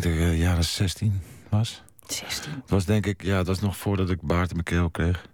denk 0.00 0.02
dat 0.02 0.12
ik 0.12 0.18
uh, 0.18 0.38
jaren 0.38 0.64
16 0.64 1.20
was. 1.48 1.82
16? 2.06 2.52
Het 2.52 2.70
was 2.70 2.84
denk 2.84 3.06
ik, 3.06 3.22
ja, 3.22 3.36
dat 3.36 3.46
was 3.46 3.60
nog 3.60 3.76
voordat 3.76 4.10
ik 4.10 4.20
baard 4.20 4.48
in 4.48 4.54
mijn 4.54 4.64
keel 4.64 4.90
kreeg. 4.90 5.26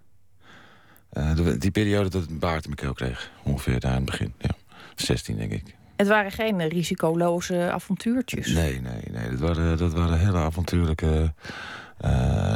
Uh, 1.13 1.31
die 1.57 1.71
periode 1.71 2.09
dat 2.09 2.23
ik 2.23 2.39
baard 2.39 2.65
in 2.65 2.69
mijn 2.75 2.81
keel 2.81 2.93
kreeg. 2.93 3.31
Ongeveer 3.43 3.79
daar 3.79 3.91
in 3.91 3.97
het 3.97 4.05
begin, 4.05 4.33
ja. 4.37 4.49
16 4.95 5.37
denk 5.37 5.51
ik. 5.51 5.63
Het 5.95 6.07
waren 6.07 6.31
geen 6.31 6.67
risicoloze 6.67 7.71
avontuurtjes? 7.71 8.47
Nee, 8.47 8.81
nee, 8.81 9.01
nee. 9.11 9.29
Dat 9.29 9.39
waren, 9.39 9.77
dat 9.77 9.93
waren 9.93 10.19
hele 10.19 10.37
avontuurlijke 10.37 11.33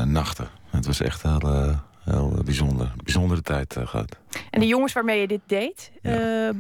nachten. 0.06 0.48
Het 0.70 0.86
was 0.86 1.02
echt 1.02 1.22
heel, 1.22 1.84
heel 2.04 2.42
bijzonder. 2.46 2.94
Bijzondere 3.04 3.42
tijd 3.42 3.76
uh, 3.78 3.88
gehad. 3.88 4.18
En 4.50 4.60
de 4.60 4.68
jongens 4.68 4.94
waarmee 4.94 5.22
je 5.22 5.28
dit 5.28 5.42
deed, 5.46 5.92
ja. 6.02 6.54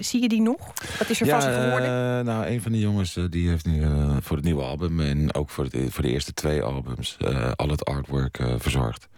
zie 0.00 0.22
je 0.22 0.28
die 0.28 0.42
nog? 0.42 0.72
Wat 0.98 1.10
is 1.10 1.20
er 1.20 1.26
ja, 1.26 1.40
ze 1.40 1.50
geworden? 1.50 2.24
nou, 2.24 2.46
een 2.46 2.62
van 2.62 2.72
die 2.72 2.80
jongens 2.80 3.18
die 3.30 3.48
heeft 3.48 3.66
nu 3.66 3.86
voor 4.20 4.36
het 4.36 4.44
nieuwe 4.44 4.62
album... 4.62 5.00
en 5.00 5.34
ook 5.34 5.50
voor, 5.50 5.64
het, 5.64 5.76
voor 5.88 6.02
de 6.02 6.10
eerste 6.10 6.32
twee 6.32 6.62
albums 6.62 7.16
al 7.56 7.68
het 7.68 7.84
artwork 7.84 8.38
verzorgd. 8.56 9.08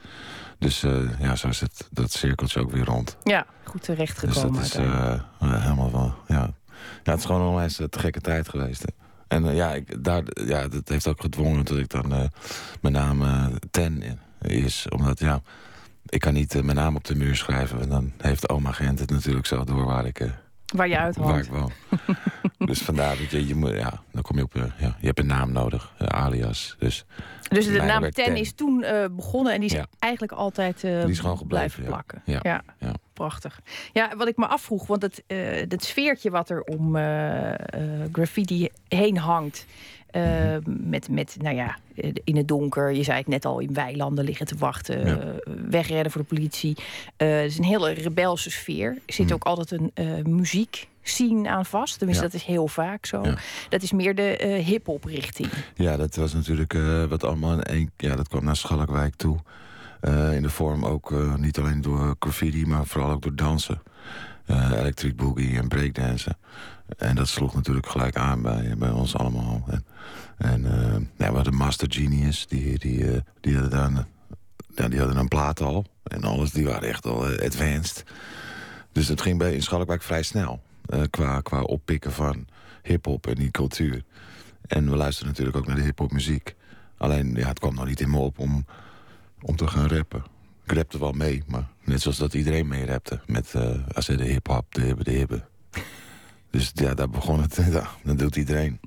Dus 0.58 0.80
ja, 1.20 1.36
zo 1.36 1.48
is 1.48 1.60
het, 1.60 1.88
dat 1.90 2.12
cirkeltje 2.12 2.60
ook 2.60 2.70
weer 2.70 2.84
rond. 2.84 3.16
Ja, 3.22 3.46
goed 3.64 3.82
terechtgekomen. 3.82 4.60
Dus 4.60 4.72
dat 4.72 4.84
is 5.40 5.50
helemaal 5.60 5.92
wel, 5.92 6.14
ja. 6.26 6.54
Ja, 7.02 7.12
het 7.12 7.18
is 7.20 7.26
gewoon 7.26 7.48
onwijs 7.48 7.76
te 7.76 7.88
gekke 7.98 8.20
tijd 8.20 8.48
geweest. 8.48 8.82
Hè. 8.82 8.88
En 9.28 9.54
ja, 9.54 9.74
ik, 9.74 10.04
daar, 10.04 10.22
ja, 10.32 10.68
dat 10.68 10.88
heeft 10.88 11.06
ook 11.06 11.20
gedwongen 11.20 11.64
dat 11.64 11.78
ik 11.78 11.88
dan 11.88 12.30
mijn 12.80 12.94
naam 12.94 13.22
Ten 13.70 14.02
is. 14.40 14.86
Omdat 14.88 15.18
ja, 15.18 15.42
ik 16.06 16.20
kan 16.20 16.34
niet 16.34 16.62
mijn 16.62 16.76
naam 16.76 16.96
op 16.96 17.04
de 17.04 17.14
muur 17.14 17.36
schrijven. 17.36 17.80
En 17.80 17.88
dan 17.88 18.12
heeft 18.18 18.48
oma 18.48 18.72
Gent 18.72 18.98
het 18.98 19.10
natuurlijk 19.10 19.46
zo 19.46 19.64
door 19.64 19.84
waar 19.84 20.06
ik... 20.06 20.30
waar 20.74 20.88
je 20.88 20.98
uit 20.98 21.16
Waar 21.16 21.38
ik 21.38 21.50
woon. 21.50 21.72
dus 22.68 22.78
vandaar 22.78 23.16
dat 23.16 23.30
je, 23.30 23.46
je 23.46 23.54
moet, 23.54 23.70
ja, 23.70 24.02
dan 24.12 24.22
kom 24.22 24.36
je 24.36 24.42
op, 24.42 24.54
ja, 24.54 24.96
je 25.00 25.06
hebt 25.06 25.18
een 25.18 25.26
naam 25.26 25.52
nodig, 25.52 25.92
alias. 25.98 26.76
Dus, 26.78 27.04
dus 27.48 27.66
de 27.66 27.82
naam 27.82 28.02
Ten, 28.02 28.12
Ten, 28.12 28.36
is 28.36 28.52
toen 28.52 28.84
begonnen 29.16 29.52
en 29.52 29.60
die 29.60 29.70
is 29.70 29.76
ja. 29.76 29.86
eigenlijk 29.98 30.32
altijd 30.32 30.80
die 30.80 30.90
is 30.90 31.18
gewoon 31.18 31.38
gebleven, 31.38 31.48
blijven 31.48 31.84
plakken. 31.84 32.22
Ja. 32.24 32.40
ja. 32.42 32.62
ja. 32.78 32.94
Prachtig. 33.16 33.60
Ja, 33.92 34.16
wat 34.16 34.28
ik 34.28 34.36
me 34.36 34.46
afvroeg, 34.46 34.86
want 34.86 35.02
het, 35.02 35.22
uh, 35.26 35.38
het 35.68 35.84
sfeertje 35.84 36.30
wat 36.30 36.50
er 36.50 36.62
om 36.62 36.96
uh, 36.96 37.50
uh, 37.50 37.56
graffiti 38.12 38.68
heen 38.88 39.18
hangt. 39.18 39.66
Met, 40.64 41.08
met, 41.08 41.36
nou 41.40 41.56
ja, 41.56 41.78
in 42.24 42.36
het 42.36 42.48
donker. 42.48 42.92
Je 42.92 43.02
zei 43.02 43.18
het 43.18 43.26
net 43.26 43.44
al, 43.44 43.58
in 43.58 43.72
weilanden 43.72 44.24
liggen 44.24 44.46
te 44.46 44.56
wachten. 44.58 45.06
Ja. 45.06 45.18
wegredden 45.68 46.12
voor 46.12 46.20
de 46.20 46.34
politie. 46.34 46.76
het 47.16 47.50
is 47.50 47.58
een 47.58 47.64
hele 47.64 47.90
rebelse 47.90 48.50
sfeer. 48.50 48.98
Er 49.06 49.14
zit 49.14 49.32
ook 49.32 49.44
altijd 49.44 49.80
een 49.94 50.36
muziek 50.36 50.88
scene 51.02 51.48
aan 51.48 51.66
vast. 51.66 51.98
Tenminste, 51.98 52.24
ja. 52.24 52.30
dat 52.30 52.40
is 52.40 52.46
heel 52.46 52.68
vaak 52.68 53.06
zo. 53.06 53.22
Ja. 53.22 53.34
Dat 53.68 53.82
is 53.82 53.92
meer 53.92 54.14
de 54.14 54.62
hip-hop 54.64 55.04
richting. 55.04 55.48
Ja, 55.74 55.96
dat 55.96 56.16
was 56.16 56.34
natuurlijk 56.34 56.76
wat 57.08 57.24
allemaal 57.24 57.52
in 57.52 57.62
één. 57.62 57.90
Ja, 57.96 58.16
dat 58.16 58.28
kwam 58.28 58.44
naar 58.44 58.56
Schalkwijk 58.56 59.14
toe. 59.14 59.38
In 60.32 60.42
de 60.42 60.50
vorm 60.50 60.84
ook 60.84 61.14
niet 61.36 61.58
alleen 61.58 61.80
door 61.80 62.16
graffiti, 62.18 62.66
maar 62.66 62.86
vooral 62.86 63.10
ook 63.10 63.22
door 63.22 63.34
dansen. 63.34 63.82
Electric 64.46 65.16
boogie 65.16 65.58
en 65.58 65.68
breakdansen. 65.68 66.36
En 66.98 67.14
dat 67.14 67.28
sloeg 67.28 67.54
natuurlijk 67.54 67.86
gelijk 67.86 68.16
aan 68.16 68.42
bij, 68.42 68.74
bij 68.78 68.90
ons 68.90 69.16
allemaal. 69.16 69.64
En, 69.66 69.84
en 70.36 70.62
ja, 71.16 71.30
we 71.30 71.34
hadden 71.34 71.54
Master 71.54 71.92
Genius, 71.92 72.46
die, 72.46 72.78
die, 72.78 73.22
die, 73.40 73.58
hadden 73.58 73.70
dan, 73.70 74.06
ja, 74.74 74.88
die 74.88 74.98
hadden 74.98 75.16
een 75.16 75.28
plaat 75.28 75.60
al. 75.60 75.84
En 76.02 76.24
alles, 76.24 76.50
die 76.50 76.64
waren 76.64 76.88
echt 76.88 77.06
al 77.06 77.24
advanced. 77.24 78.04
Dus 78.92 79.08
het 79.08 79.20
ging 79.20 79.38
bij 79.38 79.54
in 79.54 79.62
Schalkwijk 79.62 80.02
vrij 80.02 80.22
snel. 80.22 80.62
qua, 81.10 81.40
qua 81.40 81.60
oppikken 81.60 82.12
van 82.12 82.46
hip-hop 82.82 83.26
en 83.26 83.34
die 83.34 83.50
cultuur. 83.50 84.02
En 84.66 84.90
we 84.90 84.96
luisterden 84.96 85.32
natuurlijk 85.32 85.56
ook 85.56 85.66
naar 85.66 85.76
de 85.76 85.82
hip-hop 85.82 86.12
muziek. 86.12 86.54
Alleen, 86.96 87.34
ja, 87.34 87.48
het 87.48 87.58
kwam 87.58 87.74
nog 87.74 87.86
niet 87.86 88.00
in 88.00 88.10
me 88.10 88.18
op 88.18 88.38
om 88.38 88.64
om 89.42 89.56
te 89.56 89.66
gaan 89.66 89.88
rappen. 89.88 90.24
Ik 90.64 90.72
rapte 90.72 90.98
wel 90.98 91.12
mee, 91.12 91.42
maar 91.46 91.66
net 91.84 92.00
zoals 92.02 92.16
dat 92.16 92.34
iedereen 92.34 92.66
mee 92.66 92.86
rapte. 92.86 93.20
Met 93.26 93.54
als 93.94 94.06
de 94.06 94.24
hip-hop, 94.24 94.74
de 94.74 94.80
hibbe, 94.80 95.04
de 95.04 95.10
hibbe. 95.10 95.44
Dus 96.56 96.70
ja, 96.74 96.94
daar 96.94 97.10
begon 97.10 97.40
het. 97.40 97.58
Ja, 97.72 97.88
dat 98.02 98.18
doet 98.18 98.36
iedereen. 98.36 98.80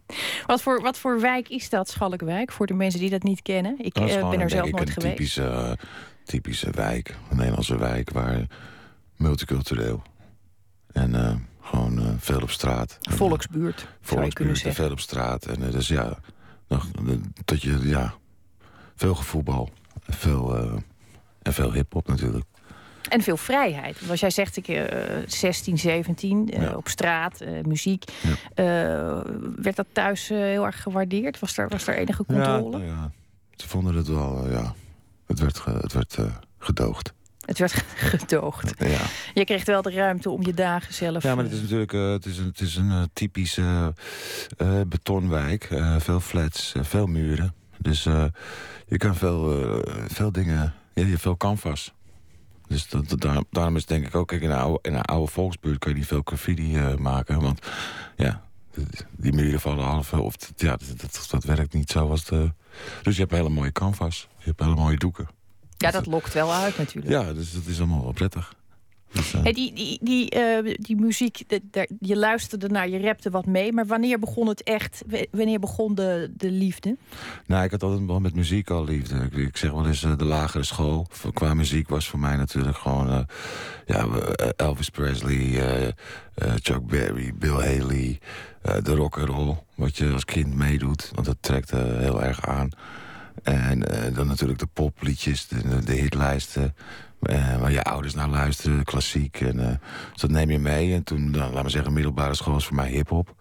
Wat 0.46 0.62
voor, 0.62 0.82
wat 0.82 0.98
voor 0.98 1.20
wijk 1.20 1.50
is 1.50 1.70
dat, 1.70 1.90
Schalkwijk? 1.90 2.52
Voor 2.52 2.68
de 2.68 2.74
mensen 2.74 3.00
die 3.00 3.10
dat 3.10 3.24
niet 3.24 3.42
kennen. 3.42 3.76
Ik 3.78 4.00
uh, 4.00 4.30
ben 4.30 4.40
er 4.40 4.50
zelf 4.50 4.72
nooit 4.72 4.90
geweest. 4.90 5.16
Typische, 5.16 5.78
typische 6.24 6.72
wijk, 6.72 7.16
een 7.30 7.38
Nederlandse 7.38 7.78
wijk, 7.78 8.10
waar 8.10 8.48
multicultureel. 9.16 10.02
En 10.92 11.10
uh, 11.14 11.34
gewoon 11.62 12.18
veel 12.20 12.42
op 12.42 12.50
straat. 12.50 12.98
Volksbuurt, 13.02 13.88
Volksbuurt, 14.02 14.66
en 14.66 14.74
veel 14.74 14.92
op 14.92 15.00
straat. 15.00 15.46
En 15.46 15.72
dus 15.72 15.88
ja, 15.88 16.18
nog, 16.68 16.88
dat 17.46 17.62
je, 17.62 17.80
ja, 17.84 18.14
veel 18.96 19.16
gevoetbal. 19.16 19.70
Veel, 20.08 20.58
en 21.42 21.54
veel 21.54 21.74
hip-hop 21.74 22.08
natuurlijk. 22.08 22.46
En 23.10 23.22
veel 23.22 23.38
vrijheid. 23.38 24.00
Want 24.00 24.12
als 24.12 24.20
jij 24.20 24.30
zegt, 24.30 24.58
ik 24.58 24.68
uh, 24.68 24.84
16, 25.28 25.78
17, 25.78 26.50
uh, 26.54 26.62
ja. 26.62 26.76
op 26.76 26.88
straat, 26.88 27.42
uh, 27.42 27.64
muziek. 27.64 28.04
Ja. 28.56 29.24
werd 29.56 29.76
dat 29.76 29.88
thuis 29.92 30.28
heel 30.28 30.66
erg 30.66 30.82
gewaardeerd? 30.82 31.40
Was 31.40 31.58
er, 31.58 31.68
was 31.68 31.88
er 31.88 31.96
enige 31.96 32.26
controle? 32.26 32.78
Ja, 32.80 32.86
ja. 32.86 33.12
ze 33.56 33.68
vonden 33.68 33.96
het 33.96 34.08
wel, 34.08 34.50
ja. 34.50 34.74
Het 35.28 35.40
werd, 35.40 35.66
het 35.66 35.94
werd 35.94 36.18
gedoogd. 36.60 37.14
Het 37.46 37.60
werd 37.60 37.74
gedoogd. 37.96 38.74
Ja. 38.78 39.02
Je 39.34 39.46
kreeg 39.46 39.66
wel 39.66 39.82
de 39.82 39.92
ruimte 39.92 40.30
om 40.30 40.46
je 40.46 40.54
dagen 40.54 40.94
zelf... 40.94 41.24
Ja, 41.24 41.36
maar 41.36 41.44
het 41.44 41.54
is 41.54 41.62
natuurlijk 41.62 41.92
het 41.92 42.26
is 42.26 42.38
een, 42.38 42.46
het 42.46 42.62
is 42.62 42.76
een 42.76 43.10
typische 43.14 43.94
betonwijk. 44.88 45.68
veel 45.98 46.20
flats, 46.20 46.74
veel 46.82 47.06
muren. 47.06 47.54
Dus 47.78 48.04
je 48.88 48.98
kan 48.98 49.16
veel, 49.16 49.82
veel 50.08 50.32
dingen... 50.32 50.74
Ja, 50.94 51.04
je 51.04 51.10
hebt 51.10 51.22
veel 51.22 51.38
canvas. 51.38 51.94
Dus 52.70 52.90
dat, 52.90 53.10
dat, 53.10 53.22
daar, 53.22 53.44
daarom 53.50 53.76
is 53.76 53.86
denk 53.86 54.08
ik 54.08 54.16
ook... 54.16 54.28
Kijk, 54.28 54.42
in 54.42 54.50
een 54.50 54.58
oude, 54.58 54.80
in 54.82 54.96
een 54.96 55.02
oude 55.02 55.32
volksbuurt 55.32 55.80
kun 55.80 55.92
je 55.92 55.98
niet 55.98 56.08
veel 56.08 56.22
graffiti 56.24 56.78
uh, 56.78 56.96
maken. 56.96 57.42
Want 57.42 57.66
ja, 58.16 58.44
die 59.12 59.34
muren 59.34 59.60
vallen 59.60 59.86
half... 59.86 60.14
Of, 60.14 60.36
ja, 60.56 60.78
dat, 60.78 61.00
dat, 61.02 61.28
dat 61.30 61.44
werkt 61.44 61.74
niet 61.74 61.92
zo 61.92 62.10
als 62.10 62.26
de... 62.26 62.52
Dus 63.02 63.16
je 63.16 63.22
hebt 63.22 63.34
hele 63.34 63.50
mooie 63.50 63.72
canvas. 63.72 64.28
Je 64.38 64.46
hebt 64.46 64.60
hele 64.60 64.76
mooie 64.76 64.98
doeken. 64.98 65.28
Ja, 65.78 65.92
dat 65.92 66.06
lokt 66.06 66.34
wel 66.34 66.54
uit 66.54 66.78
natuurlijk. 66.78 67.14
Ja, 67.14 67.34
dus 67.34 67.52
dat 67.52 67.66
is 67.66 67.78
allemaal 67.78 68.04
wel 68.04 68.12
prettig. 68.12 68.54
Dus, 69.12 69.34
uh... 69.34 69.44
hey, 69.44 69.54
die, 69.54 69.74
die, 69.74 70.00
die, 70.02 70.36
uh, 70.36 70.76
die 70.80 70.96
muziek, 70.96 71.44
de, 71.48 71.62
de, 71.72 71.90
je 72.00 72.18
luisterde 72.18 72.68
naar, 72.68 72.90
je 72.90 73.00
rapte 73.00 73.30
wat 73.30 73.46
mee. 73.46 73.74
Maar 73.74 73.86
wanneer 73.86 74.20
begon 74.20 74.48
het 74.48 74.64
echt? 74.64 75.04
Wanneer 75.32 75.60
begon 75.60 75.96
de, 75.96 76.32
de 76.38 76.52
liefde? 76.52 76.98
Nou, 77.46 77.64
ik 77.64 77.72
had 77.72 77.84
altijd 77.84 78.06
wel 78.06 78.20
met 78.20 78.36
muziek 78.36 78.70
al 78.70 78.84
liefde. 78.84 79.16
Ik, 79.16 79.34
ik 79.34 79.58
zeg 79.58 79.72
wel 79.72 79.88
eens, 79.88 80.04
uh, 80.04 80.18
de 80.18 80.26
lagere 80.26 80.64
school 80.64 81.08
qua 81.34 81.54
muziek 81.54 81.90
was 81.90 82.08
voor 82.08 82.20
mij 82.20 82.36
natuurlijk 82.36 82.78
gewoon... 82.78 83.28
ja, 83.86 84.08
Elvis 84.56 84.90
Presley, 84.90 85.94
Chuck 86.56 86.88
Berry, 86.88 87.34
Bill 87.36 87.52
Haley, 87.52 88.20
de 88.62 88.96
rock'n'roll. 88.96 89.58
Wat 89.76 89.98
je 89.98 90.12
als 90.12 90.26
kind 90.26 90.56
meedoet, 90.56 91.12
want 91.14 91.26
dat 91.26 91.38
trekt 91.40 91.72
heel 91.72 92.24
erg 92.24 92.48
aan. 92.48 92.70
En 93.44 93.80
dan 94.14 94.28
natuurlijk 94.28 94.60
de 94.60 94.68
popliedjes, 94.74 95.48
de, 95.48 95.84
de 95.84 95.94
hitlijsten... 95.94 96.76
Uh, 97.22 97.58
waar 97.58 97.72
je 97.72 97.84
ouders 97.84 98.14
naar 98.14 98.30
luisteren, 98.30 98.84
klassiek. 98.84 99.42
En, 99.42 99.58
uh, 99.58 99.68
dus 100.12 100.22
dat 100.22 100.30
neem 100.30 100.50
je 100.50 100.60
mee. 100.60 100.94
En 100.94 101.04
toen, 101.04 101.32
dan, 101.32 101.54
laat 101.54 101.62
maar 101.62 101.72
zeggen, 101.72 101.94
middelbare 101.94 102.36
school 102.36 102.56
is 102.56 102.66
voor 102.66 102.76
mij 102.76 102.90
hip-hop. 102.90 103.36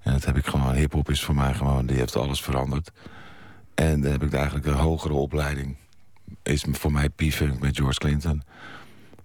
En 0.00 0.12
dat 0.12 0.24
heb 0.24 0.36
ik 0.36 0.46
gewoon, 0.46 0.74
hip-hop 0.74 1.10
is 1.10 1.24
voor 1.24 1.34
mij 1.34 1.54
gewoon, 1.54 1.86
die 1.86 1.96
heeft 1.96 2.16
alles 2.16 2.42
veranderd. 2.42 2.90
En 3.74 4.00
dan 4.00 4.12
heb 4.12 4.22
ik 4.22 4.32
eigenlijk 4.32 4.66
een 4.66 4.72
hogere 4.72 5.14
opleiding. 5.14 5.76
Is 6.42 6.64
voor 6.70 6.92
mij 6.92 7.08
P-Funk 7.08 7.60
met 7.60 7.76
George 7.76 7.98
Clinton. 7.98 8.42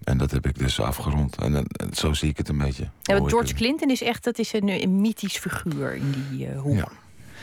En 0.03 0.17
dat 0.17 0.31
heb 0.31 0.47
ik 0.47 0.59
dus 0.59 0.79
afgerond. 0.79 1.35
En, 1.35 1.55
en, 1.55 1.65
en 1.67 1.93
zo 1.93 2.13
zie 2.13 2.29
ik 2.29 2.37
het 2.37 2.49
een 2.49 2.57
beetje. 2.57 2.89
Ja, 3.01 3.17
want 3.17 3.29
George 3.29 3.53
Clinton 3.53 3.89
is 3.89 4.01
echt, 4.01 4.23
dat 4.23 4.39
is 4.39 4.53
een, 4.53 4.81
een 4.81 5.01
mythisch 5.01 5.37
figuur 5.37 5.95
in 5.95 6.25
die 6.31 6.47
uh, 6.47 6.61
hoek. 6.61 6.75
Ja. 6.75 6.87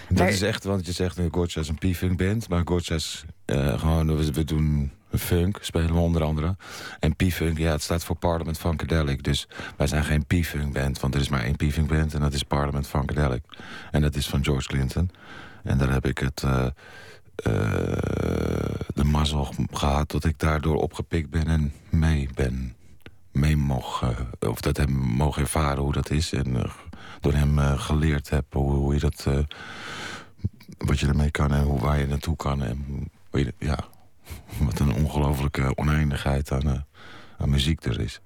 Dat 0.09 0.19
maar... 0.19 0.29
is 0.29 0.43
echt, 0.43 0.65
want 0.65 0.87
je 0.87 0.93
zegt 0.93 1.19
nu 1.19 1.29
Gorge 1.31 1.61
is 1.61 1.69
een 1.69 1.79
P-Funk 1.91 2.17
band. 2.17 2.49
Maar 2.49 2.63
Gorge 2.65 2.95
is 2.95 3.25
gewoon, 3.47 4.17
we, 4.17 4.33
we 4.33 4.45
doen 4.45 4.93
funk, 5.19 5.59
spelen 5.61 5.93
we 5.93 6.01
onder 6.01 6.23
andere. 6.23 6.57
En 6.99 7.17
P-Funk, 7.17 7.59
ja, 7.59 7.71
het 7.71 7.83
staat 7.83 8.05
voor 8.05 8.17
Parliament 8.17 8.59
Funkadelic. 8.59 9.23
Dus 9.23 9.49
wij 9.77 9.87
zijn 9.87 10.05
geen 10.05 10.27
P-Funk 10.27 10.73
band, 10.73 11.01
want 11.01 11.15
er 11.15 11.21
is 11.21 11.29
maar 11.29 11.43
één 11.43 11.57
P-Funk 11.57 11.89
band... 11.89 12.15
en 12.15 12.21
dat 12.21 12.33
is 12.33 12.43
Parliament 12.43 12.87
Funkadelic. 12.87 13.43
En 13.91 14.01
dat 14.01 14.15
is 14.15 14.29
van 14.29 14.45
George 14.45 14.69
Clinton. 14.69 15.11
En 15.63 15.79
daar 15.79 15.93
heb 15.93 16.07
ik 16.07 16.19
het... 16.19 16.43
Uh, 16.45 16.53
uh, 16.61 16.73
de 18.95 19.05
mazzel 19.05 19.55
gehad 19.73 20.11
dat 20.11 20.25
ik 20.25 20.39
daardoor 20.39 20.77
opgepikt 20.77 21.31
ben 21.31 21.47
en 21.47 21.73
mee 21.89 22.29
ben. 22.35 22.75
Mee 23.33 23.57
mocht, 23.57 24.03
uh, 24.03 24.51
of 24.51 24.61
dat 24.61 24.77
hem 24.77 24.93
mogen 24.93 25.43
ervaren 25.43 25.83
hoe 25.83 25.93
dat 25.93 26.11
is. 26.11 26.33
En 26.33 26.71
door 27.21 27.33
hem 27.33 27.59
geleerd 27.79 28.31
heb 28.31 28.45
hoe, 28.53 28.73
hoe 28.73 28.95
je 28.95 29.01
dat... 29.01 29.27
wat 30.79 30.99
je 30.99 31.07
ermee 31.07 31.31
kan 31.31 31.53
en 31.53 31.63
hoe, 31.63 31.81
waar 31.81 31.99
je 31.99 32.07
naartoe 32.07 32.37
kan. 32.37 32.63
En, 32.63 33.11
je, 33.33 33.55
ja, 33.59 33.79
wat 34.59 34.79
een 34.79 34.95
ongelofelijke 34.95 35.77
oneindigheid 35.77 36.53
aan, 36.53 36.67
uh, 36.67 36.73
aan 37.39 37.51
muziek 37.51 37.85
er 37.85 38.01
is. 38.01 38.21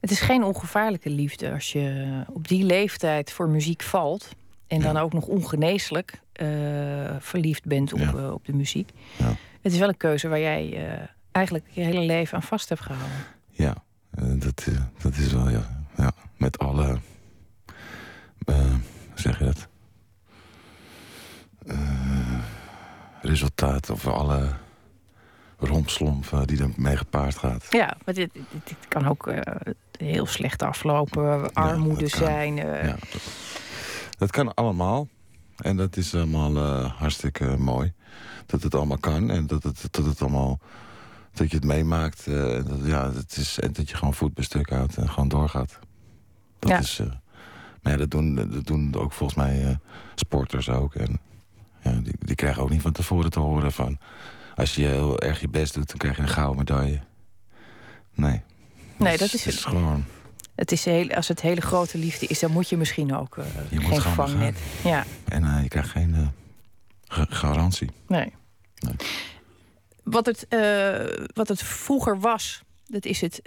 Het 0.00 0.10
is 0.10 0.20
geen 0.20 0.44
ongevaarlijke 0.44 1.10
liefde 1.10 1.52
als 1.52 1.72
je 1.72 2.24
op 2.32 2.48
die 2.48 2.64
leeftijd 2.64 3.32
voor 3.32 3.48
muziek 3.48 3.82
valt. 3.82 4.28
En 4.66 4.80
dan 4.80 4.94
ja. 4.94 5.00
ook 5.00 5.12
nog 5.12 5.26
ongeneeslijk. 5.26 6.20
verliefd 7.18 7.64
bent 7.64 7.92
op, 7.92 7.98
Ja. 7.98 8.30
op 8.30 8.44
de 8.44 8.52
muziek. 8.52 8.90
Ja. 9.18 9.34
Het 9.60 9.72
is 9.72 9.78
wel 9.78 9.88
een 9.88 9.96
keuze 9.96 10.28
waar 10.28 10.40
jij 10.40 10.88
eigenlijk 11.32 11.64
je 11.70 11.80
hele 11.80 12.00
leven 12.00 12.36
aan 12.36 12.42
vast 12.42 12.68
hebt 12.68 12.80
gehouden. 12.80 13.16
Ja, 13.50 13.74
eh, 14.10 14.24
dat, 14.34 14.66
eh, 14.68 14.80
dat 15.02 15.16
is 15.16 15.32
wel, 15.32 15.48
ja. 15.48 15.84
ja. 15.96 16.12
Met 16.36 16.58
alle, 16.58 16.98
eh, 18.44 18.56
hoe 18.56 18.80
zeg 19.14 19.38
je 19.38 19.44
dat? 19.44 19.68
Eh, 21.66 22.38
resultaat 23.22 23.90
of 23.90 24.06
alle 24.06 24.52
rompslomp 25.90 26.32
eh, 26.32 26.40
die 26.44 26.60
ermee 26.62 26.96
gepaard 26.96 27.36
gaat. 27.36 27.66
Ja, 27.70 27.96
maar 28.04 28.14
dit, 28.14 28.30
dit, 28.32 28.44
dit 28.64 28.76
kan 28.88 29.06
ook 29.08 29.26
eh, 29.26 29.40
heel 29.98 30.26
slecht 30.26 30.62
aflopen, 30.62 31.52
armoede 31.52 32.00
dat 32.00 32.10
zijn. 32.10 32.58
eh, 32.58 32.84
Ja, 32.88 32.96
dat, 33.10 33.22
dat 34.18 34.30
kan 34.30 34.54
allemaal. 34.54 35.08
En 35.56 35.76
dat 35.76 35.96
is 35.96 36.14
allemaal 36.14 36.56
hartstikke 36.88 37.56
mooi. 37.58 37.92
Dat 38.46 38.62
het 38.62 38.74
allemaal 38.74 38.98
kan 38.98 39.30
en 39.30 39.46
dat 39.46 39.62
het, 39.62 39.88
dat 39.90 40.04
het 40.04 40.20
allemaal... 40.20 40.58
Dat 41.32 41.50
je 41.50 41.56
het 41.56 41.64
meemaakt. 41.64 42.26
en 42.26 42.64
dat, 42.68 42.78
ja, 42.84 43.12
het 43.12 43.36
is, 43.36 43.58
en 43.58 43.72
dat 43.72 43.90
je 43.90 43.96
gewoon 43.96 44.14
voet 44.14 44.34
bij 44.34 44.44
stuk 44.44 44.70
houdt 44.70 44.96
en 44.96 45.08
gewoon 45.08 45.28
doorgaat. 45.28 45.78
Dat 46.58 46.70
Ja. 46.70 46.78
is... 46.78 46.98
eh, 46.98 47.06
maar 47.82 47.92
ja, 47.92 47.98
dat 47.98 48.10
doen, 48.10 48.34
dat 48.34 48.66
doen 48.66 48.94
ook 48.94 49.12
volgens 49.12 49.38
mij 49.38 49.78
sporters 50.14 50.68
ook. 50.68 50.94
En 50.94 51.20
ja, 51.82 51.90
die, 51.92 52.14
die 52.18 52.34
krijgen 52.34 52.62
ook 52.62 52.70
niet 52.70 52.82
van 52.82 52.92
tevoren 52.92 53.30
te 53.30 53.40
horen 53.40 53.72
van... 53.72 53.98
Als 54.56 54.74
je 54.74 54.84
heel 54.86 55.20
erg 55.20 55.40
je 55.40 55.48
best 55.48 55.74
doet, 55.74 55.88
dan 55.88 55.96
krijg 55.96 56.16
je 56.16 56.22
een 56.22 56.28
gouden 56.28 56.56
medaille. 56.56 57.00
Nee. 58.14 58.42
Nee, 58.96 59.18
dat 59.18 59.32
is 59.34 59.44
het. 59.44 59.54
is 59.54 59.64
gewoon... 59.64 60.04
Het 60.54 60.72
is 60.72 60.84
heel, 60.84 61.08
als 61.10 61.28
het 61.28 61.40
hele 61.40 61.60
grote 61.60 61.98
liefde 61.98 62.26
is, 62.26 62.38
dan 62.38 62.50
moet 62.50 62.68
je 62.68 62.76
misschien 62.76 63.14
ook 63.14 63.36
eh, 63.38 63.44
Je 63.70 63.80
geen 63.80 64.00
vangnet. 64.00 64.58
Ja, 64.84 65.04
En 65.28 65.44
eh, 65.44 65.62
je 65.62 65.68
krijgt 65.68 65.90
geen 65.90 66.14
eh, 66.14 66.26
ga- 67.04 67.26
garantie. 67.28 67.90
nee. 68.08 68.32
Nee. 68.78 68.94
Wat, 70.02 70.26
het, 70.26 70.46
wat 71.34 71.48
het 71.48 71.62
vroeger 71.62 72.20
was, 72.20 72.62
dat 72.86 73.04
is 73.04 73.20
het, 73.20 73.40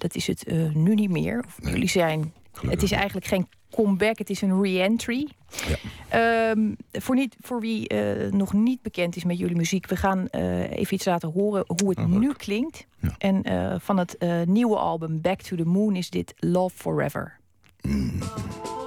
dat 0.00 0.14
is 0.14 0.26
het 0.26 0.46
nu 0.74 0.94
niet 0.94 1.10
meer. 1.10 1.44
Of 1.46 1.60
Nee. 1.60 1.72
Jullie 1.72 1.88
zijn. 1.88 2.32
Gelukkig. 2.52 2.70
Het 2.70 2.82
is 2.82 2.90
eigenlijk 2.90 3.26
geen 3.26 3.48
comeback, 3.70 4.18
het 4.18 4.30
is 4.30 4.40
een 4.42 4.62
re-entry. 4.62 5.28
Ja. 5.68 5.76
Ehm, 6.08 6.74
voor, 6.92 7.14
niet, 7.14 7.36
voor 7.40 7.60
wie 7.60 7.88
eh, 7.88 8.32
nog 8.32 8.52
niet 8.52 8.82
bekend 8.82 9.16
is 9.16 9.24
met 9.24 9.38
jullie 9.38 9.56
muziek, 9.56 9.86
we 9.86 9.96
gaan 9.96 10.28
eh, 10.28 10.70
even 10.70 10.94
iets 10.94 11.04
laten 11.04 11.32
horen 11.32 11.64
hoe 11.66 11.88
het 11.88 11.98
Oh, 11.98 12.06
nu 12.06 12.32
klinkt. 12.32 12.86
Ja. 13.00 13.14
En 13.18 13.42
eh, 13.42 13.74
van 13.78 13.98
het 13.98 14.16
nieuwe 14.44 14.76
album 14.76 15.20
Back 15.20 15.40
to 15.40 15.56
the 15.56 15.64
Moon 15.64 15.96
is 15.96 16.10
dit 16.10 16.34
Love 16.36 16.76
Forever. 16.76 17.36
Hey 17.80 18.77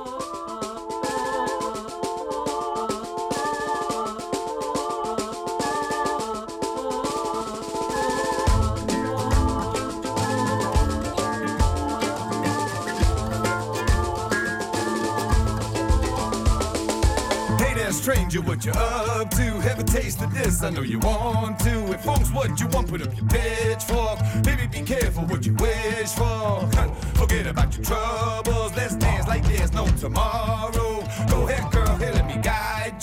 stranger, 18.02 18.42
what 18.42 18.66
you 18.66 18.72
up 18.72 19.30
to? 19.30 19.44
Have 19.62 19.80
a 19.80 19.84
taste 19.84 20.22
of 20.22 20.34
this, 20.34 20.64
I 20.64 20.72
know 20.72 20.82
you 20.82 20.98
want 21.00 21.60
to. 21.60 21.94
If 21.94 22.02
funk's 22.02 22.32
what 22.32 22.60
you 22.60 22.68
want, 22.68 22.88
put 22.90 23.02
up 23.02 23.16
your 23.16 23.28
pitchfork. 23.28 24.20
Baby, 24.44 24.66
be 24.68 24.82
careful 24.82 25.24
what 25.26 25.46
you 25.46 25.54
wish 25.54 26.10
for. 26.10 26.68
Forget 27.14 27.46
about 27.46 27.76
your 27.76 27.86
troubles, 27.86 28.76
let's 28.76 28.96
dance 28.96 29.28
like 29.28 29.44
there's 29.44 29.72
no 29.74 29.86
tomorrow. 30.00 31.04
Go 31.30 31.48
ahead, 31.48 31.72
girl, 31.72 31.96
here, 31.98 32.12
let 32.14 32.26
me 32.26 32.42
guide 32.42 33.01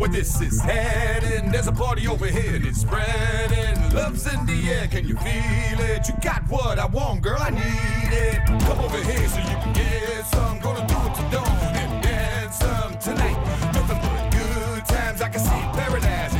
where 0.00 0.08
this 0.08 0.40
is 0.40 0.58
heading. 0.62 1.52
There's 1.52 1.66
a 1.66 1.72
party 1.72 2.08
over 2.08 2.26
here 2.26 2.54
and 2.54 2.64
it's 2.64 2.80
spreading. 2.80 3.76
Love's 3.94 4.26
in 4.32 4.46
the 4.46 4.70
air, 4.70 4.88
can 4.88 5.06
you 5.06 5.14
feel 5.16 5.80
it? 5.80 6.08
You 6.08 6.14
got 6.22 6.42
what 6.48 6.78
I 6.78 6.86
want, 6.86 7.20
girl, 7.20 7.38
I 7.38 7.50
need 7.50 8.10
it. 8.10 8.38
Come 8.46 8.80
over 8.80 8.96
here 8.96 9.28
so 9.28 9.38
you 9.40 9.56
can 9.62 9.72
get 9.74 10.24
some. 10.24 10.58
Gonna 10.60 10.86
do 10.88 10.96
it 11.06 11.14
to 11.16 11.36
dawn 11.36 11.76
and 11.76 12.02
dance 12.02 12.56
some 12.56 12.98
tonight. 12.98 13.36
Nothing 13.74 13.98
but 14.00 14.30
good 14.32 14.86
times. 14.86 15.20
I 15.20 15.28
can 15.28 15.40
see 15.40 15.60
paradise 15.78 16.39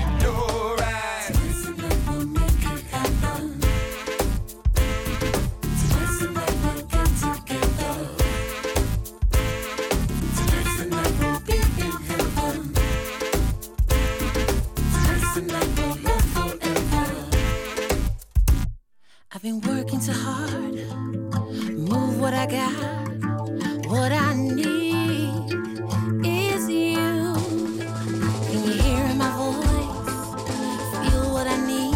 You, 22.51 22.57
Can 28.49 28.65
you 28.65 28.73
hear 28.73 29.15
my 29.15 29.31
voice? 29.37 30.33
Feel 30.99 31.27
what 31.33 31.47
I 31.47 31.57
need. 31.65 31.95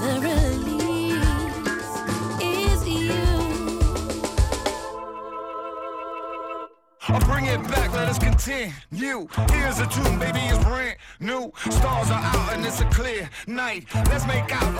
The 0.00 0.12
release 0.24 1.32
is 2.40 2.80
you. 2.88 3.22
I 7.08 7.18
bring 7.26 7.44
it 7.44 7.62
back. 7.68 7.92
Let 7.92 8.08
us 8.08 8.18
continue. 8.18 9.28
here's 9.50 9.78
a 9.80 9.86
tune, 9.86 10.18
baby, 10.18 10.40
it's 10.40 10.64
brand 10.64 10.96
new. 11.20 11.52
Stars 11.68 12.10
are 12.10 12.22
out 12.22 12.54
and 12.54 12.64
it's 12.64 12.80
a 12.80 12.86
clear 12.86 13.28
night. 13.46 13.84
Let's 14.08 14.26
make 14.26 14.50
out 14.50 14.71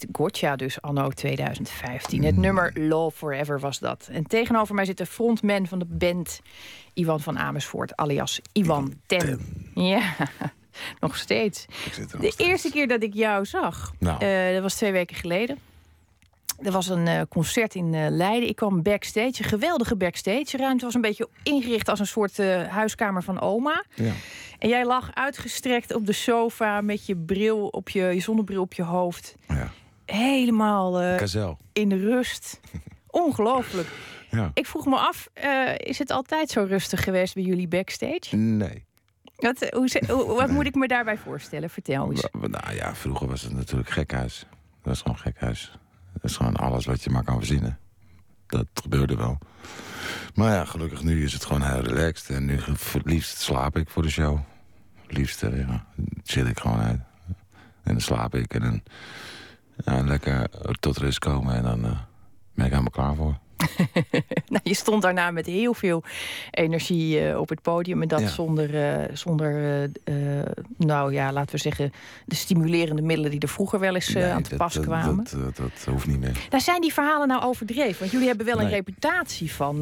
Zo 0.00 0.06
klinkt 0.06 0.16
Gotcha 0.18 0.56
dus 0.56 0.80
anno 0.80 1.08
2015. 1.10 2.24
Het 2.24 2.36
nummer 2.36 2.72
Love 2.74 3.16
Forever 3.16 3.60
was 3.60 3.78
dat. 3.78 4.08
En 4.12 4.24
tegenover 4.24 4.74
mij 4.74 4.84
zit 4.84 4.98
de 4.98 5.06
frontman 5.06 5.66
van 5.66 5.78
de 5.78 5.84
band... 5.88 6.40
Iwan 6.94 7.20
van 7.20 7.38
Amersfoort, 7.38 7.96
alias 7.96 8.40
Iwan 8.52 8.92
Ten. 9.06 9.40
Ja, 9.74 10.14
nog 11.00 11.16
steeds. 11.16 11.66
Nog 11.68 11.94
De 11.94 12.16
steeds. 12.18 12.36
eerste 12.36 12.70
keer 12.70 12.88
dat 12.88 13.02
ik 13.02 13.14
jou 13.14 13.44
zag, 13.46 13.92
Nou. 13.98 14.24
eh, 14.24 14.52
dat 14.52 14.62
was 14.62 14.74
twee 14.74 14.92
weken 14.92 15.16
geleden. 15.16 15.58
Er 16.62 16.72
was 16.72 16.88
een 16.88 17.06
eh, 17.06 17.20
concert 17.28 17.74
in 17.74 17.94
eh, 17.94 18.06
Leiden. 18.10 18.48
Ik 18.48 18.56
kwam 18.56 18.82
backstage, 18.82 19.42
een 19.42 19.48
geweldige 19.48 19.96
backstage 19.96 20.56
ruimte. 20.56 20.84
was 20.84 20.94
een 20.94 21.00
beetje 21.00 21.28
ingericht 21.42 21.88
als 21.88 21.98
een 22.00 22.06
soort 22.06 22.36
huiskamer 22.68 23.22
van 23.22 23.40
oma. 23.40 23.84
Ja. 23.94 24.12
En 24.58 24.68
jij 24.68 24.84
lag 24.86 25.10
uitgestrekt 25.14 25.94
op 25.94 26.06
de 26.06 26.12
sofa 26.12 26.80
met 26.80 27.06
je 27.06 27.16
bril 27.16 27.66
op 27.66 27.88
je, 27.88 28.02
je 28.02 28.20
zonnebril 28.20 28.62
op 28.62 28.72
je 28.74 28.82
hoofd. 28.82 29.34
ja. 29.48 29.72
Helemaal 30.06 31.00
eh, 31.00 31.16
in 31.72 31.88
de 31.88 31.96
rust. 31.96 32.60
Ongelooflijk. 33.06 33.88
Ja. 34.30 34.50
Ik 34.54 34.66
vroeg 34.66 34.86
me 34.86 34.96
af, 34.96 35.28
eh, 35.32 35.72
is 35.76 35.98
het 35.98 36.10
altijd 36.10 36.50
zo 36.50 36.64
rustig 36.68 37.04
geweest 37.04 37.34
bij 37.34 37.42
jullie 37.42 37.68
backstage? 37.68 38.36
Nee. 38.36 38.84
Wat, 39.36 39.68
hoe, 39.70 39.88
ze- 39.88 40.04
hoe- 40.08 40.24
wat 40.34 40.50
moet 40.50 40.66
ik 40.66 40.74
me 40.74 40.88
daarbij 40.88 41.16
voorstellen? 41.18 41.70
Vertel 41.70 42.10
eens. 42.10 42.26
Nou 42.40 42.74
ja, 42.74 42.94
vroeger 42.94 43.26
was 43.28 43.42
het 43.42 43.52
natuurlijk 43.52 43.90
gekhuis. 43.90 44.38
Dat 44.40 44.48
was 44.82 45.00
gewoon 45.00 45.18
gekhuis. 45.18 45.72
Dat 46.12 46.30
is 46.30 46.36
gewoon 46.36 46.56
alles 46.56 46.86
wat 46.86 47.02
je 47.04 47.10
maar 47.10 47.24
kan 47.24 47.36
verzinnen. 47.38 47.78
Dat 48.46 48.66
gebeurde 48.74 49.16
wel. 49.16 49.38
Maar 50.34 50.52
ja, 50.52 50.64
gelukkig 50.64 51.02
nu 51.02 51.24
is 51.24 51.32
het 51.32 51.44
gewoon 51.44 51.62
heel 51.62 51.80
relaxed. 51.80 52.36
En 52.36 52.44
nu 52.44 52.58
liefst 53.04 53.38
slaap 53.38 53.76
ik 53.76 53.90
voor 53.90 54.02
de 54.02 54.10
show. 54.10 54.38
Liefst 55.06 55.42
eh, 55.42 55.58
ja, 55.58 55.86
chill 56.24 56.46
ik 56.46 56.58
gewoon 56.60 56.80
uit. 56.80 57.00
En 57.82 57.92
dan 57.92 58.00
slaap 58.00 58.34
ik 58.34 58.54
en 58.54 58.60
dan 58.60 58.82
ja, 59.84 60.00
lekker 60.04 60.48
tot 60.80 60.96
rust 60.96 61.18
komen. 61.18 61.54
En 61.54 61.62
dan 61.62 61.84
eh, 61.84 61.90
ben 62.54 62.64
ik 62.64 62.70
helemaal 62.70 62.90
klaar 62.90 63.14
voor. 63.14 63.38
Nou, 64.48 64.60
je 64.62 64.74
stond 64.74 65.02
daarna 65.02 65.30
met 65.30 65.46
heel 65.46 65.74
veel 65.74 66.02
energie 66.50 67.20
eh, 67.28 67.38
op 67.40 67.48
het 67.48 67.62
podium. 67.62 68.02
En 68.02 68.08
dat 68.08 68.20
Ja. 68.20 68.28
zonder, 68.28 68.74
eh, 69.00 69.16
zonder 69.16 69.88
nou 70.76 71.12
ja, 71.12 71.32
laten 71.32 71.54
we 71.54 71.60
zeggen, 71.60 71.92
de 72.24 72.34
stimulerende 72.34 73.02
middelen 73.02 73.30
die 73.30 73.40
er 73.40 73.48
vroeger 73.48 73.78
wel 73.80 73.94
eens 73.94 74.08
Nee, 74.12 74.24
aan 74.24 74.42
te 74.42 74.48
dat- 74.48 74.58
pas 74.58 74.80
kwamen. 74.80 75.16
Dat, 75.30 75.30
dat, 75.40 75.56
dat 75.56 75.84
hoeft 75.90 76.06
niet 76.06 76.20
meer. 76.20 76.46
Daar 76.48 76.60
zijn 76.60 76.80
die 76.80 76.92
verhalen 76.92 77.28
nou 77.28 77.42
overdreven? 77.42 77.98
Want 77.98 78.10
jullie 78.10 78.26
hebben 78.26 78.46
wel 78.46 78.60
een 78.60 78.68
reputatie 78.68 79.52
van 79.52 79.80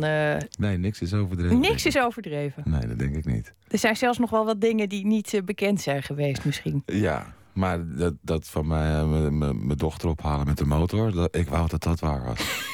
Nee, 0.58 0.78
niks 0.78 1.00
is 1.00 1.14
overdreven. 1.14 1.60
niks 1.60 1.86
is 1.86 1.98
overdreven. 1.98 2.62
Nee, 2.66 2.86
dat 2.86 2.98
denk 2.98 3.16
ik 3.16 3.24
niet. 3.24 3.52
Er 3.68 3.78
zijn 3.78 3.96
zelfs 3.96 4.18
nog 4.18 4.30
wel 4.30 4.44
wat 4.44 4.60
dingen 4.60 4.88
die 4.88 5.06
niet 5.06 5.40
bekend 5.44 5.80
zijn 5.80 6.02
geweest 6.02 6.44
misschien. 6.44 6.82
Ja, 6.86 7.34
maar 7.54 7.96
dat, 7.96 8.14
dat 8.20 8.48
van 8.48 8.66
mij, 8.66 8.94
eh, 9.00 9.28
mijn- 9.28 9.68
dochter 9.76 10.08
ophalen 10.08 10.46
met 10.46 10.58
de 10.58 10.66
motor, 10.66 11.12
dat, 11.12 11.36
ik 11.36 11.48
wou 11.48 11.68
dat 11.68 11.82
dat 11.82 12.00
waar 12.00 12.24
was. 12.24 12.40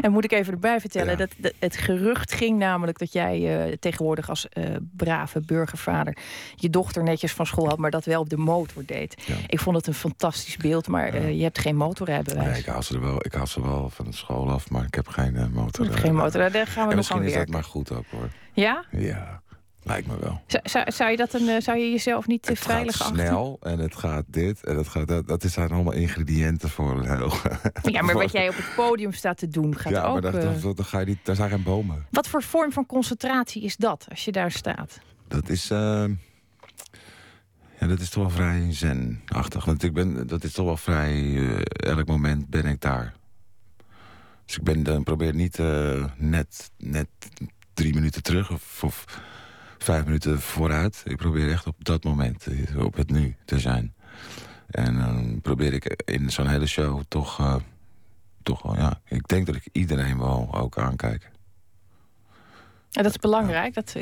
En 0.00 0.12
moet 0.12 0.24
ik 0.24 0.32
even 0.32 0.52
erbij 0.52 0.80
vertellen, 0.80 1.10
Ja. 1.10 1.16
dat, 1.16 1.30
dat 1.38 1.52
het 1.58 1.76
gerucht 1.76 2.32
ging 2.32 2.58
namelijk 2.58 2.98
dat 2.98 3.12
jij 3.12 3.66
eh, 3.68 3.72
tegenwoordig 3.80 4.28
als 4.28 4.48
eh, 4.48 4.64
brave 4.96 5.40
burgervader 5.40 6.16
je 6.54 6.70
dochter 6.70 7.02
netjes 7.02 7.32
van 7.32 7.46
school 7.46 7.68
had, 7.68 7.78
maar 7.78 7.90
dat 7.90 8.04
wel 8.04 8.20
op 8.20 8.28
de 8.28 8.36
motor 8.36 8.82
deed. 8.86 9.22
Ja. 9.26 9.34
Ik 9.46 9.60
vond 9.60 9.76
het 9.76 9.86
een 9.86 9.94
fantastisch 9.94 10.56
beeld, 10.56 10.88
maar 10.88 11.30
je 11.30 11.42
hebt 11.42 11.58
geen 11.58 11.76
motorrijbewijs. 11.76 12.48
Nee, 12.50 12.58
ik 12.58 12.66
haal 12.66 12.82
ze 12.82 12.94
er 12.94 13.00
wel, 13.00 13.16
ik 13.24 13.32
haal 13.32 13.46
ze 13.46 13.62
wel 13.62 13.90
van 13.90 14.04
de 14.04 14.12
school 14.12 14.50
af, 14.50 14.70
maar 14.70 14.84
ik 14.84 14.94
heb 14.94 15.08
geen 15.08 15.50
motor. 15.52 15.86
Geen 15.86 16.14
motor, 16.14 16.50
daar 16.50 16.50
gaan 16.50 16.62
we 16.64 16.70
En 16.70 16.76
nog 16.76 16.88
aan 16.88 16.94
misschien 16.96 17.18
is 17.22 17.24
dat 17.26 17.34
werken. 17.34 17.52
maar 17.54 17.64
goed 17.64 17.92
ook 17.92 18.04
hoor. 18.10 18.28
Ja? 18.52 18.84
Ja, 18.90 19.42
lijkt 19.84 20.06
me 20.06 20.18
wel. 20.18 20.40
Zou, 20.62 20.92
zou, 20.92 21.10
je, 21.10 21.16
dat 21.16 21.34
een, 21.34 21.48
eh, 21.48 21.60
zou 21.60 21.78
je 21.78 21.90
jezelf 21.90 22.26
niet 22.26 22.42
te 22.42 22.50
het 22.50 22.58
veilig 22.58 22.96
gaat 22.96 23.06
achten? 23.06 23.26
snel 23.26 23.58
en 23.62 23.78
het 23.78 23.96
gaat 23.96 24.24
dit 24.26 24.64
en 24.64 24.76
het 24.76 24.88
gaat 24.88 25.08
dat. 25.08 25.26
Dat 25.28 25.42
zijn 25.42 25.70
allemaal 25.70 25.92
ingrediënten 25.92 26.68
voor 26.70 26.98
een 26.98 27.16
heel... 27.16 27.32
Ja, 27.82 28.02
maar 28.02 28.14
wat 28.14 28.32
jij 28.38 28.48
op 28.48 28.56
het 28.56 28.72
podium 28.76 29.12
staat 29.12 29.38
te 29.38 29.48
doen 29.48 29.76
gaat 29.76 29.92
ja, 29.92 30.02
ook... 30.02 30.12
maar 30.12 30.32
daar, 30.32 30.34
eh, 30.34 30.62
daar, 30.62 30.74
daar 30.74 30.84
ga 30.84 30.98
je 30.98 31.06
niet, 31.06 31.18
daar 31.22 31.36
zijn 31.36 31.50
geen 31.50 31.62
bomen. 31.62 32.06
Wat 32.10 32.28
voor 32.28 32.42
vorm 32.42 32.72
van 32.72 32.86
concentratie 32.86 33.62
is 33.62 33.76
dat, 33.76 34.06
als 34.08 34.24
je 34.24 34.32
daar 34.32 34.50
staat? 34.50 35.00
Dat 35.28 35.48
is... 35.48 35.70
eh, 35.70 36.04
ja, 37.80 37.86
dat 37.86 38.00
is 38.00 38.10
toch 38.10 38.22
wel 38.22 38.32
vrij 38.32 38.72
zen-achtig. 38.72 39.64
Want 39.64 39.82
ik 39.82 39.92
ben, 39.92 40.26
dat 40.26 40.44
is 40.44 40.52
toch 40.52 40.66
wel 40.66 40.76
vrij... 40.76 41.12
eh, 41.12 41.90
elk 41.90 42.06
moment 42.06 42.48
ben 42.48 42.64
ik 42.64 42.80
daar. 42.80 43.14
Dus 44.46 44.56
ik 44.56 44.62
ben, 44.62 44.82
dan 44.82 45.02
probeer 45.02 45.34
niet 45.34 45.58
eh, 45.58 46.04
net, 46.16 46.70
net 46.78 47.08
drie 47.74 47.94
minuten 47.94 48.22
terug 48.22 48.50
of, 48.50 48.82
of 48.84 49.04
vijf 49.84 50.04
minuten 50.04 50.40
vooruit. 50.40 51.02
Ik 51.04 51.16
probeer 51.16 51.50
echt 51.50 51.66
op 51.66 51.84
dat 51.84 52.04
moment, 52.04 52.46
op 52.78 52.94
het 52.94 53.10
nu 53.10 53.36
te 53.44 53.58
zijn. 53.58 53.94
En 54.70 54.94
dan 54.98 55.40
probeer 55.40 55.72
ik 55.72 56.02
in 56.04 56.30
zo'n 56.30 56.46
hele 56.48 56.66
show 56.66 57.02
toch... 57.08 57.38
eh, 57.38 57.56
toch 58.42 58.62
wel, 58.62 58.76
ja, 58.76 59.00
ik 59.04 59.28
denk 59.28 59.46
dat 59.46 59.54
ik 59.54 59.66
iedereen 59.72 60.18
wel 60.18 60.54
ook 60.54 60.78
aankijk. 60.78 61.30
En 62.92 63.02
dat 63.02 63.12
is 63.12 63.18
belangrijk, 63.18 63.74
dat, 63.74 63.94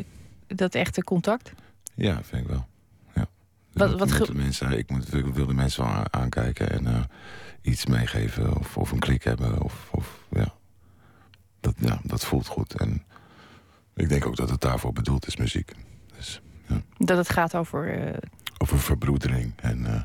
dat 0.47 0.75
echte 0.75 1.05
contact. 1.05 1.53
Ja, 1.95 2.23
vind 2.23 2.43
ik 2.43 2.49
wel. 2.49 2.67
Ja. 3.15 3.27
Wat- 3.73 3.89
Dus 3.91 3.99
wat 3.99 4.11
ik, 4.11 4.19
moet 4.19 4.27
de 4.27 4.35
mensen, 4.35 4.79
ik, 4.79 4.91
moet, 4.91 5.15
ik 5.15 5.27
wil 5.27 5.47
de 5.47 5.55
mensen 5.55 5.85
wel 5.85 6.05
aankijken 6.11 6.71
en 6.71 6.87
eh, 6.87 7.01
iets 7.63 7.87
meegeven 7.87 8.59
of, 8.59 8.77
of 8.77 8.91
een 8.93 8.99
klik 8.99 9.25
hebben. 9.25 9.61
Of, 9.63 9.89
of, 9.91 10.19
ja. 10.31 10.53
Dat, 11.61 11.75
ja, 11.79 12.01
dat 12.03 12.25
voelt 12.25 12.47
goed. 12.47 12.75
En 12.75 13.03
ik 13.95 14.09
denk 14.09 14.27
ook 14.27 14.37
dat 14.37 14.51
het 14.51 14.61
daarvoor 14.61 14.93
bedoeld 14.93 15.27
is, 15.27 15.37
muziek. 15.37 15.73
Dus, 16.17 16.41
Dat 16.99 17.17
het 17.19 17.29
gaat 17.31 17.55
over... 17.55 18.07
eh, 18.07 18.19
over 18.59 18.79
verbroedering. 18.79 19.53
En 19.57 19.87
eh, 19.87 20.03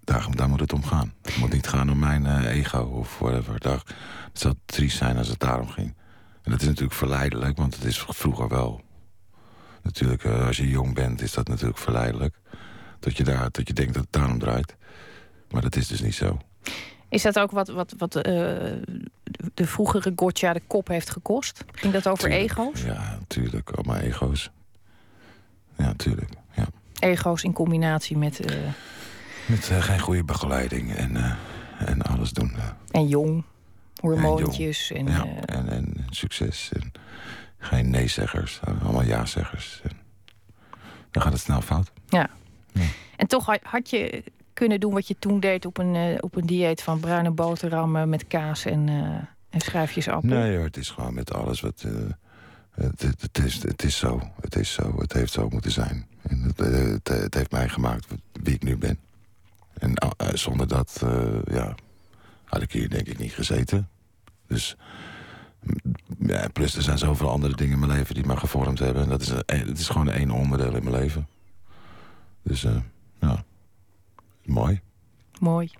daar, 0.00 0.26
daar 0.30 0.48
moet 0.48 0.60
het 0.60 0.72
om 0.72 0.84
gaan. 0.84 1.12
Het 1.22 1.36
moet 1.36 1.52
niet 1.52 1.68
gaan 1.68 1.90
om 1.90 1.98
mijn 1.98 2.26
eh, 2.26 2.56
ego 2.56 2.78
of 2.82 3.18
whatever. 3.18 3.60
Daar, 3.60 3.82
het 4.28 4.38
zou 4.40 4.54
triest 4.66 4.96
zijn 4.96 5.16
als 5.16 5.28
het 5.28 5.38
daarom 5.40 5.68
ging. 5.68 5.94
En 6.42 6.50
dat 6.50 6.60
is 6.60 6.66
natuurlijk 6.66 6.94
verleidelijk, 6.94 7.56
want 7.56 7.74
het 7.74 7.84
is 7.84 7.98
vroeger 8.08 8.48
wel. 8.48 8.80
Natuurlijk, 9.82 10.24
als 10.24 10.56
je 10.56 10.68
jong 10.68 10.94
bent, 10.94 11.22
is 11.22 11.32
dat 11.32 11.48
natuurlijk 11.48 11.78
verleidelijk. 11.78 12.34
Dat 13.00 13.16
je, 13.16 13.24
daar, 13.24 13.50
dat 13.50 13.68
je 13.68 13.74
denkt 13.74 13.94
dat 13.94 14.02
het 14.02 14.12
daarom 14.12 14.38
draait. 14.38 14.76
Maar 15.50 15.62
dat 15.62 15.76
is 15.76 15.86
dus 15.86 16.00
niet 16.00 16.14
zo. 16.14 16.38
Is 17.10 17.22
dat 17.22 17.38
ook 17.38 17.50
wat, 17.50 17.68
wat, 17.68 17.94
wat 17.98 18.16
eh, 18.16 18.22
de 19.54 19.66
vroegere 19.66 20.12
Gotcha 20.16 20.52
de 20.52 20.62
kop 20.66 20.88
heeft 20.88 21.10
gekost? 21.10 21.64
Ging 21.72 21.92
dat 21.92 22.08
over 22.08 22.28
Tuurlijk. 22.28 22.50
ego's? 22.50 22.82
Ja, 22.82 23.16
natuurlijk. 23.18 23.70
Allemaal 23.70 23.96
ego's. 23.96 24.50
Ja, 25.76 25.92
tuurlijk. 25.96 26.30
Ja. 26.56 26.66
Ego's 26.98 27.42
in 27.42 27.52
combinatie 27.52 28.16
met... 28.16 28.40
eh, 28.40 28.56
Met 29.46 29.70
eh, 29.70 29.82
geen 29.82 30.00
goede 30.00 30.24
begeleiding 30.24 30.94
en, 30.94 31.36
en 31.78 32.02
alles 32.02 32.30
doen. 32.30 32.52
en 32.90 33.08
jong, 33.08 33.44
hormoontjes. 34.00 34.90
En, 34.92 35.06
ja, 35.06 35.24
en, 35.44 35.68
en 35.68 36.06
succes. 36.10 36.70
En 36.72 36.92
geen 37.58 37.90
nee-zeggers, 37.90 38.60
allemaal 38.82 39.02
ja-zeggers. 39.02 39.82
Dan 41.10 41.22
gaat 41.22 41.32
het 41.32 41.40
snel 41.42 41.60
fout. 41.60 41.90
en 43.16 43.26
toch 43.26 43.46
had, 43.46 43.60
had 43.62 43.90
je 43.90 44.24
kunnen 44.60 44.80
doen 44.80 44.92
wat 44.92 45.08
je 45.08 45.16
toen 45.18 45.40
deed 45.40 45.66
op 45.66 45.78
een, 45.78 45.94
eh, 45.94 46.16
op 46.20 46.36
een 46.36 46.46
dieet 46.46 46.82
van 46.82 47.00
bruine 47.00 47.30
boterhammen 47.30 48.08
met 48.08 48.26
kaas 48.26 48.64
en, 48.64 48.88
eh 48.88 49.28
en 49.50 49.60
schijfjes 49.60 50.08
appel. 50.08 50.28
Nee 50.28 50.58
het 50.58 50.76
is 50.76 50.90
gewoon 50.90 51.14
met 51.14 51.32
alles 51.32 51.60
wat... 51.60 51.84
eh, 51.86 51.92
het, 52.70 53.02
het, 53.02 53.22
het 53.22 53.38
is, 53.38 53.62
het 53.62 53.82
is 53.82 53.96
zo, 53.96 54.20
het 54.40 54.56
is 54.56 54.72
zo, 54.72 54.94
het 54.98 55.12
heeft 55.12 55.32
zo 55.32 55.48
moeten 55.48 55.70
zijn. 55.70 56.06
En 56.22 56.52
het, 57.02 57.34
heeft 57.34 57.50
mij 57.50 57.68
gemaakt 57.68 58.06
wie 58.32 58.54
ik 58.54 58.62
nu 58.62 58.76
ben. 58.76 58.98
En 59.78 59.94
zonder 60.32 60.68
dat, 60.68 61.04
ja, 61.50 61.74
had 62.44 62.62
ik 62.62 62.72
hier 62.72 62.90
denk 62.90 63.06
ik 63.06 63.18
niet 63.18 63.32
gezeten. 63.32 63.88
Dus, 64.46 64.76
mm, 65.62 66.28
ja, 66.28 66.48
plus 66.48 66.76
er 66.76 66.82
zijn 66.82 66.98
zoveel 66.98 67.30
andere 67.30 67.56
dingen 67.56 67.72
in 67.72 67.86
mijn 67.86 67.92
leven 67.98 68.14
die 68.14 68.26
me 68.26 68.36
gevormd 68.36 68.78
hebben. 68.78 69.02
En 69.02 69.08
dat 69.08 69.20
is, 69.20 69.28
het 69.46 69.78
is 69.78 69.88
gewoon 69.88 70.10
één 70.10 70.30
onderdeel 70.30 70.74
in 70.76 70.84
mijn 70.84 70.96
leven. 70.96 71.28
Dus, 72.42 72.66
ja, 73.20 73.44
mooi. 74.44 74.80
Mooi. 75.38 75.70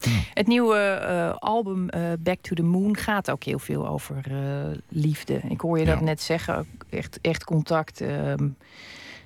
Ja. 0.00 0.10
Het 0.34 0.46
nieuwe 0.46 0.76
eh, 0.76 1.34
album 1.34 1.88
eh, 1.88 2.12
Back 2.18 2.40
to 2.40 2.54
the 2.54 2.62
Moon 2.62 2.96
gaat 2.96 3.30
ook 3.30 3.44
heel 3.44 3.58
veel 3.58 3.88
over 3.88 4.22
eh, 4.30 4.78
liefde. 4.88 5.40
Ik 5.48 5.60
hoor 5.60 5.78
je 5.78 5.84
dat 5.84 6.00
net 6.00 6.22
zeggen. 6.22 6.66
Echt, 6.90 7.18
echt 7.20 7.44
contact, 7.44 8.00
ehm, 8.00 8.48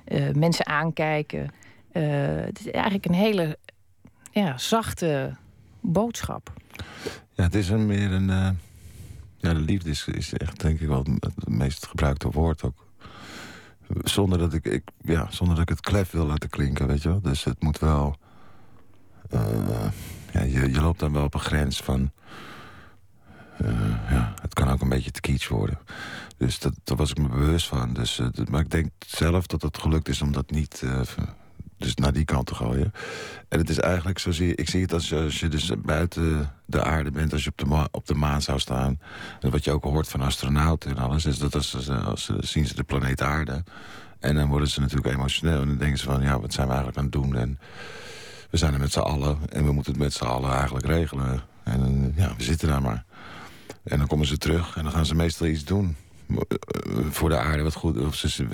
eh, 0.05 0.31
mensen 0.31 0.67
aankijken. 0.67 1.51
Het 1.93 2.61
is 2.61 2.71
eigenlijk 2.71 3.05
een 3.05 3.15
hele 3.15 3.59
ja, 4.31 4.59
zachte 4.59 5.37
boodschap. 5.81 6.53
Ja, 7.33 7.45
het 7.45 7.55
is 7.55 7.69
een 7.69 7.87
meer 7.87 8.13
een. 8.13 8.27
ja, 9.37 9.55
de 9.55 9.61
liefde 9.61 9.91
is, 9.91 10.07
is 10.07 10.33
echt, 10.33 10.61
denk 10.61 10.81
ik, 10.81 10.89
wel 10.89 10.99
het, 10.99 11.25
het 11.25 11.49
meest 11.49 11.87
gebruikte 11.87 12.31
woord 12.31 12.63
ook. 12.63 12.87
Zonder 14.03 14.39
dat 14.39 14.53
ik, 14.53 14.65
ik, 14.65 14.83
ja, 15.03 15.27
zonder 15.31 15.57
dat 15.57 15.65
ik 15.65 15.77
het 15.77 15.81
klef 15.81 16.11
wil 16.11 16.27
laten 16.27 16.49
klinken, 16.49 16.87
weet 16.87 17.03
je 17.03 17.09
wel. 17.09 17.21
Dus 17.21 17.45
het 17.45 17.63
moet 17.63 17.79
wel. 17.79 18.17
Eh, 19.31 19.91
ja, 20.33 20.43
je, 20.43 20.71
je 20.73 20.81
loopt 20.81 21.01
dan 21.01 21.13
wel 21.13 21.25
op 21.25 21.35
een 21.35 21.41
grens 21.41 21.81
van. 21.83 22.13
eh, 23.57 23.71
ja, 24.11 24.35
het 24.43 24.55
kan 24.55 24.71
ook 24.71 24.81
een 24.81 24.89
beetje 24.89 25.11
te 25.11 25.21
kitsch 25.21 25.49
worden. 25.49 25.79
Dus 26.37 26.59
dat, 26.59 26.73
daar 26.85 26.97
was 26.97 27.11
ik 27.11 27.19
me 27.19 27.29
bewust 27.29 27.67
van. 27.67 27.93
Dus, 27.93 28.19
eh, 28.19 28.27
maar 28.51 28.61
ik 28.61 28.71
denk 28.71 28.91
zelf 29.07 29.47
dat 29.47 29.63
het 29.63 29.79
gelukt 29.79 30.09
is 30.09 30.23
om 30.23 30.33
dat 30.33 30.51
niet. 30.51 30.83
dus 31.79 31.95
naar 31.95 32.13
die 32.13 32.25
kant 32.25 32.47
te 32.47 32.55
gooien. 32.55 32.93
En 33.49 33.59
het 33.59 33.71
is 33.71 33.79
eigenlijk, 33.79 34.19
zo 34.19 34.31
zie 34.31 34.55
ik 34.55 34.69
zie 34.69 34.83
het 34.83 34.93
als, 34.93 35.13
als 35.13 35.41
je 35.41 35.49
dus 35.49 35.73
buiten 35.79 36.51
de 36.67 36.83
aarde 36.83 37.11
bent, 37.11 37.33
als 37.33 37.45
je 37.45 37.51
op 37.51 37.59
de, 37.59 37.89
op 37.91 38.07
de 38.07 38.15
maan 38.15 38.43
zou 38.43 38.59
staan. 38.59 38.99
Wat 39.41 39.65
je 39.65 39.71
ook 39.73 39.85
hoort 39.85 40.09
van 40.09 40.21
astronauten 40.21 40.91
en 40.91 40.97
alles, 40.99 41.25
is 41.25 41.39
dat 41.39 41.55
als, 41.55 41.91
als, 41.91 42.27
zien 42.39 42.67
ze 42.67 42.75
de 42.75 42.83
planeet 42.83 43.23
aarde. 43.23 43.65
En 44.19 44.35
dan 44.35 44.49
worden 44.49 44.69
ze 44.69 44.81
natuurlijk 44.81 45.15
emotioneel. 45.15 45.61
En 45.61 45.67
dan 45.69 45.77
denken 45.79 45.99
ze 45.99 46.05
van, 46.05 46.23
ja, 46.23 46.41
wat 46.41 46.53
zijn 46.53 46.67
we 46.67 46.73
eigenlijk 46.73 46.99
aan 46.99 47.05
het 47.05 47.13
doen? 47.13 47.37
En 47.37 47.59
we 48.55 48.61
zijn 48.61 48.75
er 48.75 48.81
met 48.81 48.93
z'n 48.93 48.99
allen 48.99 49.39
en 49.51 49.65
we 49.65 49.73
moeten 49.73 49.93
het 49.93 50.01
met 50.01 50.13
z'n 50.13 50.25
allen 50.25 50.53
eigenlijk 50.53 50.87
regelen. 50.87 51.43
En 51.63 52.13
eh, 52.17 52.23
ja, 52.25 52.35
we 52.37 52.43
zitten 52.43 52.69
daar 52.69 52.83
maar. 52.83 53.05
En 53.83 53.99
dan 53.99 54.07
komen 54.07 54.27
ze 54.27 54.39
terug 54.39 54.77
en 54.77 54.83
dan 54.83 54.93
gaan 54.93 55.07
ze 55.07 55.15
meestal 55.15 55.47
iets 55.47 55.65
doen. 55.65 55.97
eh, 56.29 56.37
eh, 56.39 57.07
Voor 57.11 57.29
de 57.29 57.39
aarde 57.39 57.63
wat 57.63 57.75
goed. 57.75 57.99
Of 57.99 58.15
ze, 58.15 58.45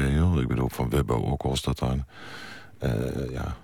ik 0.40 0.49
bedoel, 0.49 0.69
van 0.69 0.90
Webbo 0.90 1.25
ook 1.25 1.42
was 1.42 1.62
dat 1.62 1.78
dan. 1.78 2.04
Ja, 3.30 3.57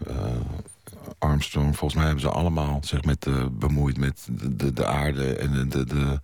Armstrong, 1.18 1.76
volgens 1.76 1.94
mij 1.94 2.04
hebben 2.04 2.22
ze 2.22 2.30
allemaal 2.30 2.80
zich 2.84 3.04
met, 3.04 3.26
bemoeid 3.52 3.98
met 3.98 4.28
de, 4.30 4.56
de, 4.56 4.72
de 4.72 4.86
aarde 4.86 5.36
en 5.36 5.52
de, 5.52 5.66
de, 5.66 5.84
de, 5.84 6.20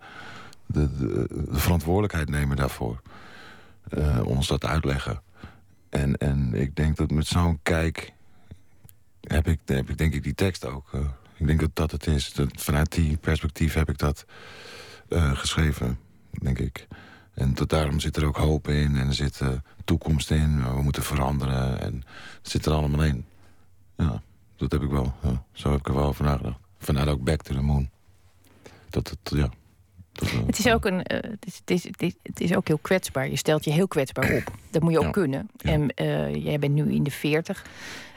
de, 0.65 0.97
de, 0.97 1.27
de 1.49 1.59
verantwoordelijkheid 1.59 2.29
nemen 2.29 2.57
daarvoor. 2.57 3.01
Ons 4.23 4.47
dat 4.47 4.65
uitleggen. 4.65 5.21
En, 5.89 6.17
en 6.17 6.53
ik 6.53 6.75
denk 6.75 6.97
dat 6.97 7.11
met 7.11 7.27
zo'n 7.27 7.59
kijk 7.63 8.13
heb 9.23 9.47
ik, 9.47 9.59
denk 9.97 10.13
ik 10.13 10.23
die 10.23 10.35
tekst 10.35 10.65
ook. 10.65 10.93
eh, 10.93 10.99
ik 11.37 11.47
denk 11.47 11.59
dat 11.59 11.75
dat 11.75 11.91
het 11.91 12.07
is. 12.07 12.33
Vanuit 12.55 12.91
die 12.91 13.17
perspectief 13.17 13.73
heb 13.73 13.89
ik 13.89 13.97
dat 13.97 14.25
eh, 15.09 15.37
geschreven, 15.37 15.99
denk 16.41 16.59
ik. 16.59 16.87
En 17.33 17.53
tot 17.53 17.69
daarom 17.69 17.99
zit 17.99 18.17
er 18.17 18.25
ook 18.25 18.37
hoop 18.37 18.67
in 18.67 18.95
en 18.97 19.07
er 19.07 19.13
zit 19.13 19.41
eh, 19.41 19.49
toekomst 19.85 20.31
in. 20.31 20.63
We 20.75 20.81
moeten 20.81 21.03
veranderen 21.03 21.81
en 21.81 22.03
het 22.41 22.49
zit 22.49 22.65
er 22.65 22.73
allemaal 22.73 23.03
in. 23.03 23.25
Ja, 23.97 24.21
dat 24.55 24.71
heb 24.71 24.81
ik 24.81 24.89
wel. 24.89 25.13
Zo 25.51 25.71
heb 25.71 25.79
ik 25.79 25.87
er 25.87 25.93
wel 25.93 26.05
over 26.05 26.23
nagedacht. 26.23 26.59
Vandaar 26.77 27.07
ook 27.07 27.23
Back 27.23 27.41
to 27.41 27.53
the 27.53 27.61
Moon. 27.61 27.89
Dat 28.89 29.09
het, 29.09 29.31
ja. 29.37 29.49
Eh, 30.13 30.45
Het 30.45 30.59
is 30.59 30.67
ook 30.67 30.85
een, 30.85 31.03
eh, 31.03 31.29
het, 31.31 31.45
is, 31.45 31.55
het, 31.59 31.71
is, 31.71 31.83
het, 31.83 32.01
is, 32.01 32.13
het 32.23 32.41
is 32.41 32.55
ook 32.55 32.67
heel 32.67 32.77
kwetsbaar. 32.81 33.29
Je 33.29 33.35
stelt 33.35 33.63
je 33.63 33.71
heel 33.71 33.87
kwetsbaar 33.87 34.33
op. 34.35 34.43
Dat 34.71 34.81
moet 34.81 34.91
je 34.91 34.97
ook 34.97 35.03
Ja. 35.03 35.11
kunnen. 35.11 35.49
Ja. 35.57 35.71
En 35.71 35.89
eh, 35.95 36.35
jij 36.43 36.59
bent 36.59 36.73
nu 36.73 36.91
in 36.93 37.03
de 37.03 37.11
40. 37.11 37.65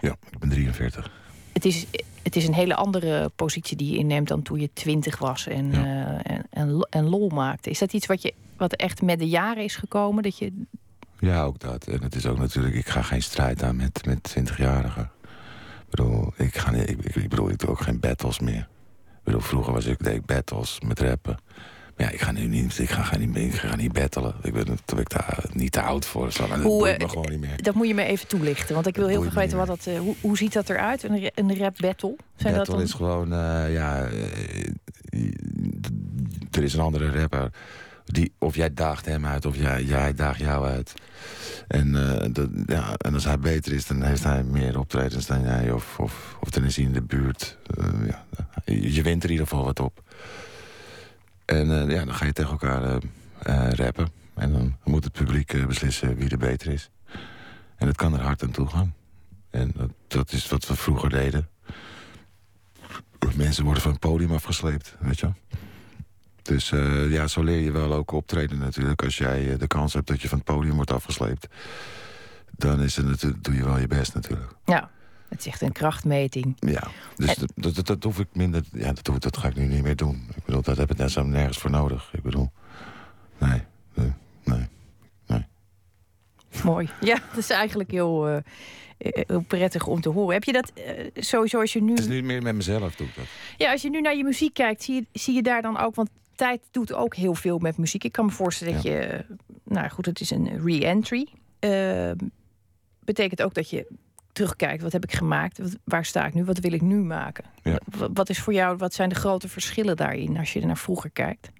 Ja, 0.00 0.16
ik 0.30 0.38
ben 0.38 0.48
43. 0.48 1.10
Het 1.52 1.64
is, 1.64 1.86
het 2.22 2.36
is 2.36 2.46
een 2.46 2.54
hele 2.54 2.74
andere 2.74 3.30
positie 3.36 3.76
die 3.76 3.92
je 3.92 3.98
inneemt 3.98 4.28
dan 4.28 4.42
toen 4.42 4.60
je 4.60 4.70
20 4.72 5.18
was 5.18 5.46
en, 5.46 5.72
Ja. 5.72 5.82
eh, 6.22 6.32
en, 6.36 6.46
en, 6.50 6.70
lo- 6.70 6.86
en 6.90 7.04
lol 7.04 7.28
maakte. 7.28 7.70
Is 7.70 7.78
dat 7.78 7.92
iets 7.92 8.06
wat, 8.06 8.22
je, 8.22 8.34
wat 8.56 8.72
echt 8.72 9.02
met 9.02 9.18
de 9.18 9.28
jaren 9.28 9.64
is 9.64 9.76
gekomen? 9.76 10.22
Dat 10.22 10.38
je, 10.38 10.62
Ja, 11.20 11.42
ook 11.44 11.58
dat. 11.60 11.86
En 11.86 12.02
het 12.02 12.14
is 12.14 12.26
ook 12.26 12.38
natuurlijk, 12.38 12.74
ik 12.74 12.88
ga 12.88 13.02
geen 13.02 13.22
strijd 13.22 13.62
aan 13.62 13.76
met, 13.76 14.06
met 14.06 14.36
20-jarigen. 14.38 15.10
Ik 15.80 15.90
bedoel, 15.90 16.32
ik, 16.36 16.56
ga 16.56 16.70
ik, 16.70 16.88
ik, 16.88 17.14
ik 17.16 17.28
bedoel, 17.28 17.50
ik 17.50 17.58
doe 17.58 17.70
ook 17.70 17.80
geen 17.80 18.00
battles 18.00 18.38
meer. 18.40 18.68
Ik 19.06 19.22
bedoel, 19.24 19.40
vroeger 19.40 19.72
was 19.72 19.84
ik, 19.86 20.04
deed 20.04 20.14
ik 20.14 20.26
battles 20.26 20.80
met 20.86 21.00
rappen. 21.00 21.38
Maar 21.96 22.06
ja, 22.06 22.12
ik 22.12 22.20
ga 22.20 22.32
nu 22.32 22.46
niet, 22.46 22.78
ik 22.78 22.90
ga, 22.90 23.02
ga 23.02 23.16
niet, 23.16 23.36
ik 23.36 23.54
ga 23.54 23.76
niet 23.76 23.92
battelen. 23.92 24.34
Ik 24.42 24.52
ben, 24.52 24.66
ik 24.98 25.08
daar 25.10 25.44
niet 25.52 25.72
te 25.72 25.80
oud 25.80 26.06
voor. 26.06 26.32
Zo. 26.32 26.46
Dat 26.48 26.58
Hoe, 26.60 26.78
boeit 26.78 26.98
me 26.98 27.04
eh, 27.04 27.10
gewoon 27.10 27.30
niet 27.30 27.40
meer. 27.40 27.62
dat 27.62 27.74
moet 27.74 27.86
je 27.86 27.94
me 27.94 28.04
even 28.04 28.26
toelichten. 28.28 28.74
Want 28.74 28.86
ik 28.86 28.96
wil 28.96 29.06
heel 29.08 29.20
graag 29.20 29.34
weten 29.34 29.56
wat 29.58 29.66
dat, 29.66 29.86
eh, 29.86 29.98
hoe, 29.98 30.14
hoe 30.20 30.36
ziet 30.36 30.52
dat 30.52 30.68
eruit? 30.70 31.02
Een, 31.02 31.30
een 31.34 31.58
rap 31.58 31.76
battle? 31.78 32.16
Zijn 32.36 32.54
Battle 32.54 32.74
dat 32.74 32.84
is 32.84 32.92
gewoon, 32.92 33.32
eh, 33.32 33.72
ja... 33.72 34.04
eh, 34.04 34.70
er 36.50 36.62
is 36.62 36.74
een 36.74 36.80
andere 36.80 37.10
rapper. 37.20 37.50
Die, 38.04 38.32
of 38.38 38.56
jij 38.56 38.74
daagt 38.74 39.06
hem 39.06 39.26
uit, 39.26 39.46
of 39.46 39.56
jij, 39.56 39.82
jij 39.82 40.14
daagt 40.14 40.38
jou 40.38 40.66
uit. 40.66 40.94
En, 41.68 41.94
eh, 42.20 42.28
dat, 42.32 42.48
ja, 42.66 42.94
en 42.96 43.14
als 43.14 43.24
hij 43.24 43.38
beter 43.38 43.72
is, 43.72 43.86
dan 43.86 44.02
heeft 44.02 44.22
hij 44.24 44.42
meer 44.42 44.78
optredens 44.78 45.26
dan 45.26 45.42
jij. 45.42 45.70
Of, 45.70 45.98
of, 45.98 46.36
of 46.40 46.50
dan 46.50 46.64
is 46.64 46.76
hij 46.76 46.84
in 46.84 46.92
de 46.92 47.02
buurt. 47.02 47.58
Eh, 47.78 47.86
ja, 48.06 48.24
je 48.64 49.02
wint 49.02 49.22
er 49.22 49.28
in 49.28 49.34
ieder 49.34 49.46
geval 49.48 49.64
wat 49.64 49.80
op. 49.80 50.02
En 51.46 51.70
eh, 51.70 51.96
ja, 51.96 52.04
dan 52.04 52.14
ga 52.14 52.24
je 52.24 52.32
tegen 52.32 52.50
elkaar 52.50 52.82
eh, 52.82 52.96
eh, 53.38 53.72
rappen. 53.72 54.08
En 54.34 54.52
dan 54.52 54.76
moet 54.84 55.04
het 55.04 55.12
publiek 55.12 55.66
beslissen 55.66 56.16
wie 56.16 56.30
er 56.30 56.38
beter 56.38 56.72
is. 56.72 56.90
En 57.76 57.86
het 57.86 57.96
kan 57.96 58.14
er 58.14 58.20
hard 58.20 58.42
aan 58.42 58.50
toe 58.50 58.68
gaan. 58.68 58.94
En 59.50 59.72
dat, 59.76 59.90
dat 60.06 60.32
is 60.32 60.48
wat 60.48 60.66
we 60.66 60.76
vroeger 60.76 61.10
deden. 61.10 61.48
Mensen 63.36 63.64
worden 63.64 63.82
van 63.82 63.90
het 63.90 64.00
podium 64.00 64.32
afgesleept, 64.32 64.96
weet 65.00 65.18
je. 65.18 65.30
Dus 66.42 66.68
ja, 67.08 67.26
zo 67.26 67.42
leer 67.42 67.60
je 67.60 67.70
wel 67.70 67.94
ook 67.94 68.10
optreden 68.10 68.58
natuurlijk. 68.58 69.02
Als 69.02 69.18
jij 69.18 69.56
de 69.56 69.66
kans 69.66 69.92
hebt 69.92 70.06
dat 70.06 70.22
je 70.22 70.28
van 70.28 70.38
het 70.38 70.46
podium 70.46 70.74
wordt 70.74 70.90
afgesleept... 70.90 71.46
dan 72.50 72.82
is 72.82 72.96
het, 72.96 73.32
doe 73.40 73.54
je 73.54 73.64
wel 73.64 73.78
je 73.78 73.86
best 73.86 74.14
natuurlijk. 74.14 74.52
Ja, 74.64 74.90
het 75.28 75.38
is 75.38 75.46
echt 75.46 75.60
een 75.62 75.72
krachtmeting. 75.72 76.56
Ja, 76.60 76.88
dus 77.16 77.34
En- 77.34 77.48
dat, 77.54 77.74
dat, 77.74 77.86
dat 77.86 78.02
hoef 78.02 78.18
ik 78.18 78.26
minder... 78.32 78.62
Ja, 78.72 78.92
dat, 78.92 79.06
hoef- 79.06 79.18
dat 79.18 79.36
ga 79.36 79.48
ik 79.48 79.56
nu 79.56 79.66
niet 79.66 79.82
meer 79.82 79.96
doen. 79.96 80.26
Ik 80.36 80.44
bedoel, 80.44 80.62
dat 80.62 80.76
heb 80.76 80.90
ik 80.90 80.96
net 80.96 81.10
zo 81.10 81.22
nergens 81.22 81.58
voor 81.58 81.70
nodig. 81.70 82.10
Ik 82.12 82.22
bedoel, 82.22 82.50
nee, 83.38 83.62
nee, 83.94 84.12
nee. 84.44 85.44
Mooi. 86.64 86.88
Ja, 87.00 87.14
dat 87.28 87.38
is 87.38 87.50
eigenlijk 87.50 87.90
heel, 87.90 88.28
eh, 88.28 88.36
eh, 88.36 88.42
heel 89.26 89.40
prettig 89.40 89.86
om 89.86 90.00
te 90.00 90.08
horen. 90.08 90.32
Heb 90.34 90.44
je 90.44 90.52
dat 90.52 90.72
eh, 90.74 91.10
sowieso 91.14 91.60
als 91.60 91.72
je 91.72 91.82
nu... 91.82 91.90
Het 91.90 91.98
is 92.00 92.06
niet 92.06 92.24
meer 92.24 92.42
met 92.42 92.54
mezelf, 92.54 92.94
doe 92.94 93.06
ik 93.06 93.14
dat. 93.16 93.24
Ja, 93.56 93.70
als 93.72 93.82
je 93.82 93.90
nu 93.90 94.00
naar 94.00 94.16
je 94.16 94.24
muziek 94.24 94.54
kijkt, 94.54 94.82
zie 94.82 94.94
je, 94.94 95.06
zie 95.12 95.34
je 95.34 95.42
daar 95.42 95.62
dan 95.62 95.78
ook... 95.78 95.94
Want 95.94 96.08
tijd 96.34 96.60
doet 96.70 96.92
ook 96.92 97.16
heel 97.16 97.34
veel 97.34 97.58
met 97.58 97.76
muziek. 97.76 98.04
Ik 98.04 98.12
kan 98.12 98.24
me 98.24 98.30
voorstellen 98.30 98.74
dat 98.74 98.82
je... 98.82 99.24
Nou 99.64 99.88
goed, 99.88 100.06
het 100.06 100.20
is 100.20 100.30
een 100.30 100.64
re-entry. 100.64 101.28
Eh, 101.58 102.10
betekent 103.04 103.42
ook 103.42 103.54
dat 103.54 103.70
je 103.70 103.86
terugkijkt. 104.36 104.82
Wat 104.82 104.92
heb 104.92 105.04
ik 105.04 105.12
gemaakt? 105.12 105.58
Wat, 105.58 105.76
waar 105.84 106.04
sta 106.04 106.26
ik 106.26 106.34
nu? 106.34 106.44
Wat 106.44 106.58
wil 106.58 106.72
ik 106.72 106.82
nu 106.82 106.96
maken? 106.96 107.44
Ja. 107.62 107.78
Wat, 107.98 108.10
wat 108.12 108.28
is 108.28 108.40
voor 108.40 108.52
jou... 108.52 108.76
Wat 108.76 108.94
zijn 108.94 109.08
de 109.08 109.14
grote 109.14 109.48
verschillen 109.48 109.96
daarin 109.96 110.38
als 110.38 110.52
je 110.52 110.60
er 110.60 110.66
naar 110.66 110.76
vroeger 110.76 111.10
kijkt? 111.10 111.50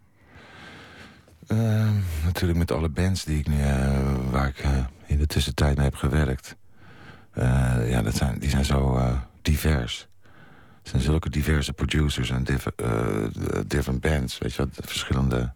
Eh, 1.47 1.91
natuurlijk 2.25 2.59
met 2.59 2.71
alle 2.71 2.89
bands 2.89 3.25
die 3.25 3.39
ik 3.39 3.49
nu, 3.49 3.61
eh, 3.61 4.15
waar 4.31 4.49
ik 4.49 4.59
eh, 4.59 4.85
in 5.07 5.19
de 5.19 5.27
tussentijd 5.27 5.77
mee 5.77 5.85
heb 5.85 5.95
gewerkt. 5.95 6.57
Eh, 7.31 7.91
ja, 7.91 8.03
dat 8.03 8.17
zijn, 8.17 8.39
die 8.39 8.51
zijn 8.51 8.65
zo 8.65 9.01
divers. 9.43 10.09
Het 10.79 10.89
zijn 10.89 11.03
zulke 11.03 11.31
diverse 11.31 11.73
producers 11.73 12.31
en 12.31 12.45
diff, 12.45 12.67
different 13.67 14.01
bands, 14.01 14.39
weet 14.39 14.55
je 14.55 14.63
wat, 14.63 14.87
verschillende. 14.87 15.53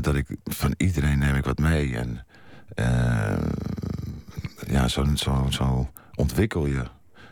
dat 0.00 0.14
ik 0.14 0.26
van 0.44 0.74
iedereen 0.76 1.18
neem 1.18 1.34
ik 1.34 1.44
wat 1.44 1.58
mee. 1.58 1.96
En 1.96 2.24
eh, 2.74 3.36
ja, 4.66 4.88
zo, 4.88 5.04
zo, 5.14 5.46
zo 5.50 5.90
ontwikkel 6.14 6.66
je. 6.66 6.84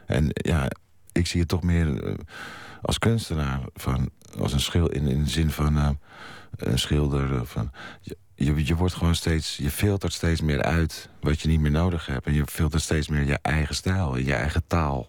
En 0.07 0.27
ja, 0.33 0.71
ik 1.13 1.27
zie 1.27 1.41
het 1.41 1.49
toch 1.49 1.63
meer 1.63 2.05
eh, 2.05 2.15
als 2.83 2.99
kunstenaar, 2.99 3.61
van, 3.75 4.11
als 4.39 4.53
een 4.53 4.61
schil 4.61 4.89
in, 4.89 5.07
in 5.07 5.25
de 5.25 5.31
zin 5.31 5.51
van 5.51 5.77
eh, 5.79 5.91
een 6.57 6.79
schilder. 6.79 7.35
eh, 7.35 7.41
Van, 7.45 7.71
je, 8.01 8.17
je, 8.35 8.67
je 8.67 8.75
wordt 8.77 8.95
gewoon 8.95 9.15
steeds, 9.15 9.57
je 9.57 9.71
filtert 9.71 10.13
steeds 10.13 10.41
meer 10.41 10.63
uit 10.63 11.09
wat 11.21 11.41
je 11.41 11.49
niet 11.49 11.61
meer 11.61 11.71
nodig 11.71 12.07
hebt. 12.07 12.27
En 12.27 12.33
je 12.35 12.47
filtert 12.47 12.83
steeds 12.83 13.09
meer 13.09 13.25
je 13.25 13.39
eigen 13.43 13.75
stijl, 13.75 14.17
je 14.17 14.35
eigen 14.35 14.67
taal. 14.67 15.09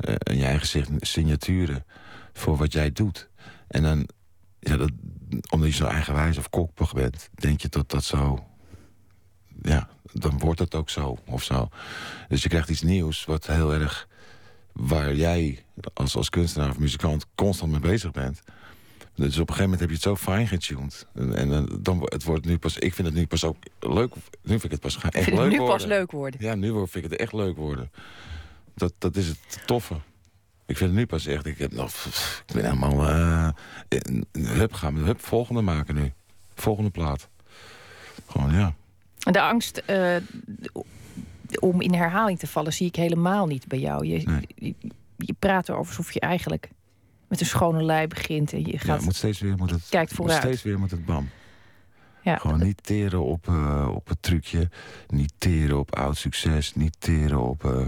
en 0.00 0.36
je 0.36 0.44
eigen 0.44 0.66
sign- 0.66 0.96
signaturen 1.00 1.84
voor 2.32 2.56
wat 2.56 2.72
jij 2.72 2.92
doet. 2.92 3.28
En 3.68 3.82
dan, 3.82 4.08
ja, 4.60 4.76
dat, 4.76 4.90
omdat 5.50 5.68
je 5.68 5.74
zo 5.74 5.86
eigenwijs 5.86 6.38
of 6.38 6.50
koppig 6.50 6.92
bent, 6.92 7.28
denk 7.34 7.60
je 7.60 7.68
dat 7.68 7.90
dat 7.90 8.04
zo. 8.04 8.44
Ja, 9.62 9.88
dan 10.12 10.38
wordt 10.38 10.60
het 10.60 10.74
ook 10.74 10.90
zo 10.90 11.18
of 11.26 11.42
zo. 11.42 11.68
Dus 12.28 12.42
je 12.42 12.48
krijgt 12.48 12.68
iets 12.68 12.82
nieuws 12.82 13.24
wat 13.24 13.46
heel 13.46 13.72
erg. 13.74 14.08
waar 14.72 15.14
jij 15.14 15.64
als, 15.94 16.16
als 16.16 16.28
kunstenaar 16.30 16.70
of 16.70 16.78
muzikant 16.78 17.26
constant 17.34 17.70
mee 17.72 17.80
bezig 17.80 18.10
bent. 18.10 18.40
Dus 19.14 19.26
op 19.38 19.48
een 19.48 19.54
gegeven 19.54 19.62
moment 19.62 19.80
heb 19.80 19.88
je 19.88 19.94
het 19.94 20.04
zo 20.04 20.16
fijn 20.16 20.48
getuned. 20.48 21.06
En, 21.14 21.34
en 21.34 21.68
dan- 21.80 22.00
het 22.04 22.24
wordt 22.24 22.44
nu 22.44 22.58
pas. 22.58 22.78
Ik 22.78 22.94
vind 22.94 23.08
het 23.08 23.16
nu 23.16 23.26
pas 23.26 23.44
ook 23.44 23.56
leuk. 23.80 24.14
Nu 24.14 24.20
vind 24.42 24.64
ik 24.64 24.70
het 24.70 24.80
pas 24.80 24.94
echt 24.94 25.12
vind 25.12 25.26
het 25.26 25.34
leuk 25.34 25.50
nu 25.50 25.56
worden. 25.58 25.76
pas 25.76 25.86
leuk 25.86 26.10
worden. 26.10 26.40
Ja, 26.42 26.54
nu 26.54 26.72
vind 26.72 26.94
ik 26.94 27.02
het 27.10 27.16
echt 27.16 27.32
leuk 27.32 27.56
worden. 27.56 27.90
Dat, 28.74 28.92
dat 28.98 29.16
is 29.16 29.26
het 29.28 29.62
toffe. 29.66 29.94
Ik 30.66 30.76
vind 30.76 30.90
het 30.90 30.98
nu 30.98 31.06
pas 31.06 31.26
echt. 31.26 31.46
Ik, 31.46 31.58
heb 31.58 31.72
nog, 31.72 31.90
ik 32.46 32.54
ben 32.54 32.64
helemaal. 32.64 33.54
in- 33.88 34.26
hup, 34.32 34.72
gaan 34.72 34.94
we 34.94 35.00
hup, 35.00 35.20
volgende 35.20 35.60
maken 35.60 35.94
nu. 35.94 36.12
Volgende 36.54 36.90
plaat. 36.90 37.28
Gewoon 38.26 38.52
ja. 38.52 38.74
De 39.20 39.40
angst 39.40 39.76
eh, 39.78 40.16
om 41.60 41.80
in 41.80 41.94
herhaling 41.94 42.38
te 42.38 42.46
vallen 42.46 42.72
zie 42.72 42.86
ik 42.86 42.96
helemaal 42.96 43.46
niet 43.46 43.66
bij 43.68 43.78
jou. 43.78 44.06
Je, 44.06 44.22
Nee. 44.24 44.46
je, 44.54 44.74
je 45.16 45.34
praat 45.38 45.68
erover 45.68 45.96
alsof 45.96 46.12
je 46.12 46.20
eigenlijk 46.20 46.70
met 47.28 47.40
een 47.40 47.46
schone 47.46 47.82
lei 47.82 48.06
begint. 48.06 48.52
En 48.52 48.60
je 48.60 48.72
ja 48.72 48.78
gaat, 48.78 49.00
moet 49.00 49.16
steeds 49.16 49.40
weer 49.40 49.56
moet 49.56 49.70
het. 49.70 49.86
kijkt 49.88 50.08
moet 50.10 50.16
vooruit. 50.16 50.42
steeds 50.42 50.62
weer 50.62 50.78
moet 50.78 50.90
het 50.90 51.04
bam. 51.04 51.28
ja, 52.22 52.36
Gewoon 52.36 52.62
niet 52.62 52.82
teren 52.82 53.22
op, 53.24 53.48
eh, 53.48 53.90
op 53.94 54.08
het 54.08 54.22
trucje. 54.22 54.70
Niet 55.08 55.32
teren 55.38 55.78
op 55.78 55.96
oud 55.96 56.16
succes. 56.16 56.74
Niet 56.74 56.96
teren 56.98 57.40
op 57.40 57.64
eh, 57.64 57.86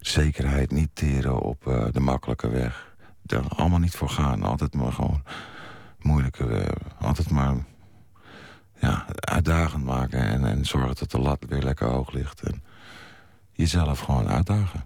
zekerheid. 0.00 0.70
Niet 0.70 0.90
teren 0.92 1.40
op 1.40 1.62
de 1.92 2.00
makkelijke 2.00 2.48
weg. 2.48 2.94
Daar 3.22 3.48
allemaal 3.48 3.78
niet 3.78 3.94
voor 3.96 4.08
gaan. 4.08 4.42
Altijd 4.42 4.74
maar 4.74 4.92
gewoon 4.92 5.22
moeilijke. 5.98 6.66
Altijd 6.98 7.30
maar 7.30 7.54
ja, 8.82 9.06
uitdagend 9.20 9.84
maken. 9.84 10.20
En, 10.20 10.44
en 10.44 10.64
zorgen 10.64 10.94
dat 10.98 11.10
de 11.10 11.18
lat 11.18 11.44
weer 11.48 11.62
lekker 11.62 11.86
hoog 11.88 12.12
ligt. 12.12 12.40
En 12.40 12.62
jezelf 13.52 13.98
gewoon 13.98 14.28
uitdagen. 14.28 14.84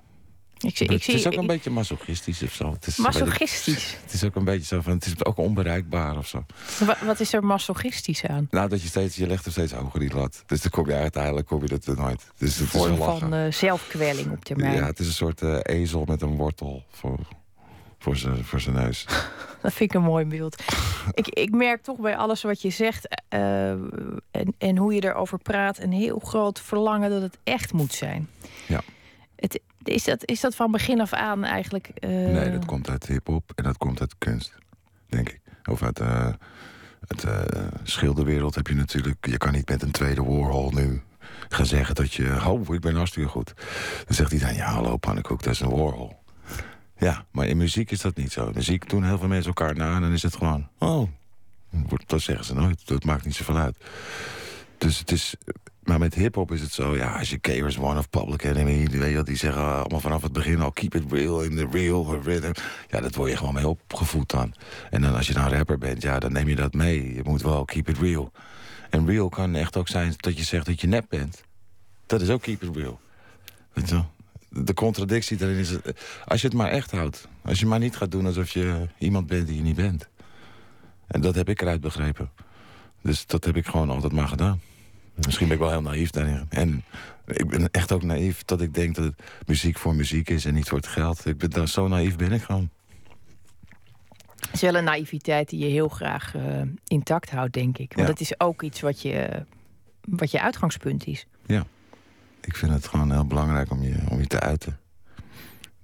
ik, 0.58 0.76
zie, 0.76 0.86
ik 0.86 0.92
het 0.92 1.02
zie 1.02 1.14
is 1.14 1.26
ook 1.26 1.32
ik- 1.32 1.38
een 1.38 1.46
beetje 1.46 1.70
masochistisch 1.70 2.42
of 2.42 2.52
zo. 2.52 2.72
Het 2.72 2.86
is, 2.86 2.98
ik- 2.98 3.04
masochistisch. 3.04 3.96
het 4.02 4.12
is 4.12 4.24
ook 4.24 4.34
een 4.36 4.44
beetje 4.44 4.64
zo 4.66 4.80
van, 4.80 4.92
het 4.92 5.06
is 5.06 5.24
ook 5.24 5.36
onbereikbaar 5.36 6.16
of 6.16 6.26
zo. 6.26 6.44
Wa- 6.84 6.96
Wat 7.04 7.20
is 7.20 7.32
er 7.32 7.44
masochistisch 7.44 8.26
aan? 8.26 8.46
Nou, 8.50 8.68
dat 8.68 8.82
je 8.82 8.88
steeds, 8.88 9.16
je 9.16 9.26
legt 9.26 9.46
er 9.46 9.52
steeds 9.52 9.72
hoger 9.72 10.00
die 10.00 10.14
lat. 10.14 10.42
Dus 10.46 10.60
dan 10.60 10.70
kom 10.70 10.86
je 10.88 10.94
uiteindelijk 10.94 11.46
kom 11.46 11.62
je 11.62 11.68
dat 11.68 11.84
er 11.86 11.96
nooit. 11.96 12.26
Dus 12.38 12.56
het 12.58 12.74
is 12.74 12.82
een 12.82 12.96
van 12.96 13.34
eh, 13.34 13.52
zelfkwelling 13.52 14.32
op 14.32 14.44
termijn. 14.44 14.74
ja, 14.74 14.86
het 14.86 14.98
is 14.98 15.06
een 15.06 15.12
soort 15.12 15.42
eh, 15.42 15.58
ezel 15.62 16.04
met 16.04 16.22
een 16.22 16.36
wortel 16.36 16.84
voor, 16.90 17.18
voor 17.98 18.16
zijn 18.16 18.44
voor 18.44 18.60
zijn 18.60 18.74
neus. 18.74 19.06
Dat 19.62 19.72
vind 19.74 19.90
ik 19.90 19.96
een 19.96 20.04
mooi 20.06 20.24
beeld. 20.24 20.62
ik, 21.12 21.28
ik 21.28 21.50
merk 21.50 21.82
toch 21.82 22.00
bij 22.00 22.16
alles 22.16 22.42
wat 22.42 22.62
je 22.62 22.70
zegt 22.70 23.22
eh, 23.28 23.70
en, 23.70 24.54
en 24.58 24.76
hoe 24.76 24.94
je 24.94 25.04
erover 25.04 25.38
praat... 25.38 25.78
een 25.78 25.92
heel 25.92 26.18
groot 26.18 26.60
verlangen 26.60 27.10
dat 27.10 27.22
het 27.22 27.38
echt 27.44 27.72
moet 27.72 27.92
zijn. 27.92 28.28
Ja. 28.68 28.80
Het, 29.36 29.60
is, 29.82 30.04
dat, 30.04 30.28
is 30.28 30.40
dat 30.40 30.54
van 30.54 30.70
begin 30.70 31.00
af 31.00 31.12
aan 31.12 31.44
eigenlijk... 31.44 31.88
eh, 31.94 32.10
Nee, 32.10 32.50
dat 32.50 32.64
komt 32.64 32.90
uit 32.90 33.06
hip-hop 33.06 33.52
en 33.54 33.64
dat 33.64 33.76
komt 33.78 34.00
uit 34.00 34.14
kunst, 34.18 34.54
denk 35.08 35.28
ik. 35.28 35.40
Of 35.70 35.82
uit, 35.82 36.00
eh, 36.00 36.28
Het 37.06 37.24
uh, 37.24 37.42
schilderwereld 37.82 38.54
heb 38.54 38.66
je 38.66 38.74
natuurlijk... 38.74 39.26
Je 39.26 39.36
kan 39.36 39.52
niet 39.52 39.68
met 39.68 39.82
een 39.82 39.90
tweede 39.90 40.22
Warhol 40.22 40.70
nu 40.70 41.02
gaan 41.48 41.66
zeggen 41.66 41.94
dat 41.94 42.12
je... 42.12 42.40
Oh, 42.46 42.74
ik 42.74 42.80
ben 42.80 42.96
hartstikke 42.96 43.28
goed. 43.28 43.52
Dan 44.06 44.14
zegt 44.14 44.32
iedereen, 44.32 44.54
ja, 44.56 44.72
hallo 44.72 44.96
Pannenkoek, 44.96 45.42
dat 45.42 45.52
is 45.52 45.60
een 45.60 45.70
Warhol. 45.70 46.24
Ja, 46.98 47.26
maar 47.30 47.46
in 47.46 47.56
muziek 47.56 47.90
is 47.90 48.00
dat 48.00 48.16
niet 48.16 48.32
zo. 48.32 48.50
Muziek 48.54 48.88
doen 48.88 49.04
heel 49.04 49.18
veel 49.18 49.28
mensen 49.28 49.46
elkaar 49.54 49.76
na 49.76 49.94
en 49.94 50.00
dan 50.00 50.12
is 50.12 50.22
het 50.22 50.36
gewoon... 50.36 50.68
Oh, 50.78 51.08
dat 52.06 52.20
zeggen 52.20 52.44
ze 52.44 52.54
nooit. 52.54 52.86
Dat 52.86 53.04
maakt 53.04 53.24
niet 53.24 53.34
zoveel 53.34 53.56
uit. 53.56 53.76
Dus 54.78 54.98
het 54.98 55.10
is... 55.10 55.34
Maar 55.82 55.98
met 55.98 56.14
hip-hop 56.14 56.52
is 56.52 56.60
het 56.60 56.72
zo, 56.72 56.96
ja, 56.96 57.18
als 57.18 57.30
je 57.30 57.38
Kers 57.38 57.78
One 57.78 57.98
of 57.98 58.10
Public 58.10 58.44
Enemy, 58.44 58.88
weet 58.88 59.12
je, 59.12 59.22
die 59.22 59.36
zeggen 59.36 59.62
allemaal 59.62 60.00
vanaf 60.00 60.22
het 60.22 60.32
begin 60.32 60.60
al 60.60 60.72
keep 60.72 60.94
it 60.94 61.12
real 61.12 61.42
in 61.42 61.56
the 61.56 61.68
real 61.70 62.20
rhythm. 62.22 62.52
Ja, 62.88 63.00
dat 63.00 63.14
word 63.14 63.30
je 63.30 63.36
gewoon 63.36 63.54
mee 63.54 63.68
opgevoed 63.68 64.30
dan. 64.30 64.54
En 64.90 65.02
dan 65.02 65.14
als 65.14 65.26
je 65.26 65.32
nou 65.32 65.54
rapper 65.54 65.78
bent, 65.78 66.02
ja, 66.02 66.18
dan 66.18 66.32
neem 66.32 66.48
je 66.48 66.56
dat 66.56 66.74
mee. 66.74 67.14
Je 67.14 67.20
moet 67.24 67.42
wel 67.42 67.64
keep 67.64 67.88
it 67.88 67.98
real. 67.98 68.32
En 68.90 69.06
real 69.06 69.28
kan 69.28 69.54
echt 69.54 69.76
ook 69.76 69.88
zijn 69.88 70.14
dat 70.16 70.38
je 70.38 70.44
zegt 70.44 70.66
dat 70.66 70.80
je 70.80 70.86
nep 70.86 71.06
bent. 71.08 71.42
Dat 72.06 72.20
is 72.20 72.30
ook 72.30 72.42
keep 72.42 72.62
it 72.62 72.76
real. 72.76 73.00
Weet 73.72 73.88
je 73.88 74.02
De 74.48 74.74
contradictie 74.74 75.36
daarin 75.36 75.58
is, 75.58 75.76
als 76.24 76.40
je 76.40 76.46
het 76.46 76.56
maar 76.56 76.70
echt 76.70 76.90
houdt. 76.90 77.28
Als 77.42 77.60
je 77.60 77.66
maar 77.66 77.78
niet 77.78 77.96
gaat 77.96 78.10
doen 78.10 78.26
alsof 78.26 78.50
je 78.50 78.88
iemand 78.98 79.26
bent 79.26 79.46
die 79.46 79.56
je 79.56 79.62
niet 79.62 79.76
bent. 79.76 80.08
En 81.06 81.20
dat 81.20 81.34
heb 81.34 81.48
ik 81.48 81.60
eruit 81.60 81.80
begrepen. 81.80 82.30
Dus 83.02 83.26
dat 83.26 83.44
heb 83.44 83.56
ik 83.56 83.66
gewoon 83.66 83.90
altijd 83.90 84.12
maar 84.12 84.28
gedaan. 84.28 84.60
Misschien 85.14 85.46
ben 85.46 85.56
ik 85.56 85.62
wel 85.62 85.70
heel 85.70 85.82
naïef 85.82 86.10
daarin. 86.10 86.46
En 86.48 86.84
ik 87.26 87.48
ben 87.48 87.70
echt 87.70 87.92
ook 87.92 88.02
naïef 88.02 88.44
dat 88.44 88.60
ik 88.60 88.74
denk 88.74 88.94
dat 88.94 89.04
het 89.04 89.22
muziek 89.46 89.78
voor 89.78 89.94
muziek 89.94 90.30
is 90.30 90.44
en 90.44 90.54
niet 90.54 90.68
voor 90.68 90.78
het 90.78 90.86
geld. 90.86 91.26
Ik 91.26 91.38
ben, 91.38 91.50
daar, 91.50 91.68
zo 91.68 91.88
naïef 91.88 92.16
ben 92.16 92.32
ik 92.32 92.42
gewoon. 92.42 92.70
Het 94.36 94.54
is 94.54 94.60
wel 94.60 94.74
een 94.74 94.84
naïviteit 94.84 95.48
die 95.48 95.58
je 95.58 95.70
heel 95.70 95.88
graag 95.88 96.34
uh, 96.34 96.62
intact 96.86 97.30
houdt, 97.30 97.52
denk 97.52 97.78
ik. 97.78 97.92
Want 97.94 98.06
ja. 98.06 98.12
het 98.12 98.22
is 98.22 98.40
ook 98.40 98.62
iets 98.62 98.80
wat 98.80 99.02
je, 99.02 99.44
wat 100.00 100.30
je 100.30 100.40
uitgangspunt 100.40 101.06
is. 101.06 101.26
Ja, 101.46 101.66
ik 102.46 102.56
vind 102.56 102.72
het 102.72 102.86
gewoon 102.86 103.12
heel 103.12 103.26
belangrijk 103.26 103.70
om 103.70 103.82
je, 103.82 103.96
om 104.08 104.18
je 104.18 104.26
te 104.26 104.40
uiten. 104.40 104.78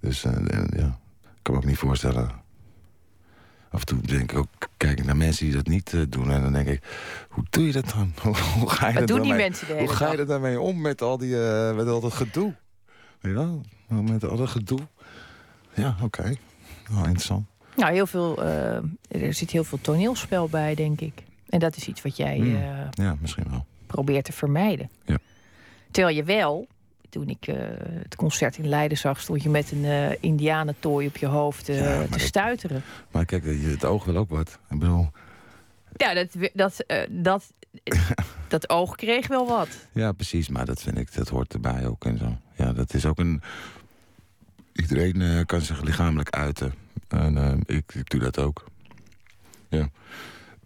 Dus 0.00 0.24
uh, 0.24 0.32
ja, 0.76 0.98
ik 1.22 1.42
kan 1.42 1.54
me 1.54 1.60
ook 1.60 1.64
niet 1.64 1.78
voorstellen 1.78 2.42
af 3.72 3.80
en 3.80 3.86
toe 3.86 4.00
denk 4.00 4.32
ik 4.32 4.38
ook, 4.38 4.48
kijk 4.76 5.04
naar 5.04 5.16
mensen 5.16 5.44
die 5.44 5.54
dat 5.54 5.66
niet 5.66 5.92
uh, 5.92 6.02
doen. 6.08 6.30
En 6.30 6.42
dan 6.42 6.52
denk 6.52 6.68
ik, 6.68 6.82
hoe 7.28 7.44
doe 7.50 7.66
je 7.66 7.72
dat 7.72 7.88
dan? 7.88 8.12
hoe, 8.58 8.70
ga 8.70 8.86
je 8.86 8.92
Wat 8.92 9.08
dat 9.08 9.16
doen 9.16 9.26
die 9.26 9.34
mensen 9.34 9.66
de 9.66 9.78
Hoe 9.78 9.88
ga 9.88 10.12
je 10.12 10.18
er 10.18 10.26
daarmee 10.26 10.60
om 10.60 10.80
met 10.80 11.02
al, 11.02 11.18
die, 11.18 11.34
uh, 11.34 11.74
met 11.74 11.86
al 11.86 12.00
dat 12.00 12.12
gedoe? 12.12 12.54
Ja, 13.20 13.48
met 13.88 14.24
al 14.24 14.36
dat 14.36 14.48
gedoe. 14.48 14.80
Ja, 15.74 15.96
oké. 16.02 16.04
Okay. 16.04 16.38
Oh, 16.90 16.98
interessant. 16.98 17.46
Nou, 17.76 17.92
heel 17.92 18.06
veel, 18.06 18.42
er 19.08 19.34
zit 19.34 19.50
heel 19.50 19.64
veel 19.64 19.80
toneelspel 19.80 20.48
bij, 20.48 20.74
denk 20.74 21.00
ik. 21.00 21.22
En 21.48 21.58
dat 21.58 21.76
is 21.76 21.88
iets 21.88 22.02
wat 22.02 22.16
jij 22.16 22.38
Mm. 22.38 22.56
ja, 22.90 23.16
misschien 23.20 23.46
wel. 23.50 23.66
probeert 23.86 24.24
te 24.24 24.32
vermijden. 24.32 24.90
Ja. 25.04 25.18
Terwijl 25.92 26.16
je 26.16 26.24
wel, 26.24 26.66
toen 27.08 27.28
ik 27.28 27.46
uh, 27.46 27.56
het 28.02 28.16
concert 28.16 28.56
in 28.58 28.68
Leiden 28.68 28.98
zag, 28.98 29.20
stond 29.20 29.42
je 29.42 29.48
met 29.48 29.72
een 29.72 29.84
uh, 29.84 30.10
indianentooi 30.22 31.06
op 31.06 31.16
je 31.16 31.26
hoofd 31.26 31.68
uh, 31.68 31.78
Ja, 31.80 31.96
maar 31.96 32.04
te 32.04 32.10
dat- 32.10 32.20
stuiteren. 32.20 32.82
Maar 33.10 33.24
kijk, 33.24 33.44
je- 33.44 33.50
het 33.70 33.84
oog 33.84 34.04
wil 34.04 34.16
ook 34.16 34.30
wat. 34.30 34.58
Ik 34.70 34.78
bedoel, 34.78 35.10
Ja, 35.96 36.14
dat, 36.14 36.28
dat, 36.54 36.80
eh, 36.80 37.02
dat, 37.10 37.52
dat 38.48 38.68
oog 38.70 38.96
kreeg 38.96 39.26
wel 39.26 39.46
wat. 39.46 39.68
ja, 39.92 40.12
precies. 40.12 40.48
Maar 40.48 40.66
dat 40.66 40.82
vind 40.82 40.98
ik, 40.98 41.14
dat 41.14 41.28
hoort 41.28 41.52
erbij 41.54 41.86
ook 41.86 42.04
en 42.04 42.18
zo. 42.18 42.36
Ja, 42.56 42.72
dat 42.72 42.94
is 42.94 43.06
ook 43.06 43.18
een... 43.18 43.42
Iedereen 44.72 45.20
eh, 45.20 45.44
kan 45.46 45.60
zich 45.60 45.82
lichamelijk 45.82 46.30
uiten. 46.30 46.74
En 47.08 47.36
eh, 47.36 47.76
ik, 47.76 47.94
ik 47.94 48.10
doe 48.10 48.20
dat 48.20 48.38
ook. 48.38 48.64
Ja. 49.68 49.88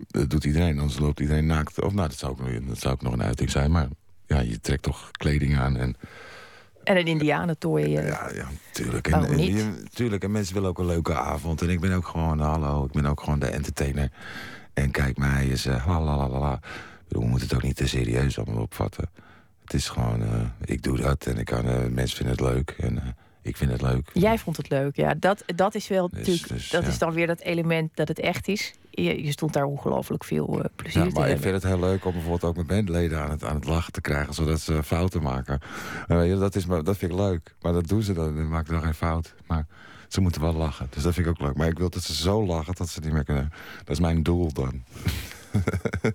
Dat 0.09 0.31
doet 0.31 0.45
iedereen, 0.45 0.79
anders 0.79 0.99
loopt 0.99 1.21
iedereen 1.21 1.47
naakt. 1.47 1.83
Of 1.83 1.93
nou, 1.93 2.09
dat 2.09 2.19
zou 2.19 2.33
ook, 2.33 2.41
nog- 2.41 2.67
dat 2.69 2.79
zou 2.79 2.95
ook 2.95 3.03
nog 3.03 3.13
een 3.13 3.23
uiting 3.23 3.51
zijn. 3.51 3.71
Maar 3.71 3.89
ja, 4.27 4.41
je 4.41 4.61
trekt 4.61 4.83
toch 4.83 5.11
kleding 5.11 5.59
aan 5.59 5.77
en... 5.77 5.97
En 6.85 6.97
een 6.97 7.07
indianentooi. 7.07 7.97
eh, 7.97 8.09
Ja, 8.09 8.31
ja, 8.35 8.47
tuurlijk. 8.73 9.09
En, 9.09 9.25
en, 9.25 9.89
tuurlijk. 9.95 10.25
En 10.25 10.31
mensen 10.31 10.55
willen 10.55 10.69
ook 10.69 10.79
een 10.79 10.87
leuke 10.87 11.15
avond. 11.15 11.63
En 11.63 11.71
ik 11.71 11.81
ben 11.81 11.93
ook 11.93 12.07
gewoon, 12.07 12.39
hallo, 12.39 12.85
ik 12.85 12.93
ben 12.93 13.07
ook 13.07 13.21
gewoon 13.21 13.39
de 13.39 13.47
entertainer. 13.47 14.11
En 14.75 14.91
kijk 14.91 15.17
mij 15.17 15.49
eens, 15.51 15.67
uh, 15.67 15.87
la 15.87 16.01
la 16.01 16.29
la 16.29 16.39
la 16.39 16.61
We 17.09 17.21
moeten 17.21 17.49
het 17.49 17.57
ook 17.57 17.63
niet 17.63 17.77
te 17.77 17.89
serieus 17.89 18.39
allemaal 18.39 18.63
opvatten. 18.63 19.11
Het 19.65 19.75
is 19.75 19.89
gewoon, 19.89 20.23
eh, 20.23 20.41
ik 20.65 20.83
doe 20.83 20.97
dat 20.97 21.27
en 21.27 21.39
ik 21.39 21.45
kan, 21.45 21.95
mensen 21.95 22.17
vinden 22.17 22.37
het 22.37 22.55
leuk. 22.55 22.71
En 22.79 23.17
ik 23.47 23.57
vind 23.57 23.71
het 23.71 23.83
leuk. 23.83 24.11
Jij 24.13 24.39
vond 24.39 24.57
het 24.57 24.69
leuk, 24.69 24.97
ja. 24.97 25.15
Dat, 25.19 25.43
dat 25.55 25.75
is 25.75 25.89
wel 25.89 26.09
Dus- 26.09 26.19
natuurlijk, 26.19 26.49
dus, 26.49 26.71
dat 26.71 26.83
ja. 26.83 26.89
is 26.89 26.99
dan 26.99 27.13
weer 27.13 27.27
dat 27.27 27.41
element 27.41 27.91
dat 27.97 28.09
het 28.09 28.19
echt 28.19 28.49
is. 28.49 28.75
Je, 28.91 29.25
je 29.25 29.31
stond 29.31 29.53
daar 29.53 29.65
ongelooflijk 29.65 30.25
veel 30.25 30.63
eh, 30.63 30.65
plezier 30.77 31.03
Ja, 31.03 31.09
te 31.09 31.15
maar 31.21 31.29
ik 31.31 31.39
vind 31.41 31.55
het 31.55 31.63
heel 31.63 31.81
leuk 31.81 32.05
om 32.05 32.13
bijvoorbeeld 32.13 32.45
ook 32.45 32.55
mijn 32.55 32.67
bandleden 32.67 33.21
aan 33.21 33.31
het, 33.31 33.45
aan 33.45 33.55
het 33.55 33.65
lachen 33.65 33.93
te 33.93 34.01
krijgen, 34.01 34.35
zodat 34.35 34.61
ze 34.61 34.83
fouten 34.83 35.23
maken. 35.23 35.61
Je, 36.09 36.37
dat, 36.39 36.55
is, 36.55 36.65
dat 36.65 36.97
vind 36.97 37.13
ik 37.13 37.19
leuk. 37.19 37.55
Maar 37.61 37.73
dat 37.73 37.89
doen 37.89 38.03
ze 38.03 38.13
dan, 38.13 38.37
dan 38.37 38.49
maken 38.49 38.75
ze 38.75 38.83
geen 38.85 38.95
fout. 38.95 39.35
Maar 39.47 39.67
ze 40.09 40.21
moeten 40.21 40.41
wel 40.41 40.55
lachen, 40.55 40.87
dus 40.91 41.03
dat 41.03 41.15
vind 41.15 41.27
ik 41.27 41.33
ook 41.33 41.47
leuk. 41.47 41.57
Maar 41.57 41.69
ik 41.69 41.79
wil 41.79 41.91
dat 41.91 42.03
ze 42.03 42.15
zo 42.15 42.47
lachen 42.47 42.75
dat 42.75 42.89
ze 42.89 43.01
niet 43.01 43.13
meer 43.13 43.25
kunnen. 43.25 43.51
Dat 43.79 43.89
is 43.89 44.01
mijn 44.01 44.23
doel 44.23 44.53
dan. 44.53 44.83
dat 46.03 46.13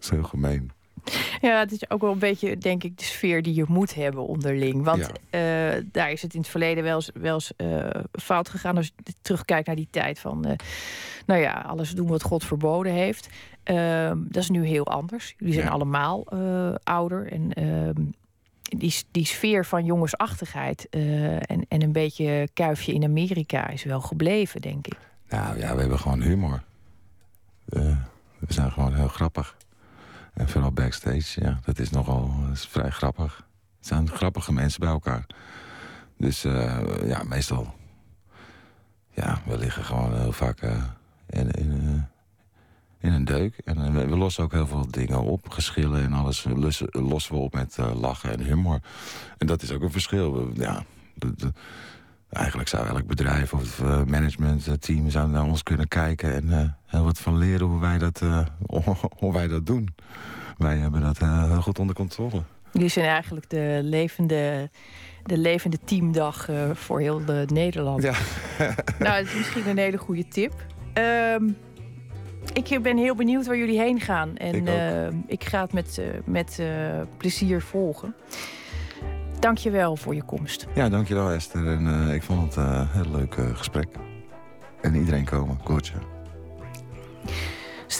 is 0.00 0.10
heel 0.10 0.22
gemeen. 0.22 0.70
Ja, 1.40 1.58
het 1.58 1.72
is 1.72 1.90
ook 1.90 2.00
wel 2.00 2.12
een 2.12 2.18
beetje, 2.18 2.58
denk 2.58 2.84
ik, 2.84 2.98
de 2.98 3.04
sfeer 3.04 3.42
die 3.42 3.54
je 3.54 3.64
moet 3.68 3.94
hebben 3.94 4.26
onderling. 4.26 4.84
Want 4.84 5.10
eh, 5.30 5.40
daar 5.92 6.10
is 6.10 6.22
het 6.22 6.34
in 6.34 6.40
het 6.40 6.48
verleden 6.48 6.84
wel 6.84 6.94
eens, 6.94 7.10
wel 7.14 7.34
eens 7.34 7.52
eh, 7.56 7.88
fout 8.12 8.48
gegaan. 8.48 8.76
Als 8.76 8.86
je 8.86 9.12
terugkijkt 9.22 9.66
naar 9.66 9.76
die 9.76 9.88
tijd 9.90 10.18
van, 10.18 10.44
eh, 10.44 10.56
nou 11.26 11.40
ja, 11.40 11.64
alles 11.66 11.90
doen 11.90 12.06
wat 12.08 12.22
God 12.22 12.44
verboden 12.44 12.92
heeft. 12.92 13.28
Ehm, 13.62 14.18
dat 14.28 14.42
is 14.42 14.50
nu 14.50 14.66
heel 14.66 14.86
anders. 14.86 15.34
Jullie 15.38 15.54
zijn 15.54 15.66
Ja. 15.66 15.72
allemaal 15.72 16.24
ouder. 16.84 17.32
En 17.32 17.52
ehm, 17.52 18.02
die, 18.62 18.94
die 19.10 19.26
sfeer 19.26 19.66
van 19.66 19.84
jongensachtigheid 19.84 20.88
en, 20.90 21.66
en 21.68 21.82
een 21.82 21.92
beetje 21.92 22.48
kuifje 22.54 22.92
in 22.92 23.04
Amerika 23.04 23.68
is 23.68 23.84
wel 23.84 24.00
gebleven, 24.00 24.60
denk 24.60 24.86
ik. 24.86 24.96
Nou 25.28 25.58
ja, 25.58 25.74
we 25.74 25.80
hebben 25.80 25.98
gewoon 25.98 26.20
humor. 26.22 26.62
We 27.64 27.96
zijn 28.48 28.72
gewoon 28.72 28.94
heel 28.94 29.08
grappig. 29.08 29.56
En 30.40 30.48
vooral 30.48 30.72
backstage, 30.72 31.40
ja, 31.40 31.58
dat 31.64 31.78
is 31.78 31.90
nogal 31.90 32.34
is 32.52 32.66
vrij 32.66 32.90
grappig. 32.90 33.46
Het 33.78 33.86
zijn 33.86 34.08
grappige 34.08 34.52
mensen 34.52 34.80
bij 34.80 34.88
elkaar. 34.88 35.26
Dus 36.16 36.44
eh, 36.44 36.78
ja, 37.04 37.22
meestal... 37.22 37.74
Ja, 39.10 39.40
we 39.46 39.58
liggen 39.58 39.84
gewoon 39.84 40.18
heel 40.18 40.32
vaak 40.32 40.60
eh, 40.60 40.84
in, 41.28 41.50
in, 41.50 41.70
eh, 41.70 43.08
in 43.08 43.12
een 43.12 43.24
deuk. 43.24 43.60
En 43.64 44.08
we, 44.08 44.16
lossen 44.16 44.44
ook 44.44 44.52
heel 44.52 44.66
veel 44.66 44.86
dingen 44.90 45.22
op. 45.22 45.48
Geschillen 45.48 46.02
en 46.02 46.12
alles 46.12 46.46
lossen, 46.92 47.34
we 47.34 47.40
op 47.40 47.54
met 47.54 47.76
lachen 47.94 48.32
en 48.32 48.40
humor. 48.40 48.80
En 49.38 49.46
dat 49.46 49.62
is 49.62 49.72
ook 49.72 49.82
een 49.82 49.92
verschil. 49.92 50.50
Ja, 50.54 50.84
Eigenlijk 52.28 52.68
zou 52.68 52.86
elk 52.86 53.06
bedrijf 53.06 53.52
of 53.52 53.80
uh, 53.80 54.04
managementteam 54.04 55.10
zou 55.10 55.30
naar 55.30 55.44
ons 55.44 55.62
kunnen 55.62 55.88
kijken 55.88 56.34
en 56.34 56.76
heel 56.86 57.04
wat 57.04 57.18
van 57.18 57.38
leren 57.38 57.66
hoe 57.66 57.80
wij 57.80 57.98
dat, 57.98 58.22
hoe 59.20 59.32
wij 59.32 59.48
dat 59.48 59.66
doen. 59.66 59.88
Wij 60.60 60.76
hebben 60.76 61.00
dat 61.00 61.18
eh, 61.18 61.50
heel 61.50 61.62
goed 61.62 61.78
onder 61.78 61.94
controle. 61.94 62.42
Jullie 62.72 62.88
zijn 62.88 63.06
eigenlijk 63.06 63.50
de 63.50 63.80
levende, 63.82 64.70
de 65.24 65.38
levende 65.38 65.78
teamdag 65.84 66.48
eh, 66.48 66.70
voor 66.72 67.00
heel 67.00 67.24
de 67.24 67.44
Nederland. 67.52 68.02
Ja. 68.02 68.12
nou, 68.98 69.24
dat 69.24 69.32
is 69.32 69.34
misschien 69.34 69.68
een 69.68 69.78
hele 69.78 69.96
goede 69.98 70.28
tip. 70.28 70.52
Ehm, 70.92 71.48
ik 72.52 72.82
ben 72.82 72.96
heel 72.96 73.14
benieuwd 73.14 73.46
waar 73.46 73.56
jullie 73.56 73.78
heen 73.78 74.00
gaan. 74.00 74.36
En 74.36 74.54
Ik 74.54 74.68
ehm, 74.68 75.16
ik 75.26 75.44
ga 75.44 75.60
het 75.60 75.72
met, 75.72 75.98
eh, 75.98 76.06
met 76.24 76.58
eh, 76.58 76.66
plezier 77.16 77.62
volgen. 77.62 78.14
Dank 79.40 79.58
je 79.58 79.70
wel 79.70 79.96
voor 79.96 80.14
je 80.14 80.22
komst. 80.22 80.66
Ja, 80.74 80.88
dankjewel 80.88 81.30
Esther. 81.30 81.66
En 81.66 82.06
eh, 82.06 82.14
ik 82.14 82.22
vond 82.22 82.54
het 82.54 82.64
eh, 82.64 82.80
een 82.80 83.02
heel 83.02 83.12
leuk 83.12 83.34
eh, 83.34 83.56
gesprek. 83.56 83.88
En 84.80 84.94
iedereen 84.94 85.24
komen, 85.24 85.58
Goedje. 85.64 85.94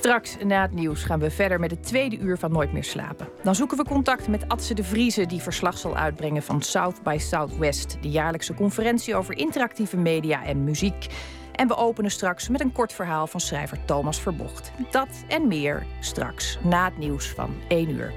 Straks 0.00 0.36
na 0.44 0.62
het 0.62 0.72
nieuws 0.72 1.02
gaan 1.02 1.20
we 1.20 1.30
verder 1.30 1.60
met 1.60 1.70
het 1.70 1.82
tweede 1.82 2.18
uur 2.18 2.38
van 2.38 2.52
Nooit 2.52 2.72
meer 2.72 2.84
slapen. 2.84 3.28
Dan 3.42 3.54
zoeken 3.54 3.76
we 3.76 3.84
contact 3.84 4.28
met 4.28 4.48
Atse 4.48 4.74
de 4.74 4.84
Vrieze... 4.84 5.26
die 5.26 5.40
verslag 5.40 5.78
zal 5.78 5.96
uitbrengen 5.96 6.42
van 6.42 6.62
South 6.62 7.02
by 7.02 7.16
Southwest... 7.18 7.96
de 8.00 8.08
jaarlijkse 8.08 8.54
conferentie 8.54 9.14
over 9.14 9.36
interactieve 9.36 9.96
media 9.96 10.44
en 10.44 10.64
muziek. 10.64 11.06
En 11.52 11.68
we 11.68 11.76
openen 11.76 12.10
straks 12.10 12.48
met 12.48 12.60
een 12.60 12.72
kort 12.72 12.92
verhaal 12.92 13.26
van 13.26 13.40
schrijver 13.40 13.84
Thomas 13.84 14.20
Verbocht. 14.20 14.72
Dat 14.90 15.24
en 15.28 15.48
meer 15.48 15.86
straks 16.00 16.58
na 16.62 16.84
het 16.84 16.98
nieuws 16.98 17.28
van 17.28 17.54
1 17.68 17.90
uur. 17.90 18.12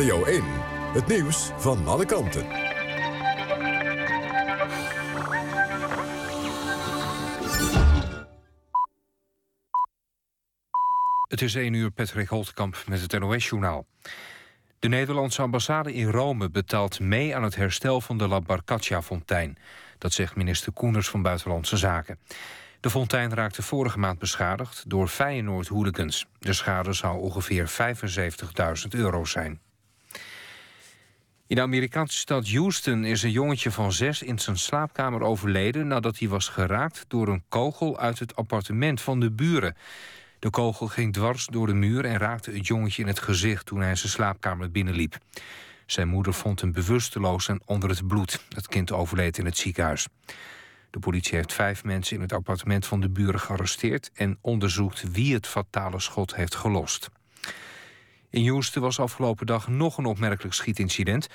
Radio 0.00 0.24
1, 0.24 0.42
het 0.92 1.06
nieuws 1.06 1.50
van 1.56 1.86
alle 1.86 2.04
kanten. 2.04 2.46
Het 11.28 11.42
is 11.42 11.54
1 11.54 11.72
uur 11.72 11.90
Patrick 11.90 12.28
Holtkamp 12.28 12.82
met 12.88 13.00
het 13.00 13.20
NOS-journaal. 13.20 13.86
De 14.78 14.88
Nederlandse 14.88 15.42
ambassade 15.42 15.94
in 15.94 16.10
Rome 16.10 16.50
betaalt 16.50 17.00
mee 17.00 17.36
aan 17.36 17.42
het 17.42 17.56
herstel 17.56 18.00
van 18.00 18.18
de 18.18 18.28
La 18.28 18.40
Barcaccia-fontein. 18.40 19.56
Dat 19.98 20.12
zegt 20.12 20.36
minister 20.36 20.72
Koenders 20.72 21.08
van 21.08 21.22
Buitenlandse 21.22 21.76
Zaken. 21.76 22.18
De 22.80 22.90
fontein 22.90 23.34
raakte 23.34 23.62
vorige 23.62 23.98
maand 23.98 24.18
beschadigd 24.18 24.84
door 24.86 25.08
Feyenoord-hooligans. 25.08 26.26
De 26.38 26.52
schade 26.52 26.92
zou 26.92 27.18
ongeveer 27.18 27.70
75.000 27.70 28.88
euro 28.90 29.24
zijn. 29.24 29.60
In 31.50 31.56
de 31.56 31.62
Amerikaanse 31.62 32.18
stad 32.18 32.50
Houston 32.50 33.04
is 33.04 33.22
een 33.22 33.30
jongetje 33.30 33.70
van 33.70 33.92
zes 33.92 34.22
in 34.22 34.38
zijn 34.38 34.56
slaapkamer 34.56 35.22
overleden... 35.22 35.86
nadat 35.86 36.18
hij 36.18 36.28
was 36.28 36.48
geraakt 36.48 37.04
door 37.08 37.28
een 37.28 37.42
kogel 37.48 37.98
uit 37.98 38.18
het 38.18 38.36
appartement 38.36 39.00
van 39.00 39.20
de 39.20 39.30
buren. 39.30 39.76
De 40.38 40.50
kogel 40.50 40.86
ging 40.86 41.12
dwars 41.12 41.46
door 41.46 41.66
de 41.66 41.74
muur 41.74 42.04
en 42.04 42.18
raakte 42.18 42.50
het 42.50 42.66
jongetje 42.66 43.02
in 43.02 43.08
het 43.08 43.18
gezicht... 43.18 43.66
toen 43.66 43.80
hij 43.80 43.94
zijn 43.94 44.12
slaapkamer 44.12 44.70
binnenliep. 44.70 45.18
Zijn 45.86 46.08
moeder 46.08 46.34
vond 46.34 46.60
hem 46.60 46.72
bewusteloos 46.72 47.48
en 47.48 47.60
onder 47.64 47.88
het 47.88 48.06
bloed. 48.06 48.44
Het 48.48 48.68
kind 48.68 48.92
overleed 48.92 49.38
in 49.38 49.44
het 49.44 49.56
ziekenhuis. 49.56 50.06
De 50.90 50.98
politie 50.98 51.36
heeft 51.36 51.52
vijf 51.52 51.84
mensen 51.84 52.16
in 52.16 52.22
het 52.22 52.32
appartement 52.32 52.86
van 52.86 53.00
de 53.00 53.08
buren 53.08 53.40
gearresteerd... 53.40 54.10
en 54.14 54.38
onderzoekt 54.40 55.12
wie 55.12 55.34
het 55.34 55.46
fatale 55.46 56.00
schot 56.00 56.34
heeft 56.34 56.54
gelost. 56.54 57.10
In 58.30 58.48
Houston 58.48 58.82
was 58.82 59.00
afgelopen 59.00 59.46
dag 59.46 59.68
nog 59.68 59.98
een 59.98 60.04
opmerkelijk 60.04 60.54
schietincident. 60.54 61.26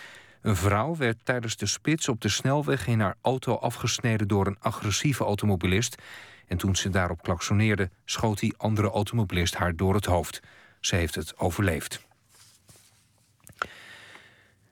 Een 0.42 0.56
vrouw 0.56 0.96
werd 0.96 1.18
tijdens 1.24 1.58
de 1.58 1.66
spits 1.66 2.08
op 2.08 2.22
de 2.22 2.30
snelweg 2.30 2.88
in 2.88 3.00
haar 3.00 3.16
auto 3.22 3.56
afgesneden 3.56 4.28
door 4.28 4.48
een 4.48 4.60
agressieve 4.60 5.24
automobilist. 5.24 6.02
En 6.48 6.58
toen 6.58 6.76
ze 6.76 6.90
daarop 6.90 7.22
klaksoneerde, 7.22 7.90
schoot 8.06 8.40
die 8.40 8.54
andere 8.58 8.90
automobilist 8.90 9.56
haar 9.56 9.76
door 9.76 9.94
het 9.94 10.06
hoofd. 10.06 10.40
Ze 10.80 10.96
heeft 10.96 11.16
het 11.16 11.38
overleefd. 11.38 12.06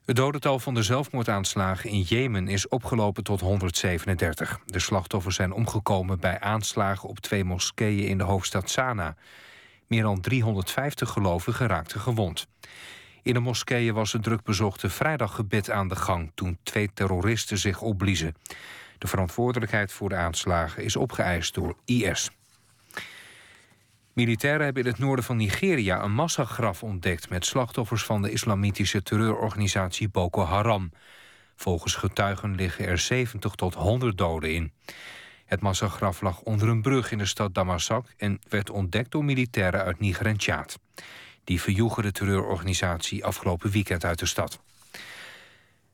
Het 0.04 0.16
dodental 0.16 0.58
van 0.58 0.74
de 0.74 0.82
zelfmoordaanslagen 0.82 1.90
in 1.90 2.00
Jemen 2.00 2.48
is 2.48 2.68
opgelopen 2.68 3.24
tot 3.24 3.40
137. 3.40 4.60
De 4.66 4.78
slachtoffers 4.78 5.36
zijn 5.36 5.52
omgekomen 5.52 6.20
bij 6.20 6.40
aanslagen 6.40 7.08
op 7.08 7.18
twee 7.18 7.44
moskeeën 7.44 8.08
in 8.08 8.18
de 8.18 8.24
hoofdstad 8.24 8.70
Sanaa. 8.70 9.16
Meer 9.94 10.02
dan 10.02 10.20
350 10.20 11.10
gelovigen 11.10 11.66
raakten 11.66 12.00
gewond. 12.00 12.46
In 13.22 13.34
de 13.34 13.40
moskeeën 13.40 13.94
was 13.94 14.12
het 14.12 14.22
drukbezochte 14.22 14.90
vrijdaggebed 14.90 15.70
aan 15.70 15.88
de 15.88 15.96
gang... 15.96 16.32
toen 16.34 16.58
twee 16.62 16.90
terroristen 16.94 17.58
zich 17.58 17.80
opbliezen. 17.80 18.34
De 18.98 19.06
verantwoordelijkheid 19.06 19.92
voor 19.92 20.08
de 20.08 20.14
aanslagen 20.14 20.84
is 20.84 20.96
opgeëist 20.96 21.54
door 21.54 21.76
IS. 21.84 22.30
Militairen 24.12 24.64
hebben 24.64 24.84
in 24.84 24.90
het 24.90 24.98
noorden 24.98 25.24
van 25.24 25.36
Nigeria 25.36 26.02
een 26.02 26.14
massagraf 26.14 26.82
ontdekt... 26.82 27.30
met 27.30 27.46
slachtoffers 27.46 28.04
van 28.04 28.22
de 28.22 28.30
islamitische 28.30 29.02
terreurorganisatie 29.02 30.08
Boko 30.08 30.44
Haram. 30.44 30.92
Volgens 31.56 31.94
getuigen 31.94 32.54
liggen 32.54 32.86
er 32.86 32.98
70 32.98 33.54
tot 33.54 33.74
100 33.74 34.18
doden 34.18 34.54
in. 34.54 34.72
Het 35.44 35.60
massagraf 35.60 36.20
lag 36.20 36.40
onder 36.40 36.68
een 36.68 36.82
brug 36.82 37.12
in 37.12 37.18
de 37.18 37.26
stad 37.26 37.54
Damasak... 37.54 38.06
en 38.16 38.40
werd 38.48 38.70
ontdekt 38.70 39.10
door 39.10 39.24
militairen 39.24 39.84
uit 39.84 40.00
Niger 40.00 40.26
en 40.26 40.36
Tjaad. 40.36 40.78
Die 41.44 41.60
verjoegen 41.60 42.02
de 42.02 42.12
terreurorganisatie 42.12 43.24
afgelopen 43.24 43.70
weekend 43.70 44.04
uit 44.04 44.18
de 44.18 44.26
stad. 44.26 44.60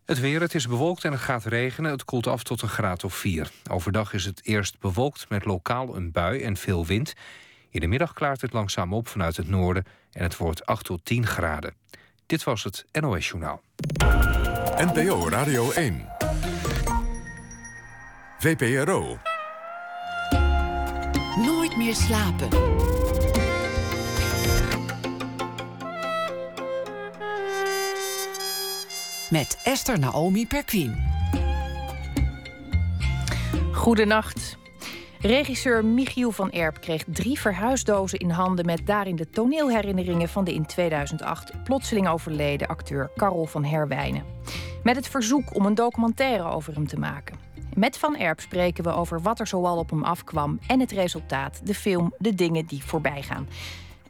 Het 0.05 0.21
weer, 0.21 0.41
het 0.41 0.55
is 0.55 0.67
bewolkt 0.67 1.05
en 1.05 1.13
het 1.13 1.21
gaat 1.21 1.45
regenen. 1.45 1.91
Het 1.91 2.05
koelt 2.05 2.27
af 2.27 2.43
tot 2.43 2.63
een 2.63 2.69
graad 2.69 3.05
of 3.05 3.15
4. 3.15 3.51
Overdag 3.71 4.13
is 4.13 4.25
het 4.25 4.41
eerst 4.45 4.79
bewolkt 4.79 5.29
met 5.29 5.45
lokaal 5.45 5.97
een 5.97 6.13
bui 6.13 6.43
en 6.43 6.57
veel 6.57 6.87
wind. 6.87 7.15
In 7.71 7.81
de 7.81 7.87
middag 7.87 8.13
klaart 8.13 8.41
het 8.41 8.53
langzaam 8.53 8.93
op 8.93 9.09
vanuit 9.09 9.37
het 9.37 9.49
noorden... 9.49 9.85
en 10.13 10.23
het 10.23 10.37
wordt 10.37 10.67
8 10.67 10.85
tot 10.85 11.05
10 11.05 11.27
graden. 11.27 11.75
Dit 12.27 12.45
was 12.45 12.65
het 12.65 12.85
NOS 12.93 13.29
Journaal. 13.29 13.63
NPO 14.77 15.29
Radio 15.29 15.71
1. 15.71 16.09
VPRO. 18.39 19.19
Meer 21.81 21.95
slapen. 21.95 22.49
Met 29.31 29.61
Esther 29.65 29.99
Naomi 29.99 30.47
Perquin. 30.47 30.97
Goedenacht. 33.73 34.59
Regisseur 35.21 35.85
Michiel 35.85 36.31
van 36.31 36.51
Erp 36.51 36.81
kreeg 36.81 37.05
drie 37.07 37.41
verhuisdozen 37.41 38.19
in 38.19 38.31
handen... 38.31 38.67
met 38.67 38.87
daarin 38.87 39.17
de 39.17 39.31
toneelherinneringen 39.31 40.29
van 40.29 40.45
de 40.45 40.55
in 40.55 40.67
2008 40.67 41.65
plotseling 41.65 42.09
overleden 42.09 42.69
acteur 42.69 43.11
Karel 43.17 43.47
van 43.47 43.65
Herwijnen. 43.65 44.25
Met 44.83 44.97
het 44.97 45.09
verzoek 45.09 45.55
om 45.55 45.67
een 45.67 45.75
documentaire 45.75 46.45
over 46.45 46.75
hem 46.75 46.87
te 46.87 46.99
maken. 46.99 47.50
Met 47.81 47.99
Van 47.99 48.17
Erp 48.17 48.41
spreken 48.41 48.85
we 48.85 48.93
over 48.93 49.21
wat 49.21 49.41
er 49.41 49.47
zoal 49.47 49.79
op 49.79 49.91
hem 49.91 50.05
afkwam... 50.05 50.59
en 50.67 50.81
het 50.81 50.91
resultaat, 50.91 51.61
de 51.67 51.75
film, 51.75 52.15
de 52.19 52.35
dingen 52.35 52.67
die 52.67 52.85
voorbij 52.85 53.23
gaan. 53.23 53.49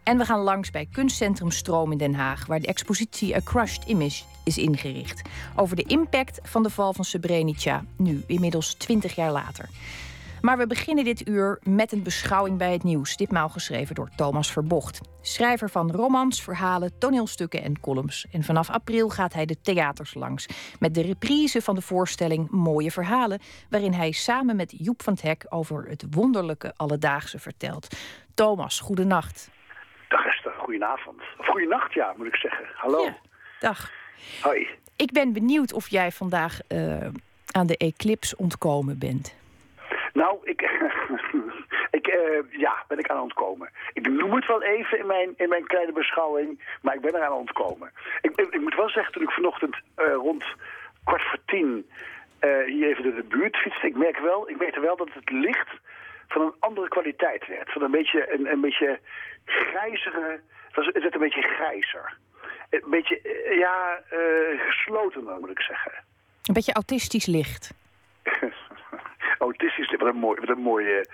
En 0.03 0.19
we 0.19 0.25
gaan 0.25 0.41
langs 0.41 0.71
bij 0.71 0.89
Kunstcentrum 0.93 1.51
Stroom 1.51 1.93
in 1.93 1.99
Den 1.99 2.15
Haag... 2.15 2.47
waar 2.47 2.61
de 2.61 2.67
expositie 2.67 3.37
A 3.37 3.41
Crushed 3.45 3.85
Image 3.85 4.23
is 4.45 4.59
ingericht. 4.59 5.23
Over 5.57 5.77
de 5.77 5.83
impact 5.83 6.41
van 6.43 6.63
de 6.63 6.71
val 6.71 6.93
van 6.93 7.05
Srebrenica, 7.05 7.85
nu 7.97 8.23
inmiddels 8.27 8.75
20 8.75 9.15
jaar 9.15 9.33
later. 9.33 9.69
Maar 10.41 10.59
we 10.59 10.67
beginnen 10.67 11.05
dit 11.05 11.29
uur 11.29 11.59
met 11.63 11.93
een 11.93 12.03
beschouwing 12.03 12.59
bij 12.59 12.73
het 12.73 12.83
nieuws. 12.83 13.17
Ditmaal 13.17 13.49
geschreven 13.49 13.95
door 13.95 14.09
Thomas 14.17 14.53
Verbocht. 14.53 15.01
Schrijver 15.21 15.71
van 15.71 15.91
romans, 15.91 16.43
verhalen, 16.43 16.99
toneelstukken 16.99 17.63
en 17.63 17.81
columns. 17.81 18.27
En 18.33 18.43
vanaf 18.43 18.71
april 18.71 19.09
gaat 19.09 19.33
hij 19.33 19.47
de 19.47 19.61
theaters 19.61 20.15
langs. 20.15 20.47
Met 20.79 20.95
de 20.95 21.03
reprise 21.03 21.63
van 21.63 21.75
de 21.75 21.81
voorstelling 21.83 22.51
Mooie 22.51 22.91
Verhalen. 22.91 23.41
Waarin 23.71 23.93
hij 23.93 24.11
samen 24.11 24.57
met 24.57 24.75
Joep 24.79 25.03
van 25.03 25.13
het 25.13 25.23
Hek 25.23 25.47
over 25.49 25.89
het 25.89 26.05
wonderlijke 26.11 26.73
alledaagse 26.77 27.39
vertelt. 27.39 27.97
Thomas, 28.35 28.81
goedenacht. 28.81 29.51
Dag 30.09 30.25
Esther, 30.25 30.53
goedenavond. 30.59 31.23
Of 31.39 31.47
goedenacht, 31.47 31.93
ja, 31.93 32.15
moet 32.17 32.27
ik 32.27 32.37
zeggen. 32.37 32.65
Hallo. 32.75 33.05
Ja, 33.05 33.17
dag. 33.61 33.91
Hoi. 34.43 34.69
Ik 34.97 35.13
ben 35.13 35.33
benieuwd 35.33 35.73
of 35.73 35.89
jij 35.89 36.13
vandaag 36.13 36.59
uh, 36.69 37.07
aan 37.51 37.67
de 37.67 37.77
eclipse 37.77 38.37
ontkomen 38.37 38.99
bent. 38.99 39.39
Nou, 40.13 40.39
ik, 40.43 40.61
ik 41.99 42.07
uh, 42.09 42.61
ja, 42.61 42.85
ben 42.89 42.99
ik 42.99 43.09
aan 43.09 43.21
ontkomen. 43.21 43.71
Ik 43.93 44.09
noem 44.09 44.35
het 44.35 44.47
wel 44.47 44.63
even 44.63 44.99
in 44.99 45.07
mijn, 45.07 45.35
in 45.37 45.49
mijn 45.49 45.67
kleine 45.67 45.93
beschouwing, 45.93 46.77
maar 46.83 46.95
ik 46.95 47.01
ben 47.01 47.15
eraan 47.15 47.33
ontkomen. 47.33 47.91
Ik, 48.21 48.31
ik, 48.35 48.55
ik 48.55 48.61
moet 48.61 48.75
wel 48.75 48.89
zeggen, 48.89 49.13
toen 49.13 49.23
ik 49.23 49.31
vanochtend 49.31 49.77
uh, 49.99 50.15
rond 50.15 50.45
kwart 51.05 51.23
voor 51.23 51.39
tien 51.47 51.91
hier 52.67 52.89
even 52.89 53.03
door 53.03 53.15
de 53.15 53.23
buurt 53.29 53.57
fietste, 53.57 53.87
ik 53.87 53.97
merk 53.97 54.19
wel, 54.19 54.49
ik 54.49 54.59
merkte 54.59 54.81
wel 54.81 54.97
dat 54.97 55.09
het 55.13 55.31
licht 55.31 55.69
van 56.29 56.43
een 56.43 56.55
andere 56.59 56.89
kwaliteit 56.89 57.47
werd. 57.47 57.73
Van 57.73 57.83
een 57.83 57.91
beetje, 57.91 58.33
een, 58.33 58.47
een 58.47 58.61
beetje 58.61 58.99
grijzere, 59.45 60.41
het, 60.67 60.75
was, 60.77 60.87
het 60.87 61.03
werd 61.03 61.15
een 61.15 61.21
beetje 61.21 61.43
grijzer. 61.43 62.17
Een 62.71 62.91
beetje, 62.91 63.21
ja, 63.59 64.03
gesloten 64.59 65.25
moet 65.41 65.51
ik 65.51 65.61
zeggen. 65.61 65.93
Een 66.45 66.55
beetje 66.55 66.73
autistisch 66.73 67.27
licht. 67.27 67.73
autistisch 69.41 69.91
licht, 69.91 70.03
wat 70.03 70.15
een, 70.15 70.21
mooi, 70.21 70.41
wat 70.41 70.49
een 70.49 70.63
mooie 70.63 71.07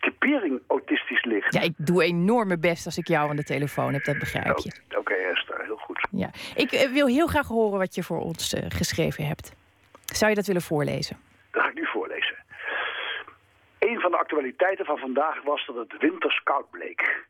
typering 0.00 0.60
autistisch 0.66 1.24
licht. 1.24 1.54
Ja, 1.54 1.60
ik 1.60 1.74
doe 1.76 2.02
enorm 2.04 2.48
mijn 2.48 2.60
best 2.60 2.86
als 2.86 2.98
ik 2.98 3.08
jou 3.08 3.30
aan 3.30 3.36
de 3.36 3.44
telefoon 3.44 3.92
heb, 3.92 4.04
dat 4.04 4.18
begrijp 4.18 4.58
je. 4.58 4.72
Oké, 4.88 4.98
okay, 4.98 5.18
Esther, 5.18 5.64
heel 5.64 5.76
goed. 5.76 6.06
Ja. 6.10 6.30
Ik 6.54 6.72
uh, 6.72 6.92
wil 6.92 7.06
heel 7.06 7.26
graag 7.26 7.48
horen 7.48 7.78
wat 7.78 7.94
je 7.94 8.02
voor 8.02 8.20
ons 8.20 8.54
uh, 8.54 8.60
geschreven 8.68 9.26
hebt. 9.26 9.54
Zou 10.04 10.30
je 10.30 10.36
dat 10.36 10.46
willen 10.46 10.62
voorlezen? 10.62 11.16
Dat 11.50 11.62
ga 11.62 11.68
ik 11.68 11.74
nu 11.74 11.86
voorlezen. 11.86 12.36
Een 13.78 14.00
van 14.00 14.10
de 14.10 14.16
actualiteiten 14.16 14.84
van 14.84 14.98
vandaag 14.98 15.42
was 15.42 15.66
dat 15.66 15.76
het 15.76 16.00
winters 16.00 16.42
koud 16.42 16.70
bleek. 16.70 17.24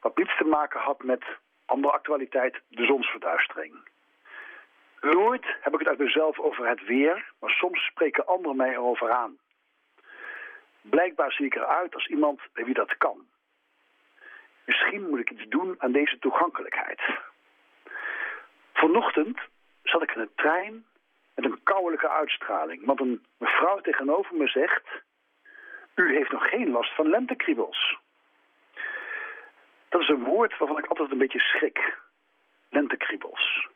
Wat 0.00 0.16
niets 0.16 0.36
te 0.36 0.44
maken 0.44 0.80
had 0.80 1.02
met 1.02 1.24
andere 1.64 1.94
actualiteit, 1.94 2.60
de 2.68 2.84
zonsverduistering. 2.84 3.74
Nooit 5.12 5.44
heb 5.60 5.72
ik 5.72 5.78
het 5.78 5.88
uit 5.88 5.98
mezelf 5.98 6.38
over 6.38 6.68
het 6.68 6.84
weer, 6.84 7.32
maar 7.40 7.50
soms 7.50 7.84
spreken 7.84 8.26
anderen 8.26 8.56
mij 8.56 8.70
erover 8.70 9.10
aan. 9.10 9.38
Blijkbaar 10.80 11.32
zie 11.32 11.46
ik 11.46 11.54
eruit 11.54 11.94
als 11.94 12.06
iemand 12.06 12.40
bij 12.52 12.64
wie 12.64 12.74
dat 12.74 12.96
kan. 12.96 13.26
Misschien 14.64 15.08
moet 15.08 15.18
ik 15.18 15.30
iets 15.30 15.48
doen 15.48 15.74
aan 15.78 15.92
deze 15.92 16.18
toegankelijkheid. 16.18 17.00
Vanochtend 18.72 19.40
zat 19.82 20.02
ik 20.02 20.14
in 20.14 20.20
een 20.20 20.34
trein 20.34 20.84
met 21.34 21.44
een 21.44 21.62
kouwelijke 21.62 22.08
uitstraling, 22.08 22.84
want 22.84 23.00
een 23.00 23.24
mevrouw 23.38 23.80
tegenover 23.80 24.36
me 24.36 24.48
zegt... 24.48 25.02
U 25.94 26.14
heeft 26.14 26.32
nog 26.32 26.48
geen 26.48 26.70
last 26.70 26.94
van 26.94 27.08
lentekriebels. 27.08 27.98
Dat 29.88 30.00
is 30.00 30.08
een 30.08 30.24
woord 30.24 30.58
waarvan 30.58 30.78
ik 30.78 30.86
altijd 30.86 31.10
een 31.10 31.18
beetje 31.18 31.40
schrik. 31.40 31.98
Lentekriebels. 32.70 33.72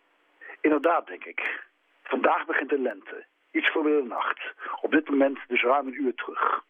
Inderdaad, 0.60 1.06
denk 1.06 1.24
ik. 1.24 1.66
Vandaag 2.02 2.46
begint 2.46 2.70
de 2.70 2.78
lente. 2.78 3.26
Iets 3.52 3.68
voor 3.70 3.82
de 3.82 4.04
nacht. 4.06 4.40
Op 4.80 4.90
dit 4.90 5.08
moment 5.08 5.38
dus 5.48 5.62
ruim 5.62 5.86
een 5.86 6.02
uur 6.02 6.14
terug. 6.14 6.64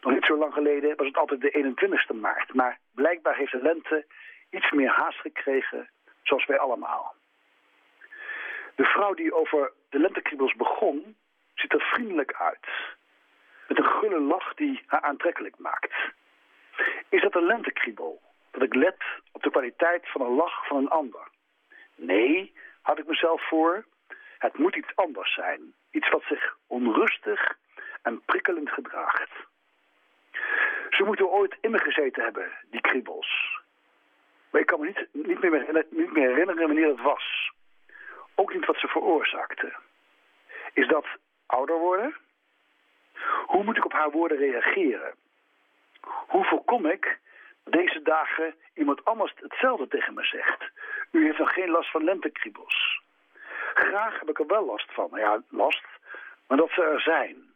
Nog 0.00 0.12
niet 0.12 0.24
zo 0.24 0.36
lang 0.36 0.52
geleden 0.52 0.96
was 0.96 1.06
het 1.06 1.16
altijd 1.16 1.40
de 1.40 1.74
21ste 1.74 2.20
maart. 2.20 2.54
Maar 2.54 2.78
blijkbaar 2.94 3.36
heeft 3.36 3.52
de 3.52 3.62
lente 3.62 4.06
iets 4.50 4.70
meer 4.70 4.90
haast 4.90 5.20
gekregen, 5.20 5.90
zoals 6.22 6.46
wij 6.46 6.58
allemaal. 6.58 7.14
De 8.74 8.84
vrouw 8.84 9.14
die 9.14 9.34
over 9.34 9.72
de 9.88 9.98
lentekriebels 9.98 10.54
begon, 10.54 11.16
ziet 11.54 11.72
er 11.72 11.80
vriendelijk 11.80 12.34
uit. 12.34 12.66
Met 13.68 13.78
een 13.78 13.90
gulle 13.90 14.20
lach 14.20 14.54
die 14.54 14.82
haar 14.86 15.00
aantrekkelijk 15.00 15.58
maakt. 15.58 15.94
Is 17.08 17.22
dat 17.22 17.34
een 17.34 17.46
lentekriebel? 17.46 18.22
Dat 18.50 18.62
ik 18.62 18.74
let 18.74 19.02
op 19.32 19.42
de 19.42 19.50
kwaliteit 19.50 20.08
van 20.08 20.20
een 20.20 20.34
lach 20.34 20.66
van 20.66 20.76
een 20.76 20.88
ander? 20.88 21.28
Nee, 21.94 22.52
had 22.82 22.98
ik 22.98 23.06
mezelf 23.06 23.48
voor. 23.48 23.84
Het 24.38 24.58
moet 24.58 24.76
iets 24.76 24.96
anders 24.96 25.34
zijn. 25.34 25.74
Iets 25.90 26.08
wat 26.08 26.22
zich 26.22 26.56
onrustig 26.66 27.56
en 28.02 28.22
prikkelend 28.24 28.70
gedraagt. 28.70 29.30
Ze 30.90 31.04
moeten 31.04 31.30
ooit 31.30 31.56
in 31.60 31.70
me 31.70 31.78
gezeten 31.78 32.22
hebben, 32.22 32.52
die 32.70 32.80
kriebels. 32.80 33.60
Maar 34.50 34.60
ik 34.60 34.66
kan 34.66 34.80
me 34.80 35.06
niet, 35.12 35.40
meer, 35.40 35.86
niet 35.90 36.12
meer 36.12 36.28
herinneren 36.28 36.66
wanneer 36.66 36.88
het 36.88 37.00
was. 37.00 37.50
Ook 38.34 38.54
niet 38.54 38.66
wat 38.66 38.76
ze 38.76 38.88
veroorzaakte. 38.88 39.72
Is 40.72 40.88
dat 40.88 41.06
ouder 41.46 41.78
worden? 41.78 42.16
Hoe 43.46 43.64
moet 43.64 43.76
ik 43.76 43.84
op 43.84 43.92
haar 43.92 44.10
woorden 44.10 44.38
reageren? 44.38 45.14
Hoe 46.00 46.44
voorkom 46.44 46.86
ik 46.86 47.18
deze 47.64 48.02
dagen 48.02 48.54
iemand 48.74 49.04
anders 49.04 49.32
hetzelfde 49.36 49.88
tegen 49.88 50.14
me 50.14 50.24
zegt? 50.24 50.70
U 51.10 51.24
heeft 51.24 51.38
nog 51.38 51.52
geen 51.52 51.70
last 51.70 51.90
van 51.90 52.04
lentekriebels. 52.04 53.02
Graag 53.74 54.18
heb 54.18 54.28
ik 54.28 54.38
er 54.38 54.46
wel 54.46 54.64
last 54.64 54.92
van. 54.92 55.10
Ja, 55.14 55.42
last, 55.48 55.86
maar 56.46 56.58
dat 56.58 56.70
ze 56.70 56.82
er 56.82 57.00
zijn. 57.00 57.52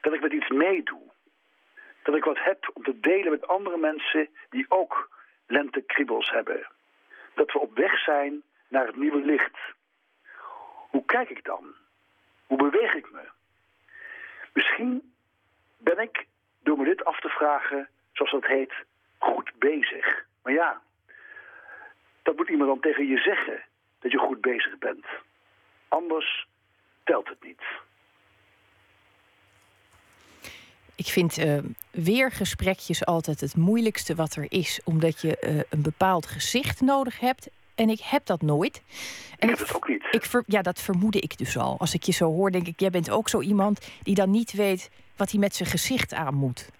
Dat 0.00 0.12
ik 0.12 0.20
met 0.20 0.32
iets 0.32 0.48
meedoe. 0.48 1.12
Dat 2.02 2.14
ik 2.14 2.24
wat 2.24 2.38
heb 2.38 2.70
om 2.74 2.82
te 2.82 3.00
delen 3.00 3.30
met 3.30 3.46
andere 3.46 3.76
mensen 3.76 4.28
die 4.50 4.66
ook 4.68 5.10
lentekriebels 5.46 6.30
hebben. 6.30 6.66
Dat 7.34 7.52
we 7.52 7.58
op 7.58 7.76
weg 7.76 7.98
zijn 7.98 8.42
naar 8.68 8.86
het 8.86 8.96
nieuwe 8.96 9.24
licht. 9.24 9.58
Hoe 10.90 11.04
kijk 11.04 11.30
ik 11.30 11.44
dan? 11.44 11.74
Hoe 12.46 12.58
beweeg 12.58 12.94
ik 12.94 13.10
me? 13.10 13.22
Misschien 14.52 15.14
ben 15.76 15.98
ik, 15.98 16.26
door 16.62 16.78
me 16.78 16.84
dit 16.84 17.04
af 17.04 17.20
te 17.20 17.28
vragen, 17.28 17.88
zoals 18.12 18.30
dat 18.30 18.46
heet, 18.46 18.72
goed 19.18 19.50
bezig. 19.58 20.26
Maar 20.42 20.52
ja, 20.52 20.82
dat 22.22 22.36
moet 22.36 22.48
iemand 22.48 22.68
dan 22.68 22.80
tegen 22.80 23.06
je 23.06 23.18
zeggen, 23.18 23.62
dat 23.98 24.10
je 24.10 24.18
goed 24.18 24.40
bezig 24.40 24.78
bent. 24.78 25.06
Anders 25.88 26.46
telt 27.04 27.28
het 27.28 27.42
niet. 27.42 27.62
Ik 30.96 31.06
vind 31.06 31.38
uh, 31.38 31.58
weergesprekjes 31.90 33.06
altijd 33.06 33.40
het 33.40 33.56
moeilijkste 33.56 34.14
wat 34.14 34.34
er 34.34 34.46
is, 34.48 34.80
omdat 34.84 35.20
je 35.20 35.36
uh, 35.40 35.62
een 35.70 35.82
bepaald 35.82 36.26
gezicht 36.26 36.80
nodig 36.80 37.20
hebt. 37.20 37.48
En 37.74 37.88
ik 37.88 38.00
heb 38.00 38.26
dat 38.26 38.42
nooit. 38.42 38.82
En 39.38 39.48
ik 39.48 39.58
heb 39.58 39.66
het 39.66 39.76
ook 39.76 39.88
niet. 39.88 40.04
Ik 40.10 40.42
ja, 40.46 40.62
dat 40.62 40.80
vermoedde 40.80 41.20
ik 41.20 41.38
dus 41.38 41.56
al. 41.58 41.78
Als 41.78 41.94
ik 41.94 42.02
je 42.02 42.12
zo 42.12 42.24
hoor, 42.24 42.50
denk 42.50 42.66
ik, 42.66 42.80
jij 42.80 42.90
bent 42.90 43.10
ook 43.10 43.28
zo 43.28 43.40
iemand 43.40 43.90
die 44.02 44.14
dan 44.14 44.30
niet 44.30 44.52
weet 44.52 44.90
wat 45.16 45.30
hij 45.30 45.40
met 45.40 45.54
zijn 45.54 45.68
gezicht 45.68 46.12
aan 46.12 46.34
moet. 46.34 46.70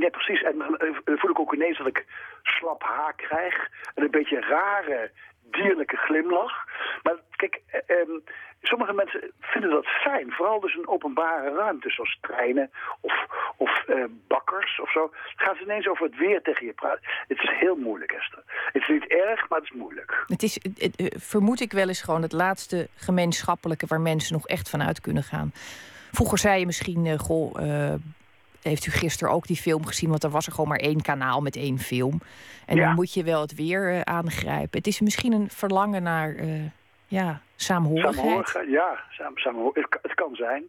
Ja, 0.00 0.08
precies. 0.08 0.42
En 0.42 0.58
dan 0.58 1.18
voel 1.18 1.30
ik 1.30 1.38
ook 1.38 1.54
ineens 1.54 1.78
dat 1.78 1.86
ik 1.86 2.04
slap 2.42 2.82
haar 2.82 3.14
krijg. 3.14 3.68
En 3.94 4.02
een 4.02 4.10
beetje 4.10 4.40
rare, 4.40 5.10
dierlijke 5.50 5.96
glimlach. 5.96 6.64
Maar 7.02 7.14
kijk, 7.30 7.60
um, 7.88 8.22
sommige 8.62 8.92
mensen 8.92 9.32
vinden 9.40 9.70
dat 9.70 9.86
fijn. 9.86 10.32
Vooral 10.32 10.60
dus 10.60 10.74
een 10.74 10.88
openbare 10.88 11.54
ruimte, 11.54 11.90
zoals 11.90 12.18
treinen 12.20 12.70
of, 13.00 13.26
of 13.56 13.84
bakkers 14.28 14.80
of 14.80 14.90
zo. 14.90 15.10
Gaan 15.36 15.56
ze 15.56 15.62
ineens 15.62 15.88
over 15.88 16.04
het 16.04 16.16
weer 16.16 16.42
tegen 16.42 16.66
je 16.66 16.72
praten. 16.72 17.00
Het 17.28 17.42
is 17.42 17.50
heel 17.50 17.76
moeilijk, 17.76 18.12
Esther. 18.12 18.42
Het 18.72 18.82
is 18.82 18.88
niet 18.88 19.06
erg, 19.06 19.48
maar 19.48 19.58
het 19.58 19.70
is 19.70 19.76
moeilijk. 19.76 20.24
Het 20.26 20.42
is, 20.42 20.58
vermoed 21.18 21.60
ik 21.60 21.72
wel 21.72 21.88
eens 21.88 22.02
gewoon 22.02 22.22
het 22.22 22.32
laatste 22.32 22.88
gemeenschappelijke... 22.96 23.86
waar 23.86 24.00
mensen 24.00 24.32
nog 24.32 24.46
echt 24.46 24.70
vanuit 24.70 25.00
kunnen 25.00 25.22
gaan. 25.22 25.52
Vroeger 26.12 26.38
zei 26.38 26.58
je 26.60 26.66
misschien, 26.66 27.18
goh... 27.18 27.54
heeft 28.66 28.86
u 28.86 28.90
gisteren 28.90 29.32
ook 29.32 29.46
die 29.46 29.56
film 29.56 29.86
gezien? 29.86 30.10
Want 30.10 30.24
er 30.24 30.30
was 30.30 30.46
er 30.46 30.52
gewoon 30.52 30.68
maar 30.68 30.78
één 30.78 31.02
kanaal 31.02 31.40
met 31.40 31.56
één 31.56 31.78
film. 31.78 32.20
En 32.66 32.76
ja. 32.76 32.84
dan 32.84 32.94
moet 32.94 33.14
je 33.14 33.24
wel 33.24 33.40
het 33.40 33.54
weer 33.54 34.04
aangrijpen. 34.04 34.78
Het 34.78 34.86
is 34.86 35.00
misschien 35.00 35.32
een 35.32 35.50
verlangen 35.50 36.02
naar 36.02 36.34
ja, 37.06 37.40
saamhorigheid. 37.56 38.14
Saamhorigheid, 38.14 38.68
ja, 38.68 39.00
saam, 39.10 39.70
het, 40.02 40.14
kan 40.14 40.34
zijn. 40.34 40.64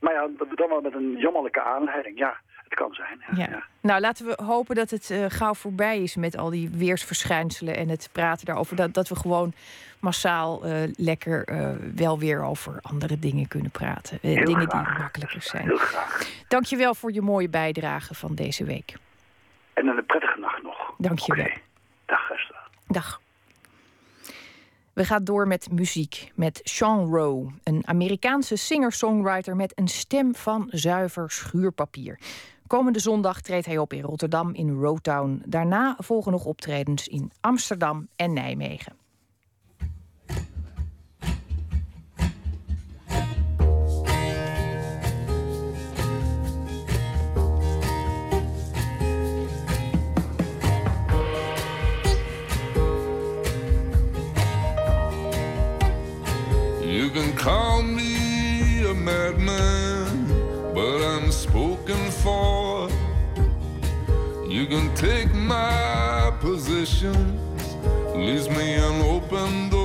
Maar 0.00 0.12
ja, 0.12 0.28
dan 0.54 0.68
wel 0.68 0.80
met 0.80 0.94
een 0.94 1.16
jammerlijke 1.18 1.62
aanleiding. 1.62 2.18
Ja, 2.18 2.40
het 2.68 2.74
kan 2.74 2.94
zijn. 2.94 3.38
Ja, 3.38 3.48
ja. 3.50 3.64
Nou, 3.80 4.00
laten 4.00 4.26
we 4.26 4.42
hopen 4.44 4.74
dat 4.74 4.90
het 4.90 5.10
uh, 5.10 5.24
gauw 5.28 5.54
voorbij 5.54 6.02
is 6.02 6.16
met 6.16 6.36
al 6.36 6.50
die 6.50 6.70
weersverschijnselen 6.70 7.76
en 7.76 7.88
het 7.88 8.08
praten 8.12 8.46
daarover. 8.46 8.76
Dat, 8.76 8.94
dat 8.94 9.08
we 9.08 9.16
gewoon 9.16 9.52
massaal 10.00 10.66
uh, 10.66 10.72
lekker 10.96 11.48
uh, 11.50 11.70
wel 11.94 12.18
weer 12.18 12.42
over 12.42 12.78
andere 12.82 13.18
dingen 13.18 13.48
kunnen 13.48 13.70
praten. 13.70 14.18
dingen 14.20 14.68
graag. 14.68 14.94
die 14.94 14.98
makkelijker 14.98 15.42
zijn. 15.42 15.64
Heel 15.64 15.76
graag. 15.76 16.28
Dankjewel 16.48 16.94
voor 16.94 17.12
je 17.12 17.22
mooie 17.22 17.48
bijdrage 17.48 18.14
van 18.14 18.34
deze 18.34 18.64
week. 18.64 18.94
En 19.72 19.86
een 19.86 20.06
prettige 20.06 20.40
nacht 20.40 20.62
nog. 20.62 20.94
Dankjewel. 20.98 21.44
Okay. 21.44 21.62
Dag, 22.06 22.30
Esther. 22.30 22.68
Dag. 22.86 23.20
We 24.92 25.04
gaan 25.04 25.24
door 25.24 25.46
met 25.46 25.70
muziek, 25.70 26.32
met 26.34 26.60
Sean 26.64 27.14
Rowe, 27.14 27.50
een 27.64 27.82
Amerikaanse 27.86 28.56
singer-songwriter 28.56 29.56
met 29.56 29.72
een 29.78 29.88
stem 29.88 30.34
van 30.34 30.68
zuiver 30.70 31.30
schuurpapier. 31.30 32.18
Komende 32.66 33.00
zondag 33.00 33.40
treedt 33.40 33.66
hij 33.66 33.78
op 33.78 33.92
in 33.92 34.02
Rotterdam 34.02 34.54
in 34.54 34.80
Rotown. 34.80 35.42
Daarna 35.46 35.96
volgen 35.98 36.32
nog 36.32 36.44
optredens 36.44 37.08
in 37.08 37.30
Amsterdam 37.40 38.08
en 38.16 38.32
Nijmegen. 38.32 38.96
You 56.96 57.10
can 57.10 57.34
call 57.34 57.82
me 57.82 58.86
a 58.88 58.94
madman, 58.94 59.85
spoken 61.48 62.10
for. 62.22 62.88
You 64.48 64.66
can 64.66 64.94
take 64.94 65.32
my 65.34 66.32
positions, 66.40 67.40
leaves 68.14 68.48
me 68.48 68.74
an 68.74 69.00
open 69.02 69.70
door. 69.70 69.75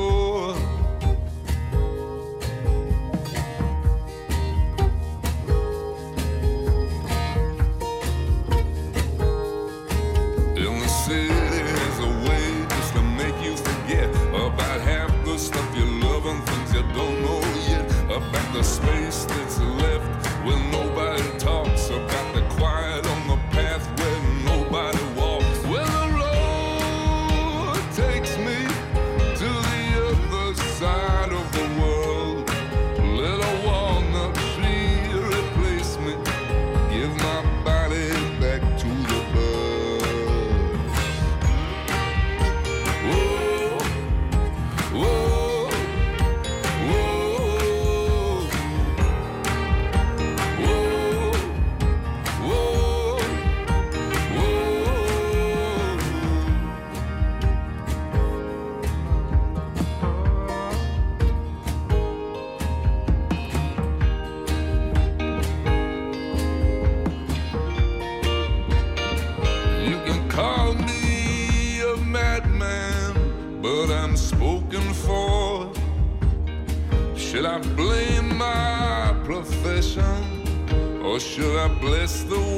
Should 81.31 81.57
I 81.57 81.69
bless 81.69 82.23
the 82.23 82.50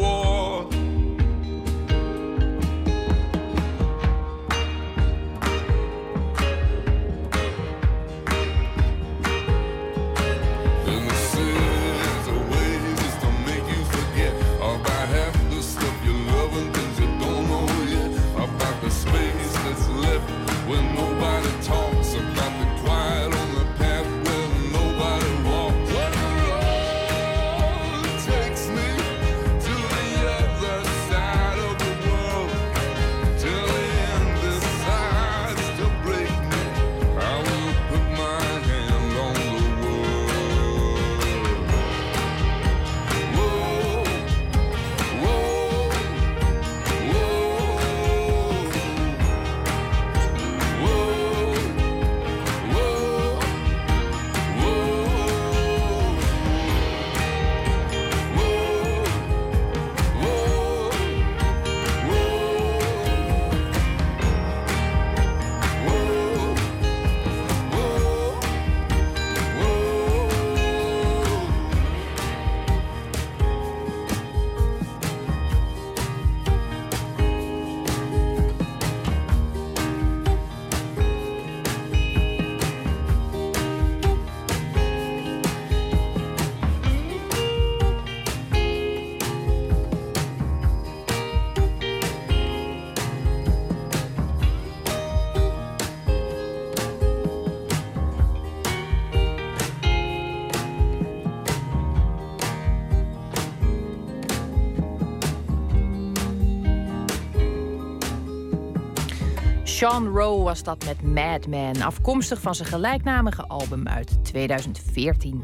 Sean 109.83 110.07
Rowe 110.07 110.43
was 110.43 110.63
dat 110.63 110.85
met 110.85 111.01
Madman, 111.01 111.81
afkomstig 111.81 112.41
van 112.41 112.55
zijn 112.55 112.67
gelijknamige 112.67 113.47
album 113.47 113.87
uit 113.87 114.23
2014. 114.25 115.43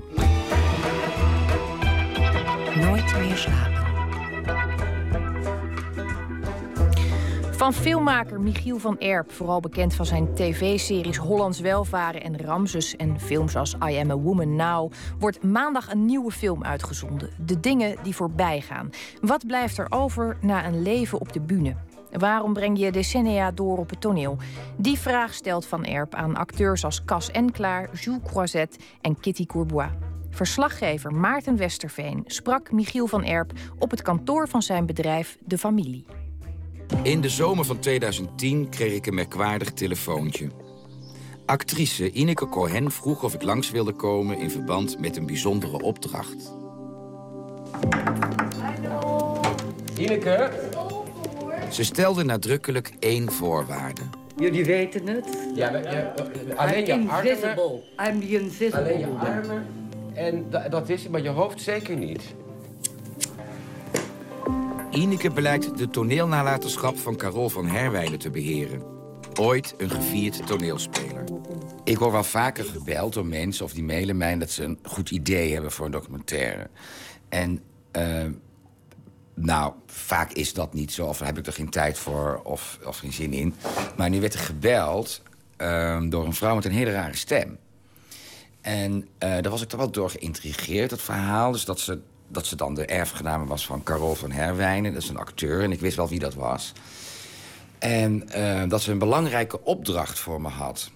Nooit 2.75 3.17
meer 3.19 3.37
slapen. 3.37 3.87
Van 7.51 7.73
filmmaker 7.73 8.41
Michiel 8.41 8.77
van 8.77 8.99
Erp, 8.99 9.31
vooral 9.31 9.59
bekend 9.59 9.93
van 9.93 10.05
zijn 10.05 10.33
tv-series 10.33 11.17
Hollands 11.17 11.59
Welvaren 11.59 12.23
en 12.23 12.41
Ramses 12.41 12.95
en 12.95 13.19
films 13.19 13.55
als 13.55 13.75
I 13.89 13.97
Am 13.97 14.11
a 14.11 14.17
Woman 14.17 14.55
Now, 14.55 14.91
wordt 15.17 15.43
maandag 15.43 15.91
een 15.91 16.05
nieuwe 16.05 16.31
film 16.31 16.63
uitgezonden. 16.63 17.29
De 17.45 17.59
dingen 17.59 17.95
die 18.03 18.15
voorbij 18.15 18.61
gaan. 18.61 18.89
Wat 19.21 19.47
blijft 19.47 19.77
er 19.77 19.87
over 19.89 20.37
na 20.41 20.65
een 20.65 20.81
leven 20.81 21.19
op 21.19 21.33
de 21.33 21.41
bühne? 21.41 21.75
Waarom 22.11 22.53
breng 22.53 22.79
je 22.79 22.91
decennia 22.91 23.51
door 23.51 23.77
op 23.77 23.89
het 23.89 24.01
toneel? 24.01 24.37
Die 24.77 24.99
vraag 24.99 25.33
stelt 25.33 25.65
Van 25.65 25.85
Erp 25.85 26.15
aan 26.15 26.35
acteurs 26.35 26.85
als 26.85 27.05
Cas 27.05 27.31
Enklaar, 27.31 27.89
Jules 27.93 28.21
Croiset 28.25 28.77
en 29.01 29.19
Kitty 29.19 29.45
Courbois. 29.45 29.89
Verslaggever 30.29 31.13
Maarten 31.13 31.57
Westerveen 31.57 32.23
sprak 32.25 32.71
Michiel 32.71 33.07
van 33.07 33.23
Erp 33.23 33.51
op 33.79 33.91
het 33.91 34.01
kantoor 34.01 34.47
van 34.47 34.61
zijn 34.61 34.85
bedrijf 34.85 35.37
De 35.45 35.57
Familie. 35.57 36.05
In 37.03 37.21
de 37.21 37.29
zomer 37.29 37.65
van 37.65 37.79
2010 37.79 38.69
kreeg 38.69 38.93
ik 38.93 39.05
een 39.05 39.13
merkwaardig 39.13 39.71
telefoontje. 39.71 40.49
Actrice 41.45 42.11
Ineke 42.11 42.49
Cohen 42.49 42.91
vroeg 42.91 43.23
of 43.23 43.33
ik 43.33 43.43
langs 43.43 43.71
wilde 43.71 43.93
komen 43.93 44.37
in 44.37 44.51
verband 44.51 44.99
met 44.99 45.17
een 45.17 45.25
bijzondere 45.25 45.81
opdracht. 45.81 46.53
Ineke? 49.97 50.51
Ze 51.69 51.83
stelde 51.83 52.23
nadrukkelijk 52.23 52.91
één 52.99 53.31
voorwaarde. 53.31 54.01
Jullie 54.37 54.65
weten 54.65 55.07
het? 55.07 55.25
Ja, 55.55 55.67
alleen 56.55 56.85
je 56.85 56.93
I'm 56.93 57.09
armen. 57.09 57.31
invisible. 57.31 57.81
I'm 58.09 58.19
the 58.19 58.27
invisible. 58.39 58.79
Alleen 58.79 58.99
je 58.99 59.05
armen. 59.05 59.65
En 60.13 60.45
da- 60.49 60.69
dat 60.69 60.89
is 60.89 61.01
het, 61.03 61.11
maar 61.11 61.21
je 61.21 61.29
hoofd 61.29 61.61
zeker 61.61 61.95
niet. 61.97 62.21
Ineke 64.91 65.31
blijkt 65.31 65.77
de 65.77 65.89
toneelnalatenschap 65.89 66.97
van 66.97 67.15
Carol 67.15 67.49
van 67.49 67.67
Herwijnen 67.67 68.19
te 68.19 68.29
beheren. 68.29 68.81
Ooit 69.39 69.73
een 69.77 69.89
gevierd 69.89 70.47
toneelspeler. 70.47 71.23
Ik 71.83 71.99
word 71.99 72.11
wel 72.11 72.23
vaker 72.23 72.63
gebeld 72.65 73.13
door 73.13 73.25
mensen 73.25 73.65
of 73.65 73.73
die 73.73 73.83
mailen 73.83 74.17
mij 74.17 74.37
dat 74.37 74.49
ze 74.49 74.63
een 74.63 74.79
goed 74.83 75.11
idee 75.11 75.53
hebben 75.53 75.71
voor 75.71 75.85
een 75.85 75.91
documentaire. 75.91 76.67
En 77.29 77.61
eh, 77.91 78.03
nou, 79.41 79.73
vaak 79.85 80.31
is 80.31 80.53
dat 80.53 80.73
niet 80.73 80.91
zo, 80.91 81.05
of 81.05 81.19
heb 81.19 81.37
ik 81.37 81.47
er 81.47 81.53
geen 81.53 81.69
tijd 81.69 81.97
voor 81.97 82.41
of, 82.43 82.79
of 82.85 82.97
geen 82.97 83.13
zin 83.13 83.33
in. 83.33 83.55
Maar 83.97 84.09
nu 84.09 84.19
werd 84.19 84.33
er 84.33 84.39
gebeld 84.39 85.21
eh, 85.57 86.01
door 86.09 86.25
een 86.25 86.33
vrouw 86.33 86.55
met 86.55 86.65
een 86.65 86.71
hele 86.71 86.91
rare 86.91 87.15
stem. 87.15 87.57
En 88.61 89.07
eh, 89.17 89.29
daar 89.29 89.49
was 89.49 89.61
ik 89.61 89.69
toch 89.69 89.79
wel 89.79 89.91
door 89.91 90.09
geïntrigeerd, 90.09 90.89
dat 90.89 91.01
verhaal. 91.01 91.51
Dus 91.51 91.65
dat 91.65 91.79
ze, 91.79 91.99
dat 92.27 92.45
ze 92.45 92.55
dan 92.55 92.73
de 92.73 92.85
erfgename 92.85 93.45
was 93.45 93.65
van 93.65 93.83
Carol 93.83 94.15
van 94.15 94.31
Herwijnen. 94.31 94.93
Dat 94.93 95.03
is 95.03 95.09
een 95.09 95.17
acteur 95.17 95.63
en 95.63 95.71
ik 95.71 95.79
wist 95.79 95.95
wel 95.95 96.09
wie 96.09 96.19
dat 96.19 96.33
was. 96.33 96.73
En 97.79 98.29
eh, 98.29 98.69
dat 98.69 98.81
ze 98.81 98.91
een 98.91 98.99
belangrijke 98.99 99.63
opdracht 99.63 100.19
voor 100.19 100.41
me 100.41 100.49
had. 100.49 100.91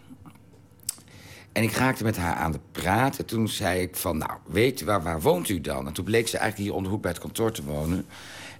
En 1.53 1.63
ik 1.63 1.71
raakte 1.71 2.03
met 2.03 2.17
haar 2.17 2.35
aan 2.35 2.51
de 2.51 2.59
praat. 2.71 3.17
En 3.17 3.25
toen 3.25 3.47
zei 3.47 3.81
ik 3.81 3.95
van, 3.95 4.17
nou, 4.17 4.31
weet 4.45 4.81
waar, 4.81 5.03
waar 5.03 5.21
woont 5.21 5.49
u 5.49 5.61
dan? 5.61 5.87
En 5.87 5.93
toen 5.93 6.05
bleek 6.05 6.27
ze 6.27 6.37
eigenlijk 6.37 6.69
hier 6.69 6.77
om 6.77 6.83
de 6.83 6.89
hoek 6.89 7.01
bij 7.01 7.11
het 7.11 7.19
kantoor 7.19 7.51
te 7.51 7.63
wonen. 7.63 8.05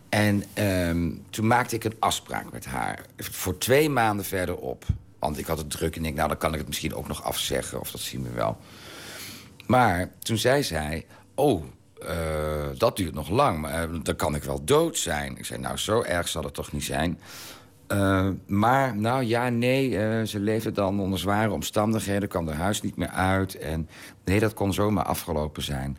En 0.10 0.44
ehm, 0.54 1.12
toen 1.30 1.48
maakte 1.48 1.76
ik 1.76 1.84
een 1.84 1.96
afspraak 2.00 2.52
met 2.52 2.66
haar. 2.66 3.06
Voor 3.18 3.58
twee 3.58 3.90
maanden 3.90 4.26
verderop. 4.26 4.86
Want 5.20 5.38
ik 5.38 5.46
had 5.46 5.58
het 5.58 5.70
druk 5.70 5.96
en 5.96 6.06
ik 6.06 6.16
nou, 6.16 6.28
dan 6.28 6.38
kan 6.38 6.52
ik 6.52 6.58
het 6.58 6.68
misschien 6.68 6.96
ook 6.96 7.08
nog 7.08 7.24
afzeggen. 7.24 7.80
Of 7.80 7.92
dat 7.92 8.02
zien 8.02 8.24
we 8.24 8.30
wel. 8.30 8.58
Maar 9.66 10.10
toen 10.20 10.38
zei 10.38 10.64
zij, 10.64 11.06
oh, 11.36 11.64
eh, 12.08 12.68
dat 12.78 12.98
duurt 12.98 13.14
nog 13.14 13.30
lang. 13.30 13.68
Eh, 13.68 13.84
dan 14.04 14.16
kan 14.16 14.36
ik 14.36 14.44
wel 14.44 14.64
dood 14.64 14.98
zijn. 14.98 15.38
Ik 15.38 15.46
zei, 15.46 15.60
nou, 15.60 15.78
zo 15.78 16.02
erg 16.02 16.28
zal 16.28 16.44
het 16.44 16.54
toch 16.54 16.72
niet 16.72 16.84
zijn. 16.84 17.20
Eh, 17.88 18.30
maar, 18.48 18.96
nou 18.98 19.24
ja, 19.24 19.50
nee, 19.50 19.98
eh, 19.98 20.26
ze 20.26 20.40
leefde 20.40 20.72
dan 20.72 21.00
onder 21.00 21.20
zware 21.20 21.52
omstandigheden, 21.52 22.30
kwam 22.30 22.48
haar 22.48 22.58
huis 22.58 22.82
niet 22.82 22.96
meer 22.96 23.10
uit. 23.10 23.56
En 23.58 23.90
nee, 24.26 24.40
dat 24.40 24.54
kon 24.54 24.74
zomaar 24.74 25.06
afgelopen 25.06 25.64
zijn. 25.64 25.98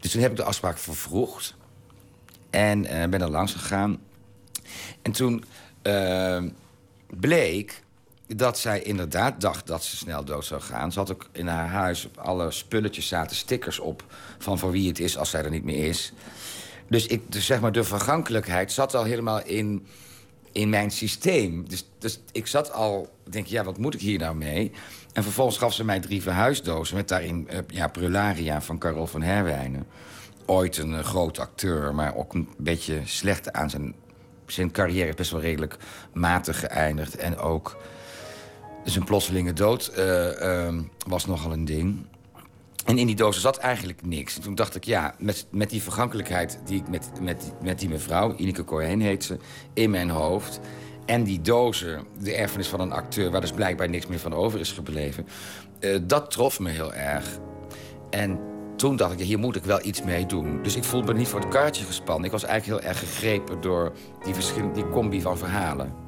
Dus 0.00 0.10
toen 0.10 0.22
heb 0.22 0.30
ik 0.30 0.36
de 0.36 0.44
afspraak 0.44 0.78
vervroegd. 0.78 1.56
En 2.50 2.84
eh, 2.84 3.08
ben 3.08 3.20
er 3.20 3.30
langs 3.30 3.52
gegaan. 3.52 3.98
En 5.02 5.12
toen 5.12 5.44
bleek 7.06 7.82
dat 8.26 8.58
zij 8.58 8.82
inderdaad 8.82 9.40
dacht 9.40 9.66
dat 9.66 9.84
ze 9.84 9.96
snel 9.96 10.24
dood 10.24 10.44
zou 10.44 10.60
gaan. 10.60 10.92
Ze 10.92 10.98
had 10.98 11.12
ook 11.12 11.28
in 11.32 11.46
haar 11.46 11.68
huis 11.68 12.06
op 12.06 12.16
alle 12.16 12.50
spulletjes 12.50 13.08
zaten 13.08 13.36
stickers 13.36 13.78
op... 13.78 14.04
van 14.38 14.58
voor 14.58 14.70
wie 14.70 14.88
het 14.88 14.98
is 14.98 15.18
als 15.18 15.30
zij 15.30 15.44
er 15.44 15.50
niet 15.50 15.64
meer 15.64 15.86
is. 15.88 16.12
Dus, 16.88 17.06
ik, 17.06 17.32
dus 17.32 17.46
zeg 17.46 17.60
maar, 17.60 17.72
de 17.72 17.84
vergankelijkheid 17.84 18.72
zat 18.72 18.94
al 18.94 19.04
helemaal 19.04 19.42
in, 19.44 19.86
in 20.54 20.68
mijn 20.68 20.90
systeem. 20.90 21.68
Dus, 21.68 21.88
dus 21.98 22.20
ik 22.32 22.46
zat 22.46 22.72
al, 22.72 23.08
denk 23.30 23.46
ja, 23.46 23.64
wat 23.64 23.78
moet 23.78 23.94
ik 23.94 24.00
hier 24.00 24.18
nou 24.18 24.36
mee? 24.36 24.72
En 25.12 25.22
vervolgens 25.22 25.58
gaf 25.58 25.72
ze 25.72 25.84
mij 25.84 26.00
drie 26.00 26.22
verhuisdozen... 26.22 26.96
met 26.96 27.08
daarin 27.08 27.48
eh, 27.48 27.58
ja, 27.66 27.88
Prularia 27.88 28.62
van 28.62 28.78
Carol 28.78 29.06
van 29.06 29.22
Herwijnen. 29.22 29.86
Ooit 30.46 30.76
een 30.76 30.94
eh, 30.94 31.04
groot 31.04 31.38
acteur, 31.38 31.94
maar 31.94 32.16
ook 32.16 32.34
een 32.34 32.48
beetje 32.58 33.00
slecht 33.04 33.52
aan 33.52 33.70
zijn... 33.70 33.94
zijn 34.46 34.70
carrière 34.70 35.14
best 35.14 35.30
wel 35.30 35.40
redelijk 35.40 35.76
matig 36.12 36.60
geëindigd. 36.60 37.16
En 37.16 37.38
ook 37.38 37.76
zijn 38.84 39.04
plotselinge 39.04 39.52
dood 39.52 39.86
eh, 39.86 40.66
ehm, 40.66 40.82
was 41.06 41.26
nogal 41.26 41.52
een 41.52 41.64
ding. 41.64 42.06
En 42.84 42.98
in 42.98 43.06
die 43.06 43.16
dozen 43.16 43.42
zat 43.42 43.56
eigenlijk 43.56 44.06
niks. 44.06 44.36
En 44.36 44.42
toen 44.42 44.54
dacht 44.54 44.74
ik, 44.74 44.84
ja, 44.84 45.14
met, 45.18 45.46
met 45.50 45.70
die 45.70 45.82
vergankelijkheid 45.82 46.58
die 46.64 46.80
ik 46.80 46.88
met, 46.88 47.10
met, 47.20 47.52
met 47.62 47.78
die 47.78 47.88
mevrouw, 47.88 48.34
Ineke 48.36 48.64
Cohen 48.64 49.00
heet 49.00 49.24
ze, 49.24 49.36
in 49.72 49.90
mijn 49.90 50.10
hoofd. 50.10 50.60
En 51.06 51.24
die 51.24 51.40
dozen, 51.40 52.04
de 52.18 52.34
erfenis 52.34 52.68
van 52.68 52.80
een 52.80 52.92
acteur, 52.92 53.30
waar 53.30 53.40
dus 53.40 53.52
blijkbaar 53.52 53.88
niks 53.88 54.06
meer 54.06 54.18
van 54.18 54.34
over 54.34 54.60
is 54.60 54.72
gebleven. 54.72 55.26
eh, 55.80 55.98
dat 56.02 56.30
trof 56.30 56.60
me 56.60 56.70
heel 56.70 56.94
erg. 56.94 57.38
En 58.10 58.38
toen 58.76 58.96
dacht 58.96 59.20
ik, 59.20 59.26
hier 59.26 59.38
moet 59.38 59.56
ik 59.56 59.64
wel 59.64 59.84
iets 59.84 60.02
mee 60.02 60.26
doen. 60.26 60.62
Dus 60.62 60.76
ik 60.76 60.84
voelde 60.84 61.12
me 61.12 61.18
niet 61.18 61.28
voor 61.28 61.40
het 61.40 61.48
kaartje 61.48 61.84
gespannen. 61.84 62.24
Ik 62.24 62.30
was 62.30 62.44
eigenlijk 62.44 62.80
heel 62.80 62.90
erg 62.90 62.98
gegrepen 62.98 63.60
door 63.60 63.92
die, 64.24 64.34
die 64.72 64.88
combi 64.88 65.20
van 65.20 65.38
verhalen. 65.38 66.03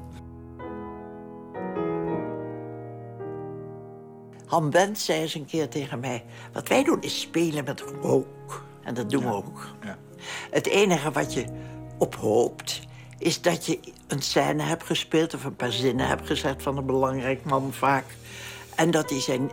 Han 4.47 4.69
Bent 4.69 4.99
zei 4.99 5.21
eens 5.21 5.33
een 5.33 5.45
keer 5.45 5.69
tegen 5.69 5.99
mij... 5.99 6.23
wat 6.53 6.67
wij 6.67 6.83
doen 6.83 7.01
is 7.01 7.19
spelen 7.19 7.63
met 7.63 7.83
rook. 8.01 8.63
En 8.83 8.93
dat 8.93 9.09
doen 9.09 9.23
we 9.23 9.33
ook. 9.33 9.67
Het 10.51 10.67
enige 10.67 11.11
wat 11.11 11.33
je 11.33 11.45
ophoopt... 11.97 12.79
is 13.17 13.41
dat 13.41 13.65
je 13.65 13.79
een 14.07 14.21
scène 14.21 14.63
hebt 14.63 14.83
gespeeld... 14.83 15.33
of 15.33 15.43
een 15.43 15.55
paar 15.55 15.71
zinnen 15.71 16.07
hebt 16.07 16.27
gezegd 16.27 16.63
van 16.63 16.77
een 16.77 16.85
belangrijk 16.85 17.43
man 17.45 17.73
vaak. 17.73 18.05
En 18.75 18.91
dat 18.91 19.09
die 19.09 19.21
zijn 19.21 19.51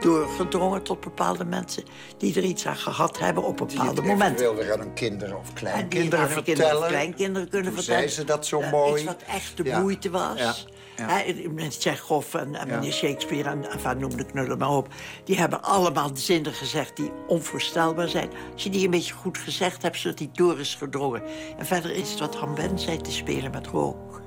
doorgedrongen 0.00 0.82
tot 0.82 1.00
bepaalde 1.00 1.44
mensen... 1.44 1.82
die 2.18 2.36
er 2.36 2.42
iets 2.44 2.66
aan 2.66 2.76
gehad 2.76 3.18
hebben 3.18 3.42
op 3.44 3.56
bepaalde 3.56 4.02
momenten. 4.02 4.26
eventueel 4.26 4.54
weer 4.54 4.72
aan 4.72 4.78
hun 4.80 4.94
kinderen 4.94 5.38
of 5.38 5.48
En 5.48 5.54
die 5.54 5.54
kleinkinderen 5.54 6.24
aan 6.26 6.32
hun 6.32 6.42
kinderen 6.42 6.78
of 6.78 6.86
kleinkinderen 6.86 7.48
kunnen 7.48 7.72
vertellen. 7.72 8.00
zei 8.00 8.12
ze 8.12 8.24
dat 8.24 8.46
zo 8.46 8.60
Eh, 8.60 8.70
mooi. 8.70 8.94
Iets 8.94 9.04
wat 9.04 9.22
echt 9.28 9.56
de 9.56 9.64
Ja. 9.64 9.80
moeite 9.80 10.10
was. 10.10 10.38
Ja. 10.38 10.44
Ja. 10.44 10.54
Hè, 11.02 11.48
met 11.50 11.76
Chekhov 11.80 12.34
en, 12.34 12.54
en 12.54 12.68
Ja. 12.68 12.74
meneer 12.74 12.92
Shakespeare 12.92 13.48
en 13.48 13.70
enfin, 13.70 13.98
noem 13.98 14.16
de 14.16 14.24
knullen 14.26 14.58
maar 14.58 14.70
op. 14.70 14.88
Die 15.24 15.38
hebben 15.38 15.62
allemaal 15.62 16.10
zinnen 16.14 16.52
gezegd 16.52 16.96
die 16.96 17.10
onvoorstelbaar 17.26 18.08
zijn. 18.08 18.28
Als 18.52 18.62
je 18.64 18.70
die 18.70 18.84
een 18.84 18.90
beetje 18.90 19.14
goed 19.14 19.38
gezegd 19.38 19.82
hebt, 19.82 19.96
zodat 19.98 20.18
die 20.18 20.30
door 20.32 20.60
is 20.60 20.74
gedrongen. 20.74 21.22
En 21.58 21.66
verder 21.66 21.90
is 21.94 22.10
het 22.10 22.18
wat 22.20 22.34
Han 22.36 22.54
Ben 22.54 22.78
zei, 22.78 22.96
te 23.00 23.12
spelen 23.12 23.50
met 23.50 23.66
rook. 23.66 24.22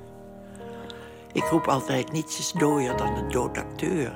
Ik 1.32 1.44
roep 1.44 1.66
altijd, 1.68 2.12
niets 2.12 2.38
is 2.38 2.52
dooier 2.52 2.96
dan 2.96 3.16
een 3.16 3.30
dood 3.30 3.56
acteur. 3.58 4.12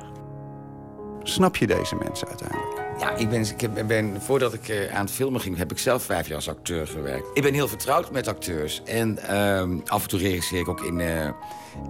Snap 1.23 1.57
je 1.57 1.67
deze 1.67 1.95
mensen 1.97 2.29
uiteindelijk? 2.29 2.81
Ja, 2.99 3.11
ik 3.17 3.29
ben, 3.31 3.47
ik 3.77 3.87
ben, 3.87 4.23
voordat 4.23 4.53
ik 4.55 4.69
eh, 4.69 4.95
aan 4.97 5.05
het 5.05 5.15
filmen 5.15 5.41
ging, 5.41 5.57
heb 5.57 5.71
ik 5.71 5.79
zelf 5.79 6.03
vijf 6.03 6.27
jaar 6.27 6.37
als 6.37 6.49
acteur 6.49 6.87
gewerkt. 6.87 7.27
Ik 7.35 7.43
ben 7.43 7.55
heel 7.55 7.69
vertrouwd 7.69 8.11
met 8.11 8.29
acteurs. 8.29 8.83
En 8.85 9.19
ehm, 9.19 9.79
af 9.87 10.03
en 10.03 10.09
toe 10.09 10.19
regisseer 10.19 10.61
ik 10.61 10.69
ook 10.69 10.81
in, 10.81 11.01
eh, 11.01 11.29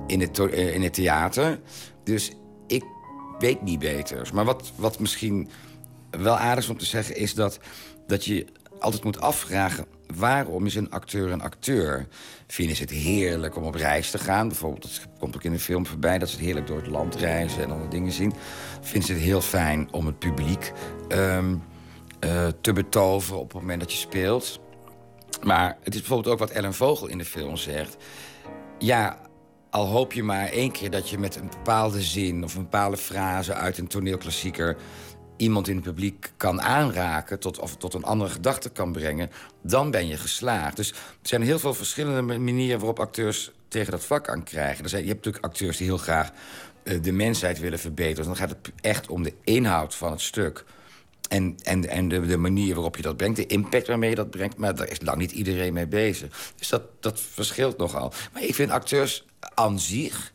in, 0.07 0.21
het, 0.21 0.39
eh, 0.39 0.75
in 0.75 0.83
het 0.83 0.95
theater. 0.95 1.61
Dus 2.05 2.33
ik 2.67 2.85
weet 3.39 3.63
niet 3.63 3.79
beter. 3.79 4.31
Maar 4.35 4.45
wat, 4.45 4.73
wat 4.77 4.99
misschien 4.99 5.51
wel 6.11 6.37
aardig 6.37 6.65
is 6.65 6.71
om 6.71 6.79
te 6.79 6.85
zeggen, 6.85 7.17
is 7.17 7.35
dat, 7.35 7.59
dat 8.07 8.25
je 8.25 8.47
altijd 8.79 9.05
moet 9.05 9.21
afvragen... 9.21 9.87
waarom 10.17 10.67
is 10.67 10.75
een 10.75 10.91
acteur 10.91 11.31
een 11.31 11.43
acteur? 11.43 12.07
Vinden 12.47 12.77
ze 12.77 12.83
het 12.83 12.91
heerlijk 12.91 13.57
om 13.57 13.65
op 13.65 13.75
reis 13.75 14.11
te 14.11 14.19
gaan? 14.19 14.49
Bijvoorbeeld, 14.49 14.83
dat 14.83 15.09
komt 15.19 15.35
ook 15.35 15.45
in 15.45 15.53
de 15.53 15.59
film 15.59 15.87
voorbij... 15.87 16.19
dat 16.19 16.29
ze 16.29 16.37
het 16.37 16.45
heerlijk 16.45 16.67
door 16.67 16.77
het 16.77 16.87
land 16.87 17.15
reizen 17.15 17.63
en 17.63 17.71
andere 17.71 17.91
dingen 17.91 18.13
zien. 18.13 18.35
Vinden 18.81 19.09
ze 19.09 19.13
het 19.13 19.23
heel 19.23 19.41
fijn 19.41 19.89
om 19.93 20.07
het 20.07 20.19
publiek 20.19 20.73
ehm, 21.09 21.57
eh, 22.21 22.47
te 22.61 22.73
betoveren 22.73 23.41
op 23.41 23.53
het 23.53 23.61
moment 23.61 23.81
dat 23.81 23.93
je 23.93 23.99
speelt? 23.99 24.61
Maar 25.43 25.79
het 25.83 25.95
is 25.95 26.01
bijvoorbeeld 26.01 26.35
ook 26.35 26.41
wat 26.41 26.51
Ellen 26.51 26.75
Vogel 26.75 27.07
in 27.07 27.19
de 27.19 27.25
film 27.25 27.57
zegt. 27.57 27.97
Ja, 28.79 29.19
al 29.73 29.87
hoop 29.87 30.13
je 30.13 30.23
maar 30.23 30.49
één 30.49 30.71
keer 30.71 30.91
dat 30.91 31.09
je 31.09 31.19
met 31.19 31.37
een 31.37 31.49
bepaalde 31.49 32.03
zin 32.03 32.45
of 32.45 32.55
een 32.55 32.63
bepaalde 32.63 32.97
frase 32.97 33.55
uit 33.55 33.79
een 33.79 33.87
toneelklassieker 33.87 34.77
iemand 35.37 35.69
in 35.69 35.75
het 35.75 35.85
publiek 35.85 36.33
kan 36.37 36.63
aanraken, 36.63 37.39
tot, 37.39 37.59
of 37.59 37.77
tot 37.77 37.95
een 37.95 38.05
andere 38.05 38.31
gedachte 38.31 38.71
kan 38.71 38.93
brengen, 38.93 39.31
dan 39.63 39.91
ben 39.91 40.07
je 40.07 40.17
geslaagd. 40.17 40.77
Dus 40.77 40.91
er 40.91 40.97
zijn 41.23 41.43
heel 41.43 41.59
veel 41.59 41.75
verschillende 41.75 42.39
manieren 42.39 42.79
waarop 42.79 43.01
acteurs 43.01 43.51
tegen 43.69 43.91
dat 43.91 44.05
vak 44.05 44.29
aan 44.29 44.43
krijgen. 44.43 44.85
Er 44.85 44.91
zijn, 44.91 45.03
je 45.03 45.09
hebt 45.09 45.25
natuurlijk 45.25 45.53
acteurs 45.53 45.77
die 45.77 45.87
heel 45.87 45.99
graag 45.99 46.31
eh, 46.83 47.03
de 47.03 47.13
mensheid 47.13 47.59
willen 47.59 47.79
verbeteren. 47.79 48.17
Dus 48.17 48.27
dan 48.27 48.37
gaat 48.37 48.49
het 48.49 48.73
echt 48.81 49.09
om 49.09 49.23
de 49.23 49.35
inhoud 49.45 49.95
van 49.95 50.11
het 50.11 50.21
stuk. 50.21 50.65
En, 51.29 51.57
en, 51.63 51.89
en 51.89 52.09
de, 52.09 52.21
de 52.27 52.37
manier 52.37 52.75
waarop 52.75 52.97
je 52.97 53.03
dat 53.03 53.17
brengt, 53.17 53.37
de 53.37 53.47
impact 53.47 53.87
waarmee 53.87 54.11
je 54.11 54.17
dat 54.17 54.31
brengt. 54.31 54.57
Maar 54.57 54.75
daar 54.75 54.91
is 54.91 55.01
lang 55.01 55.19
niet 55.19 55.33
iedereen 55.33 55.73
mee 55.73 55.87
bezig. 55.87 56.53
Dus 56.57 56.69
dat, 56.69 56.83
dat 57.01 57.21
verschilt 57.21 57.77
nogal. 57.79 58.13
Maar 58.33 58.43
ik 58.43 58.55
vind 58.55 58.71
acteurs 58.71 59.25
aan 59.55 59.81
zich 59.81 60.33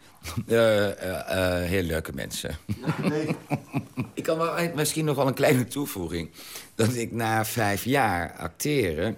eh, 0.47 0.87
eh, 0.87 1.61
eh, 1.61 1.69
heel 1.69 1.83
leuke 1.83 2.13
mensen. 2.13 2.57
Nee. 3.01 3.27
ik 4.13 4.23
kan 4.23 4.37
wel 4.37 4.71
misschien 4.75 5.05
nog 5.05 5.15
wel 5.15 5.27
een 5.27 5.33
kleine 5.33 5.67
toevoeging. 5.67 6.29
Dat 6.75 6.95
ik 6.95 7.11
na 7.11 7.45
vijf 7.45 7.83
jaar 7.83 8.33
acteren... 8.37 9.17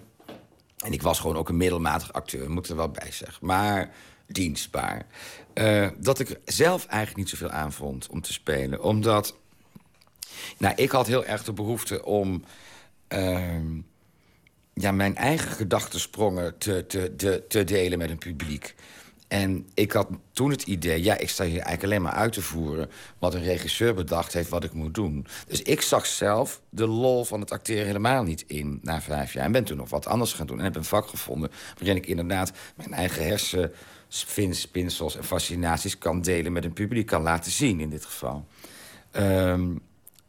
en 0.78 0.92
ik 0.92 1.02
was 1.02 1.20
gewoon 1.20 1.38
ook 1.38 1.50
een 1.50 1.58
middelmatig 1.58 2.14
acteur, 2.14 2.52
moet 2.52 2.70
er 2.70 2.76
wel 2.76 2.90
bij 2.90 3.12
zeggen. 3.12 3.46
Maar 3.46 3.92
dienstbaar. 4.28 5.06
dat 5.98 6.20
ik 6.20 6.40
zelf 6.46 6.86
eigenlijk 6.86 7.18
niet 7.18 7.30
zoveel 7.30 7.50
aan 7.50 7.74
vond 7.74 8.08
om 8.10 8.22
te 8.22 8.34
spelen. 8.34 8.84
Omdat... 8.84 9.38
Nou, 10.58 10.76
ik 10.76 10.92
had 10.92 11.08
heel 11.08 11.26
erg 11.26 11.44
de 11.44 11.54
behoefte 11.54 12.06
om... 12.06 12.44
Ehm, 13.08 13.82
ja, 14.74 14.92
mijn 14.92 15.16
eigen 15.16 15.52
gedachtensprongen 15.52 16.58
te, 16.58 16.86
te, 16.88 17.16
te, 17.16 17.44
te 17.48 17.64
delen 17.64 17.98
met 17.98 18.10
een 18.10 18.18
publiek. 18.18 18.76
En 19.30 19.68
ik 19.74 19.92
had 19.92 20.08
toen 20.32 20.52
het 20.52 20.64
idee, 20.64 21.04
ja, 21.04 21.18
ik 21.18 21.30
sta 21.30 21.44
hier 21.44 21.54
eigenlijk 21.54 21.84
alleen 21.84 22.02
maar 22.02 22.12
uit 22.12 22.34
te 22.34 22.42
voeren... 22.42 22.90
wat 23.20 23.34
een 23.34 23.44
regisseur 23.44 23.94
bedacht 23.94 24.34
heeft 24.34 24.50
wat 24.50 24.64
ik 24.64 24.74
moet 24.74 24.94
doen. 24.94 25.28
Dus 25.48 25.62
ik 25.62 25.82
zag 25.82 26.06
zelf 26.06 26.62
de 26.70 26.88
lol 26.88 27.26
van 27.26 27.40
het 27.40 27.52
acteren 27.52 27.86
helemaal 27.86 28.24
niet 28.24 28.44
in 28.48 28.80
na 28.82 29.02
vijf 29.02 29.34
jaar. 29.34 29.46
En 29.46 29.52
ben 29.52 29.64
toen 29.64 29.78
nog 29.78 29.90
wat 29.90 30.08
anders 30.08 30.34
gaan 30.34 30.48
doen. 30.48 30.58
En 30.58 30.64
heb 30.64 30.76
een 30.76 30.84
vak 30.84 31.08
gevonden 31.08 31.52
waarin 31.78 31.96
ik 31.96 32.06
inderdaad 32.06 32.52
mijn 32.76 32.94
eigen 32.94 33.26
hersenspinsels 33.26 35.18
en 35.18 35.24
fascinaties 35.24 35.98
kan 35.98 36.22
delen 36.22 36.52
met 36.52 36.66
een 36.66 36.74
publiek. 36.74 37.06
Kan 37.06 37.22
laten 37.22 37.52
zien 37.52 37.80
in 37.80 37.90
dit 37.90 38.06
geval. 38.06 38.46
Um, 39.16 39.82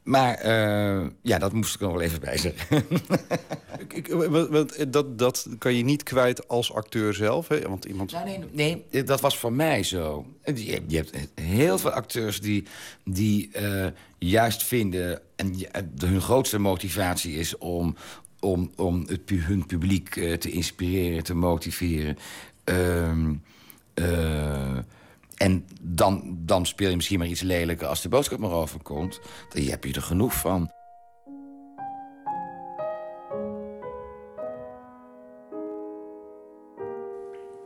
maar 0.03 0.47
uh, 0.47 1.07
ja, 1.23 1.39
dat 1.39 1.53
moest 1.53 1.75
ik 1.75 1.81
nog 1.81 1.93
wel 1.93 2.01
even 2.01 2.21
bij 2.21 2.39
zeggen. 2.39 2.85
ik, 3.89 4.07
want 4.51 4.93
dat, 4.93 5.19
dat 5.19 5.49
kan 5.59 5.75
je 5.75 5.85
niet 5.85 6.03
kwijt 6.03 6.49
als 6.49 6.73
acteur 6.73 7.15
zelf, 7.15 7.49
hè? 7.49 7.61
Want 7.69 7.85
iemand... 7.85 8.13
Nou, 8.13 8.27
nee, 8.53 8.85
nee, 8.91 9.05
dat 9.05 9.21
was 9.21 9.39
voor 9.39 9.53
mij 9.53 9.83
zo. 9.83 10.27
Je, 10.45 10.83
je 10.87 10.97
hebt 10.97 11.17
heel 11.35 11.79
veel 11.79 11.91
acteurs 11.91 12.41
die, 12.41 12.65
die 13.05 13.51
uh, 13.61 13.87
juist 14.19 14.63
vinden... 14.63 15.21
en 15.37 15.55
hun 15.97 16.21
grootste 16.21 16.59
motivatie 16.59 17.35
is 17.35 17.59
om, 17.59 17.97
om, 18.41 18.71
om 18.77 19.05
het, 19.07 19.21
hun 19.31 19.67
publiek 19.67 20.09
te 20.39 20.51
inspireren, 20.51 21.25
te 21.25 21.35
motiveren... 21.35 22.19
Uh, 23.95 24.79
en 25.41 25.67
dan, 25.81 26.37
dan 26.39 26.67
speel 26.67 26.89
je 26.89 26.97
misschien 26.97 27.19
maar 27.19 27.29
iets 27.29 27.41
lelijker 27.41 27.87
als 27.87 28.03
de 28.03 28.09
boodschap 28.09 28.39
maar 28.39 28.53
overkomt. 28.53 29.21
Dan 29.49 29.63
heb 29.63 29.85
je 29.85 29.93
er 29.93 30.03
genoeg 30.03 30.35
van. 30.35 30.71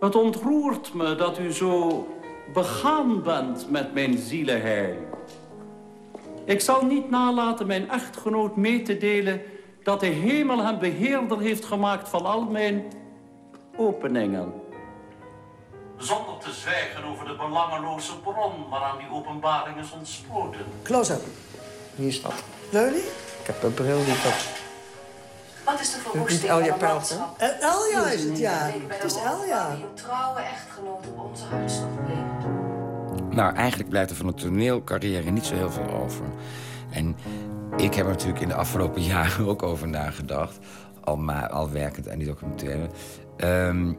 Het 0.01 0.15
ontroert 0.15 0.95
me 0.95 1.15
dat 1.15 1.39
u 1.39 1.53
zo 1.53 2.07
begaan 2.53 3.23
bent 3.23 3.71
met 3.71 3.95
mijn 3.95 4.19
zielenheil. 4.19 4.97
Ik 6.45 6.61
zal 6.61 6.85
niet 6.85 7.11
nalaten 7.11 7.67
mijn 7.67 7.91
echtgenoot 7.91 8.57
mee 8.57 8.83
te 8.83 8.97
delen... 8.97 9.43
dat 9.83 10.01
de 10.01 10.07
hemel 10.07 10.65
hem 10.65 10.79
beheerder 10.79 11.41
heeft 11.41 11.65
gemaakt 11.65 12.09
van 12.09 12.25
al 12.25 12.43
mijn 12.43 12.85
openingen 13.77 14.64
zonder 15.97 16.39
te 16.39 16.53
zwijgen 16.53 17.05
over 17.05 17.27
de 17.27 17.37
belangeloze 17.37 18.21
bron 18.21 18.69
waaraan 18.71 18.99
die 18.99 19.11
openbaring 19.11 19.79
is 19.79 19.93
ontsproten. 19.93 20.61
Close-up. 20.83 21.23
Hier 21.95 22.07
is 22.09 22.23
dat. 22.23 22.33
Ik 23.41 23.47
heb 23.47 23.63
een 23.63 23.75
bril 23.75 23.99
niet 23.99 24.25
op. 24.27 24.63
Wat 25.65 25.81
is 25.81 25.93
de 25.93 25.99
verwoesting 25.99 26.51
van 26.51 26.63
een 26.63 26.81
landschap? 26.81 27.43
Uh, 27.43 27.63
Elja 27.63 28.11
is 28.11 28.23
het, 28.23 28.39
ja. 28.39 28.71
Het 28.89 29.05
is 29.05 29.17
Elja. 29.17 29.75
Die 29.75 29.85
een 29.85 29.95
trouwe 29.95 30.41
echtgenoot 30.41 31.07
op 31.07 31.31
onze 31.31 31.45
bleef. 32.05 32.23
Nou, 33.31 33.55
eigenlijk 33.55 33.89
blijft 33.89 34.11
er 34.11 34.17
van 34.17 34.27
een 34.27 34.35
toneelcarrière 34.35 35.31
niet 35.31 35.47
zo 35.47 35.55
heel 35.55 35.71
veel 35.71 35.91
over. 35.91 36.25
En 36.91 37.17
ik 37.77 37.95
heb 37.95 38.07
er 38.07 38.13
natuurlijk 38.13 38.41
in 38.41 38.49
de 38.49 38.55
afgelopen 38.55 39.03
jaren 39.15 39.49
ook 39.49 39.63
over 39.63 39.89
nagedacht. 39.89 40.59
Al, 41.05 41.17
maar, 41.17 41.49
al 41.49 41.71
werkend 41.71 42.09
aan 42.09 42.19
die 42.19 42.27
documentaire. 42.27 42.89
Um, 43.37 43.99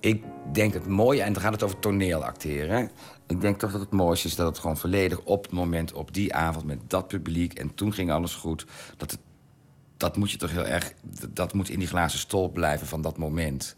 ik 0.00 0.24
denk 0.52 0.72
het 0.74 0.86
mooie, 0.86 1.22
en 1.22 1.32
dan 1.32 1.42
gaat 1.42 1.52
het 1.52 1.62
over 1.62 1.78
toneelacteren. 1.78 2.90
Ik 3.26 3.40
denk 3.40 3.58
toch 3.58 3.72
dat 3.72 3.80
het 3.80 3.90
mooiste 3.90 4.26
is 4.26 4.34
dat 4.34 4.46
het 4.46 4.58
gewoon 4.58 4.76
volledig 4.76 5.20
op 5.20 5.42
het 5.42 5.52
moment, 5.52 5.92
op 5.92 6.14
die 6.14 6.34
avond, 6.34 6.64
met 6.64 6.78
dat 6.86 7.08
publiek. 7.08 7.52
En 7.52 7.74
toen 7.74 7.92
ging 7.94 8.10
alles 8.10 8.34
goed. 8.34 8.66
Dat, 8.96 9.18
dat 9.96 10.16
moet 10.16 10.30
je 10.30 10.36
toch 10.36 10.50
heel 10.50 10.66
erg. 10.66 10.92
Dat 11.28 11.52
moet 11.52 11.68
in 11.68 11.78
die 11.78 11.88
glazen 11.88 12.18
stol 12.18 12.50
blijven 12.50 12.86
van 12.86 13.02
dat 13.02 13.16
moment. 13.16 13.76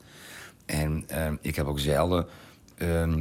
En 0.66 1.05
uh, 1.12 1.33
ik 1.41 1.57
heb 1.57 1.66
ook 1.66 1.79
zelden 1.79 2.27
uh, 2.79 3.14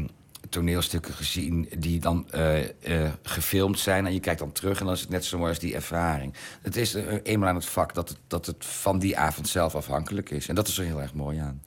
toneelstukken 0.49 1.13
gezien 1.13 1.69
die 1.77 1.99
dan 1.99 2.27
uh, 2.35 3.09
gefilmd 3.23 3.79
zijn. 3.79 4.05
En 4.05 4.13
je 4.13 4.19
kijkt 4.19 4.39
dan 4.39 4.51
terug 4.51 4.79
en 4.79 4.85
dan 4.85 4.93
is 4.93 5.01
het 5.01 5.09
net 5.09 5.25
zo 5.25 5.37
mooi 5.37 5.49
als 5.49 5.59
die 5.59 5.75
ervaring. 5.75 6.33
Het 6.61 6.75
is 6.75 6.93
eh, 6.93 7.15
eenmaal 7.23 7.49
aan 7.49 7.55
het 7.55 7.65
vak 7.65 7.93
dat 7.93 8.09
het, 8.09 8.17
dat 8.27 8.45
het 8.45 8.65
van 8.65 8.99
die 8.99 9.17
avond 9.17 9.47
zelf 9.47 9.75
afhankelijk 9.75 10.29
is. 10.29 10.47
En 10.47 10.55
dat 10.55 10.67
is 10.67 10.77
er 10.77 10.85
heel 10.85 11.01
erg 11.01 11.13
mooi 11.13 11.37
aan. 11.37 11.61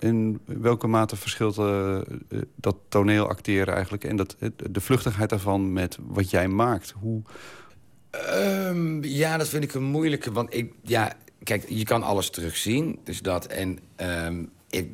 In 0.00 0.40
welke 0.44 0.86
mate 0.86 1.16
verschilt 1.16 1.58
uh, 1.58 1.98
dat 2.54 2.76
toneelacteren 2.88 3.74
eigenlijk... 3.74 4.04
en 4.04 4.16
dat, 4.16 4.36
de 4.70 4.80
vluchtigheid 4.80 5.30
daarvan 5.30 5.72
met 5.72 5.98
wat 6.00 6.30
jij 6.30 6.48
maakt? 6.48 6.94
Hoe... 7.00 7.22
Um, 8.36 9.04
ja, 9.04 9.36
dat 9.36 9.48
vind 9.48 9.64
ik 9.64 9.74
een 9.74 9.82
moeilijke. 9.82 10.32
Want 10.32 10.54
ik, 10.54 10.72
ja, 10.82 11.12
kijk, 11.42 11.64
je 11.68 11.84
kan 11.84 12.02
alles 12.02 12.30
terugzien. 12.30 12.98
Dus 13.04 13.22
dat. 13.22 13.46
En 13.46 13.78
um, 13.96 14.50
ik, 14.70 14.92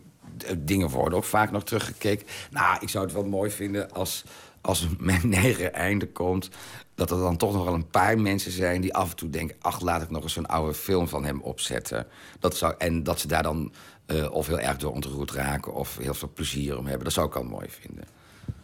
dingen 0.58 0.88
worden 0.88 1.18
ook 1.18 1.24
vaak 1.24 1.50
nog 1.50 1.64
teruggekeken. 1.64 2.26
Nou, 2.50 2.76
ik 2.80 2.88
zou 2.88 3.04
het 3.04 3.14
wel 3.14 3.24
mooi 3.24 3.50
vinden 3.50 3.92
als, 3.92 4.24
als 4.60 4.86
mijn 4.98 5.28
negen 5.28 5.74
einde 5.74 6.08
komt... 6.08 6.50
dat 6.94 7.10
er 7.10 7.18
dan 7.18 7.36
toch 7.36 7.52
nog 7.52 7.64
wel 7.64 7.74
een 7.74 7.90
paar 7.90 8.18
mensen 8.18 8.52
zijn 8.52 8.80
die 8.80 8.94
af 8.94 9.10
en 9.10 9.16
toe 9.16 9.30
denken... 9.30 9.56
ach, 9.60 9.80
laat 9.80 10.02
ik 10.02 10.10
nog 10.10 10.22
eens 10.22 10.36
een 10.36 10.46
oude 10.46 10.74
film 10.74 11.08
van 11.08 11.24
hem 11.24 11.40
opzetten. 11.40 12.06
Dat 12.40 12.56
zou, 12.56 12.74
en 12.78 13.02
dat 13.02 13.20
ze 13.20 13.28
daar 13.28 13.42
dan 13.42 13.72
uh, 14.06 14.30
of 14.30 14.46
heel 14.46 14.60
erg 14.60 14.76
door 14.76 14.92
ontroerd 14.92 15.30
raken 15.30 15.74
of 15.74 15.96
heel 15.96 16.14
veel 16.14 16.30
plezier 16.34 16.78
om 16.78 16.86
hebben. 16.86 17.04
Dat 17.04 17.12
zou 17.12 17.26
ik 17.26 17.34
al 17.34 17.44
mooi 17.44 17.66
vinden. 17.68 18.04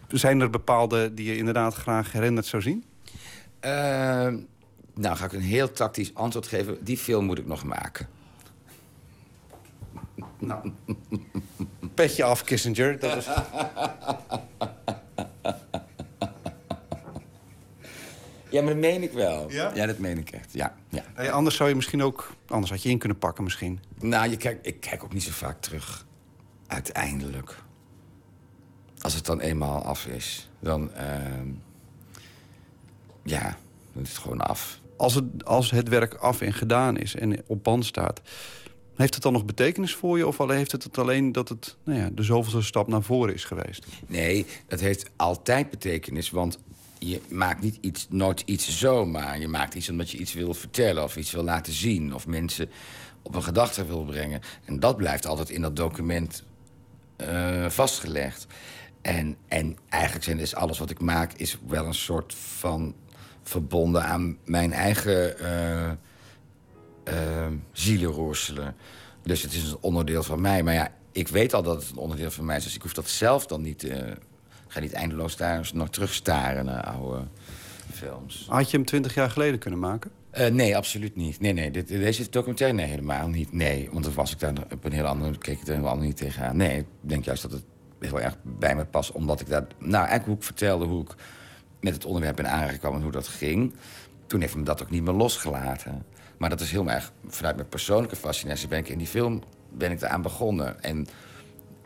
Zijn 0.08 0.40
er 0.40 0.50
bepaalde 0.50 1.14
die 1.14 1.26
je 1.26 1.36
inderdaad 1.36 1.74
graag 1.74 2.12
herinnerd 2.12 2.46
zou 2.46 2.62
zien? 2.62 2.84
Uh, 3.64 3.70
nou, 4.94 5.16
ga 5.16 5.24
ik 5.24 5.32
een 5.32 5.40
heel 5.40 5.72
tactisch 5.72 6.14
antwoord 6.14 6.46
geven. 6.46 6.84
Die 6.84 6.98
film 6.98 7.24
moet 7.24 7.38
ik 7.38 7.46
nog 7.46 7.64
maken. 7.64 8.08
Nou, 10.38 10.72
petje 11.94 12.24
af, 12.24 12.44
Kissinger. 12.44 12.98
Dat 12.98 13.16
is... 13.16 13.26
Ja, 18.52 18.62
maar 18.62 18.72
dat 18.72 18.82
meen 18.82 19.02
ik 19.02 19.12
wel. 19.12 19.50
Ja? 19.50 19.86
dat 19.86 19.98
meen 19.98 20.18
ik 20.18 20.30
echt. 20.30 20.48
Ja, 20.52 20.74
ja. 20.88 21.04
Nee, 21.16 21.30
anders 21.30 21.56
zou 21.56 21.68
je 21.68 21.74
misschien 21.74 22.02
ook... 22.02 22.32
Anders 22.46 22.70
had 22.70 22.82
je 22.82 22.88
in 22.88 22.98
kunnen 22.98 23.18
pakken 23.18 23.44
misschien. 23.44 23.80
Nou, 24.00 24.30
je 24.30 24.36
kijk, 24.36 24.58
ik 24.62 24.80
kijk 24.80 25.04
ook 25.04 25.12
niet 25.12 25.22
zo 25.22 25.30
vaak 25.30 25.60
terug. 25.60 26.06
Uiteindelijk. 26.66 27.62
Als 29.00 29.14
het 29.14 29.26
dan 29.26 29.40
eenmaal 29.40 29.82
af 29.82 30.06
is, 30.06 30.50
dan... 30.60 30.90
Uh, 30.96 31.00
ja, 33.22 33.56
dan 33.92 34.02
is 34.02 34.08
het 34.08 34.18
gewoon 34.18 34.40
af. 34.40 34.80
Als 34.96 35.14
het, 35.14 35.44
als 35.44 35.70
het 35.70 35.88
werk 35.88 36.14
af 36.14 36.40
en 36.40 36.52
gedaan 36.52 36.96
is 36.96 37.14
en 37.14 37.42
op 37.46 37.64
band 37.64 37.84
staat... 37.84 38.20
Heeft 38.96 39.14
het 39.14 39.22
dan 39.22 39.32
nog 39.32 39.44
betekenis 39.44 39.94
voor 39.94 40.18
je? 40.18 40.26
Of 40.26 40.38
heeft 40.38 40.72
het 40.72 40.82
het 40.82 40.98
alleen 40.98 41.32
dat 41.32 41.48
het 41.48 41.76
nou 41.84 41.98
ja, 41.98 42.10
de 42.12 42.22
zoveelste 42.22 42.62
stap 42.62 42.86
naar 42.88 43.02
voren 43.02 43.34
is 43.34 43.44
geweest? 43.44 43.86
Nee, 44.06 44.46
het 44.66 44.80
heeft 44.80 45.10
altijd 45.16 45.70
betekenis. 45.70 46.30
Want 46.30 46.58
je 47.08 47.20
maakt 47.28 47.62
niet 47.62 47.78
iets, 47.80 48.06
nooit 48.10 48.42
iets 48.44 48.78
zomaar. 48.78 49.38
Je 49.38 49.48
maakt 49.48 49.74
iets 49.74 49.88
omdat 49.88 50.10
je 50.10 50.18
iets 50.18 50.32
wil 50.32 50.54
vertellen 50.54 51.02
of 51.02 51.16
iets 51.16 51.32
wil 51.32 51.42
laten 51.42 51.72
zien... 51.72 52.14
of 52.14 52.26
mensen 52.26 52.70
op 53.22 53.34
een 53.34 53.42
gedachte 53.42 53.86
wil 53.86 54.04
brengen. 54.04 54.40
En 54.64 54.80
dat 54.80 54.96
blijft 54.96 55.26
altijd 55.26 55.50
in 55.50 55.60
dat 55.60 55.76
document 55.76 56.44
uh, 57.16 57.68
vastgelegd. 57.68 58.46
En, 59.00 59.36
en 59.48 59.76
eigenlijk 59.88 60.24
zijn 60.24 60.36
dus 60.36 60.54
alles 60.54 60.78
wat 60.78 60.90
ik 60.90 61.00
maak... 61.00 61.32
is 61.32 61.58
wel 61.66 61.86
een 61.86 61.94
soort 61.94 62.34
van 62.34 62.94
verbonden 63.42 64.04
aan 64.04 64.38
mijn 64.44 64.72
eigen 64.72 65.34
uh, 67.08 67.46
zielenroerselen. 67.72 68.76
Dus 69.22 69.42
het 69.42 69.52
is 69.52 69.70
een 69.70 69.78
onderdeel 69.80 70.22
van 70.22 70.40
mij. 70.40 70.62
Maar 70.62 70.74
ja, 70.74 70.92
ik 71.12 71.28
weet 71.28 71.54
al 71.54 71.62
dat 71.62 71.82
het 71.82 71.90
een 71.90 71.96
onderdeel 71.96 72.30
van 72.30 72.44
mij 72.44 72.56
is. 72.56 72.64
Dus 72.64 72.74
ik 72.74 72.82
hoef 72.82 72.94
dat 72.94 73.08
zelf 73.08 73.46
dan 73.46 73.62
niet... 73.62 73.86
ga 74.72 74.80
niet 74.80 74.92
eindeloos 74.92 75.36
daar 75.36 75.70
nog 75.74 75.90
terugstaren 75.90 76.64
naar 76.64 76.84
oude 76.84 77.24
films. 77.92 78.46
Had 78.48 78.70
je 78.70 78.76
hem 78.76 78.86
twintig 78.86 79.14
jaar 79.14 79.30
geleden 79.30 79.58
kunnen 79.58 79.80
maken? 79.80 80.10
Eh, 80.30 80.50
nee, 80.50 80.76
absoluut 80.76 81.16
niet. 81.16 81.40
Nee, 81.40 81.52
nee, 81.52 81.70
dit, 81.70 81.88
deze 81.88 82.30
documentaire 82.30 82.76
nee, 82.76 82.86
helemaal 82.86 83.28
niet. 83.28 83.52
Nee, 83.52 83.88
want 83.92 84.04
dan 84.04 84.14
was 84.14 84.32
ik 84.32 84.38
daar 84.38 84.52
op 84.72 84.84
een 84.84 84.92
heel 84.92 85.04
andere... 85.04 85.38
keek 85.38 85.60
ik 85.60 85.68
er 85.68 85.86
anders 85.86 86.06
niet 86.06 86.16
tegenaan. 86.16 86.56
Nee, 86.56 86.78
ik 86.78 86.86
denk 87.00 87.24
juist 87.24 87.42
dat 87.42 87.52
het 87.52 87.64
heel 87.98 88.20
erg 88.20 88.36
bij 88.42 88.74
me 88.76 88.84
past. 88.84 89.12
Omdat 89.12 89.40
ik 89.40 89.48
daar... 89.48 89.66
Nou, 89.78 89.94
eigenlijk 89.94 90.24
hoe 90.24 90.36
ik 90.36 90.42
vertelde 90.42 90.84
hoe 90.84 91.02
ik 91.02 91.14
met 91.80 91.94
het 91.94 92.04
onderwerp 92.04 92.40
aanraking 92.40 92.78
kwam... 92.78 92.94
en 92.94 93.02
hoe 93.02 93.12
dat 93.12 93.28
ging. 93.28 93.74
Toen 94.26 94.40
heeft 94.40 94.56
me 94.56 94.62
dat 94.62 94.82
ook 94.82 94.90
niet 94.90 95.02
meer 95.02 95.14
losgelaten. 95.14 96.04
Maar 96.36 96.50
dat 96.50 96.60
is 96.60 96.70
heel 96.70 96.90
erg... 96.90 97.12
Vanuit 97.26 97.56
mijn 97.56 97.68
persoonlijke 97.68 98.16
fascinatie 98.16 98.68
ben 98.68 98.78
ik 98.78 98.88
in 98.88 98.98
die 98.98 99.06
film... 99.06 99.42
ben 99.72 99.90
ik 99.90 100.02
eraan 100.02 100.22
begonnen. 100.22 100.82
En 100.82 101.06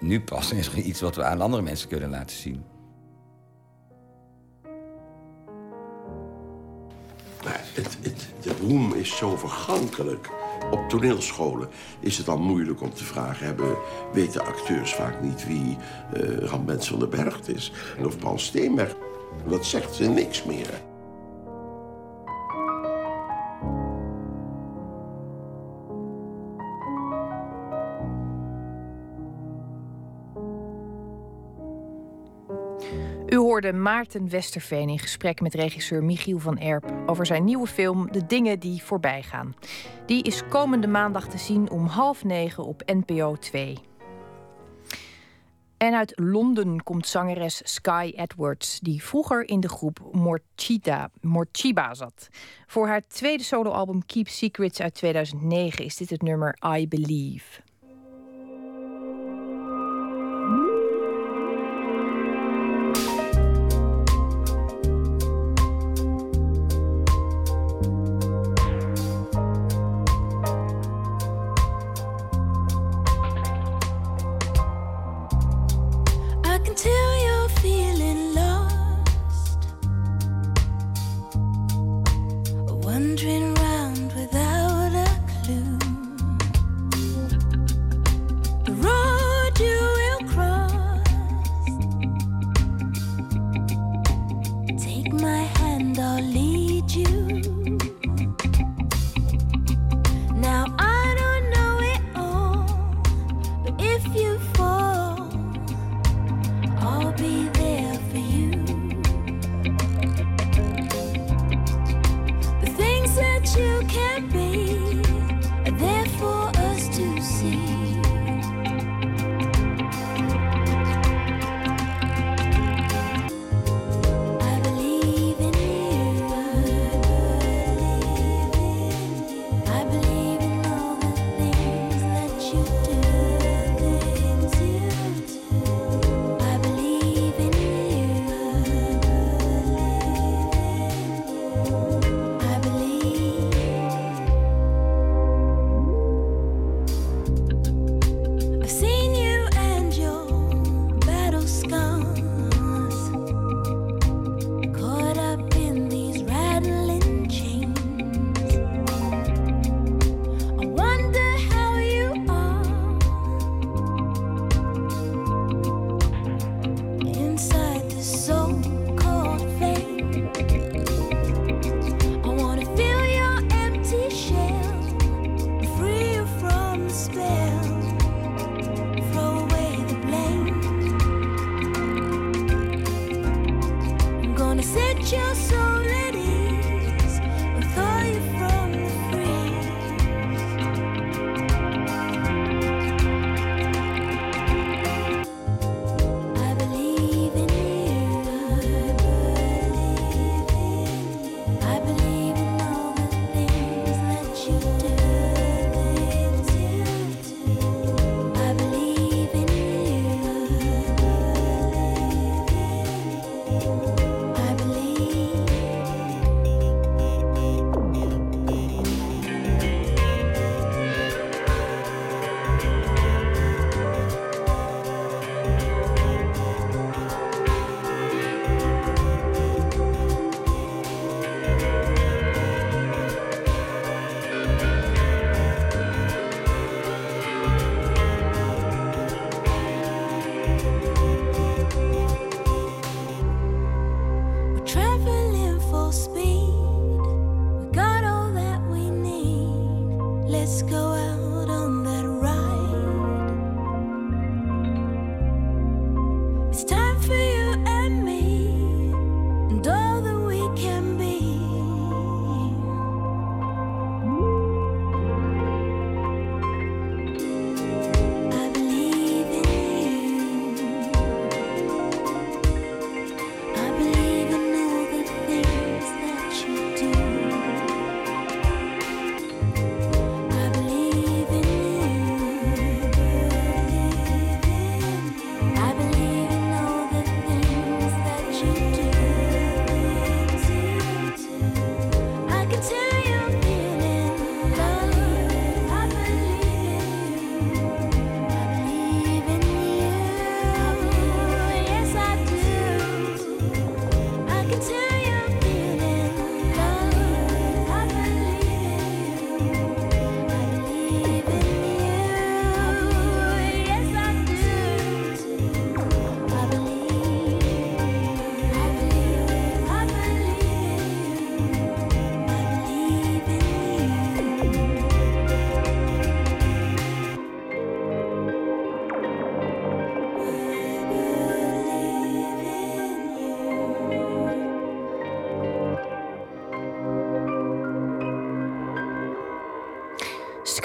nu 0.00 0.20
pas 0.20 0.52
is 0.52 0.66
er 0.66 0.78
iets 0.78 1.00
wat 1.00 1.16
we 1.16 1.24
aan 1.24 1.40
andere 1.40 1.62
mensen 1.62 1.88
kunnen 1.88 2.10
laten 2.10 2.36
zien. 2.36 2.64
Maar 7.46 7.64
het, 7.74 7.98
het, 8.02 8.28
de 8.42 8.52
roem 8.60 8.94
is 8.94 9.16
zo 9.16 9.36
vergankelijk. 9.36 10.30
Op 10.70 10.88
toneelscholen 10.88 11.68
is 12.00 12.18
het 12.18 12.28
al 12.28 12.38
moeilijk 12.38 12.80
om 12.80 12.94
te 12.94 13.04
vragen... 13.04 13.46
Hebben, 13.46 13.76
weten 14.12 14.46
acteurs 14.46 14.94
vaak 14.94 15.22
niet 15.22 15.46
wie 15.46 15.76
uh, 16.16 16.38
Rambens 16.38 16.88
van 16.88 16.98
den 16.98 17.10
Berg 17.10 17.40
is... 17.48 17.72
of 18.04 18.18
Paul 18.18 18.38
Steenberg. 18.38 18.96
Dat 19.48 19.64
zegt 19.64 19.94
ze 19.94 20.04
niks 20.04 20.44
meer. 20.44 20.70
U 33.36 33.38
hoorde 33.38 33.72
Maarten 33.72 34.28
Westerveen 34.28 34.88
in 34.88 34.98
gesprek 34.98 35.40
met 35.40 35.54
regisseur 35.54 36.04
Michiel 36.04 36.38
van 36.38 36.58
Erp 36.58 36.92
over 37.06 37.26
zijn 37.26 37.44
nieuwe 37.44 37.66
film 37.66 38.12
De 38.12 38.26
Dingen 38.26 38.58
die 38.58 38.82
voorbij 38.82 39.22
gaan. 39.22 39.54
Die 40.06 40.22
is 40.22 40.42
komende 40.48 40.86
maandag 40.86 41.28
te 41.28 41.38
zien 41.38 41.70
om 41.70 41.86
half 41.86 42.24
negen 42.24 42.64
op 42.64 42.82
NPO 42.86 43.34
2. 43.34 43.78
En 45.76 45.94
uit 45.94 46.12
Londen 46.14 46.82
komt 46.82 47.06
zangeres 47.06 47.60
Sky 47.64 48.12
Edwards, 48.14 48.80
die 48.80 49.02
vroeger 49.02 49.48
in 49.48 49.60
de 49.60 49.68
groep 49.68 50.08
Morchida, 50.12 51.10
Morchiba 51.20 51.94
zat. 51.94 52.28
Voor 52.66 52.86
haar 52.86 53.02
tweede 53.08 53.42
soloalbum 53.42 54.06
Keep 54.06 54.28
Secrets 54.28 54.80
uit 54.80 54.94
2009 54.94 55.84
is 55.84 55.96
dit 55.96 56.10
het 56.10 56.22
nummer 56.22 56.58
I 56.76 56.88
Believe. 56.88 57.65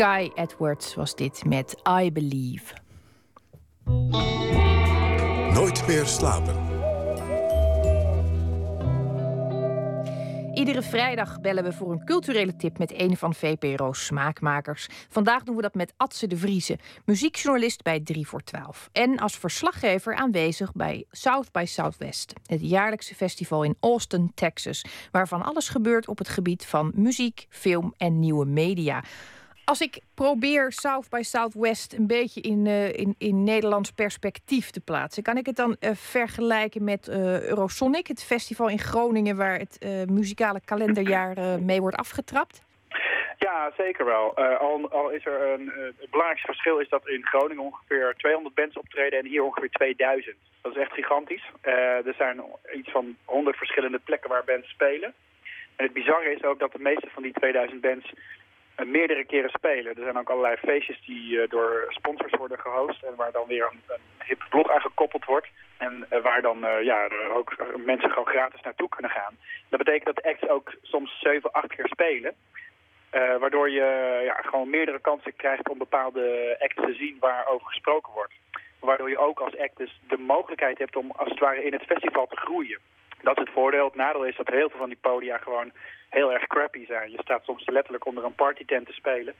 Sky 0.02 0.30
Edwards 0.36 0.96
was 0.96 1.16
dit 1.16 1.46
met 1.46 1.82
I 2.02 2.12
Believe. 2.12 2.74
Nooit 5.54 5.88
meer 5.88 6.06
slapen. 6.06 6.56
Iedere 10.54 10.82
vrijdag 10.82 11.42
bellen 11.42 11.64
we 11.64 11.74
voor 11.74 11.92
een 11.92 12.06
culturele 12.06 12.56
tip 12.56 12.78
met 12.78 13.00
een 13.00 13.18
van 13.18 13.34
VPRO's 13.34 14.06
smaakmakers. 14.06 14.88
Vandaag 15.10 15.44
doen 15.44 15.56
we 15.56 15.62
dat 15.62 15.76
met 15.76 15.94
Atse 15.98 16.28
de 16.28 16.38
Vrieze, 16.38 16.80
muziekjournalist 17.06 17.84
bij 17.84 18.00
3 18.00 18.28
voor 18.28 18.44
12. 18.44 18.90
En 18.92 19.20
als 19.20 19.38
verslaggever 19.38 20.16
aanwezig 20.16 20.72
bij 20.72 21.06
South 21.12 21.52
by 21.52 21.66
Southwest, 21.66 22.34
het 22.46 22.62
jaarlijkse 22.62 23.16
festival 23.16 23.64
in 23.64 23.76
Austin, 23.80 24.32
Texas, 24.36 24.86
waarvan 25.12 25.42
alles 25.42 25.70
gebeurt 25.70 26.08
op 26.08 26.18
het 26.18 26.30
gebied 26.30 26.66
van 26.66 26.92
muziek, 26.96 27.46
film 27.50 27.94
en 27.98 28.20
nieuwe 28.20 28.46
media. 28.46 29.04
Als 29.72 29.82
ik 29.82 30.00
probeer 30.16 30.72
South 30.72 31.10
by 31.10 31.22
Southwest 31.22 31.94
een 31.94 32.08
beetje 32.08 32.42
in, 32.42 32.66
uh, 32.66 32.94
in, 32.94 33.16
in 33.18 33.44
Nederlands 33.44 33.92
perspectief 33.92 34.70
te 34.70 34.82
plaatsen, 34.82 35.24
kan 35.24 35.38
ik 35.38 35.46
het 35.46 35.56
dan 35.56 35.76
uh, 35.80 35.92
vergelijken 35.94 36.84
met 36.84 37.08
uh, 37.08 37.16
Eurosonic, 37.50 38.08
het 38.08 38.24
festival 38.24 38.70
in 38.70 38.80
Groningen, 38.80 39.38
waar 39.38 39.58
het 39.58 39.86
muzikale 40.10 40.62
kalenderjaar 40.66 41.62
mee 41.62 41.82
wordt 41.82 41.98
afgetrapt? 41.98 42.64
Ja, 43.38 43.72
zeker 43.78 44.06
wel. 44.06 44.38
al, 44.38 44.90
al, 44.90 45.10
is 45.10 45.26
er 45.26 45.54
een. 45.54 45.72
het 46.00 46.10
belangrijkste 46.10 46.48
verschil 46.48 46.80
is 46.80 46.90
dat 46.90 47.08
in 47.08 47.26
Groningen 47.26 47.64
ongeveer 47.64 48.14
200 48.18 48.56
bands 48.56 48.78
optreden 48.78 49.20
en 49.20 49.26
hier 49.26 49.44
ongeveer 49.44 49.70
2000. 49.70 50.36
Dat 50.62 50.76
is 50.76 50.82
echt 50.82 50.94
gigantisch. 50.94 51.52
er 51.62 52.16
zijn 52.18 52.42
iets 52.76 52.92
van 52.92 53.16
100 53.26 53.58
verschillende 53.58 54.00
plekken 54.00 54.30
waar 54.30 54.44
bands 54.44 54.70
spelen. 54.70 55.14
En 55.76 55.86
het 55.86 55.94
bizarre 55.94 56.36
is 56.36 56.44
ook 56.44 56.60
dat 56.60 56.72
de 56.72 56.80
meeste 56.80 57.10
van 57.14 57.24
die 57.24 57.34
2000 57.34 57.82
bands 57.82 58.14
meerdere 58.76 59.26
keren 59.26 59.50
spelen. 59.50 59.96
Er 59.96 60.04
zijn 60.04 60.18
ook 60.18 60.30
allerlei 60.30 60.58
feestjes 60.58 61.02
die 61.06 61.34
uh, 61.34 61.50
door 61.50 61.86
sponsors 61.88 62.34
worden 62.34 62.60
gehost 62.60 63.04
en 63.04 63.16
waar 63.16 63.32
dan 63.32 63.48
weer 63.48 63.70
een, 63.72 63.82
een 63.88 64.26
hip 64.26 64.46
blog 64.50 64.72
aan 64.72 64.82
gekoppeld 64.82 65.26
wordt. 65.26 65.48
En 65.78 66.06
uh, 66.14 66.22
waar 66.22 66.42
dan 66.42 66.58
ja, 66.84 67.10
ook 67.34 67.56
mensen 67.86 68.10
gewoon 68.10 68.28
gratis 68.28 68.62
naartoe 68.62 68.90
kunnen 68.90 69.12
gaan. 69.12 69.38
Dat 69.70 69.84
betekent 69.84 70.16
dat 70.16 70.26
acts 70.26 70.48
ook 70.48 70.74
soms 70.82 71.20
7, 71.20 71.52
8 71.52 71.76
keer 71.76 71.88
spelen. 71.88 72.34
waardoor 73.40 73.70
je 73.70 74.22
ja, 74.24 74.34
gewoon 74.34 74.70
meerdere 74.70 75.00
kansen 75.00 75.36
krijgt 75.36 75.70
om 75.70 75.78
bepaalde 75.78 76.56
acts 76.60 76.76
te 76.76 76.94
zien 76.94 77.18
waarover 77.20 77.68
gesproken 77.68 78.14
wordt. 78.14 78.34
Waardoor 78.80 79.10
je 79.10 79.18
ook 79.18 79.40
als 79.40 79.58
act 79.58 79.78
dus 79.78 80.00
de 80.08 80.18
mogelijkheid 80.18 80.78
hebt 80.78 80.96
om 80.96 81.12
als 81.12 81.30
het 81.30 81.40
ware 81.40 81.64
in 81.64 81.74
het 81.74 81.84
festival 81.84 82.28
te 82.28 82.38
groeien. 82.38 82.80
Dat 83.24 83.38
is 83.38 83.44
het 83.44 83.54
voordeel. 83.54 83.86
Het 83.86 83.96
nadeel 83.96 84.26
is 84.26 84.36
dat 84.36 84.48
heel 84.48 84.70
veel 84.70 84.80
van 84.80 84.90
die 84.90 84.98
podia 85.02 85.38
gewoon 85.38 85.72
heel 86.10 86.34
erg 86.34 86.48
crappy 86.48 86.86
zijn. 86.86 87.12
Je 87.12 87.22
staat 87.22 87.44
soms 87.44 87.68
letterlijk 87.68 88.06
onder 88.06 88.24
een 88.24 88.36
partytent 88.36 88.86
te 88.88 88.94
spelen. 88.94 89.34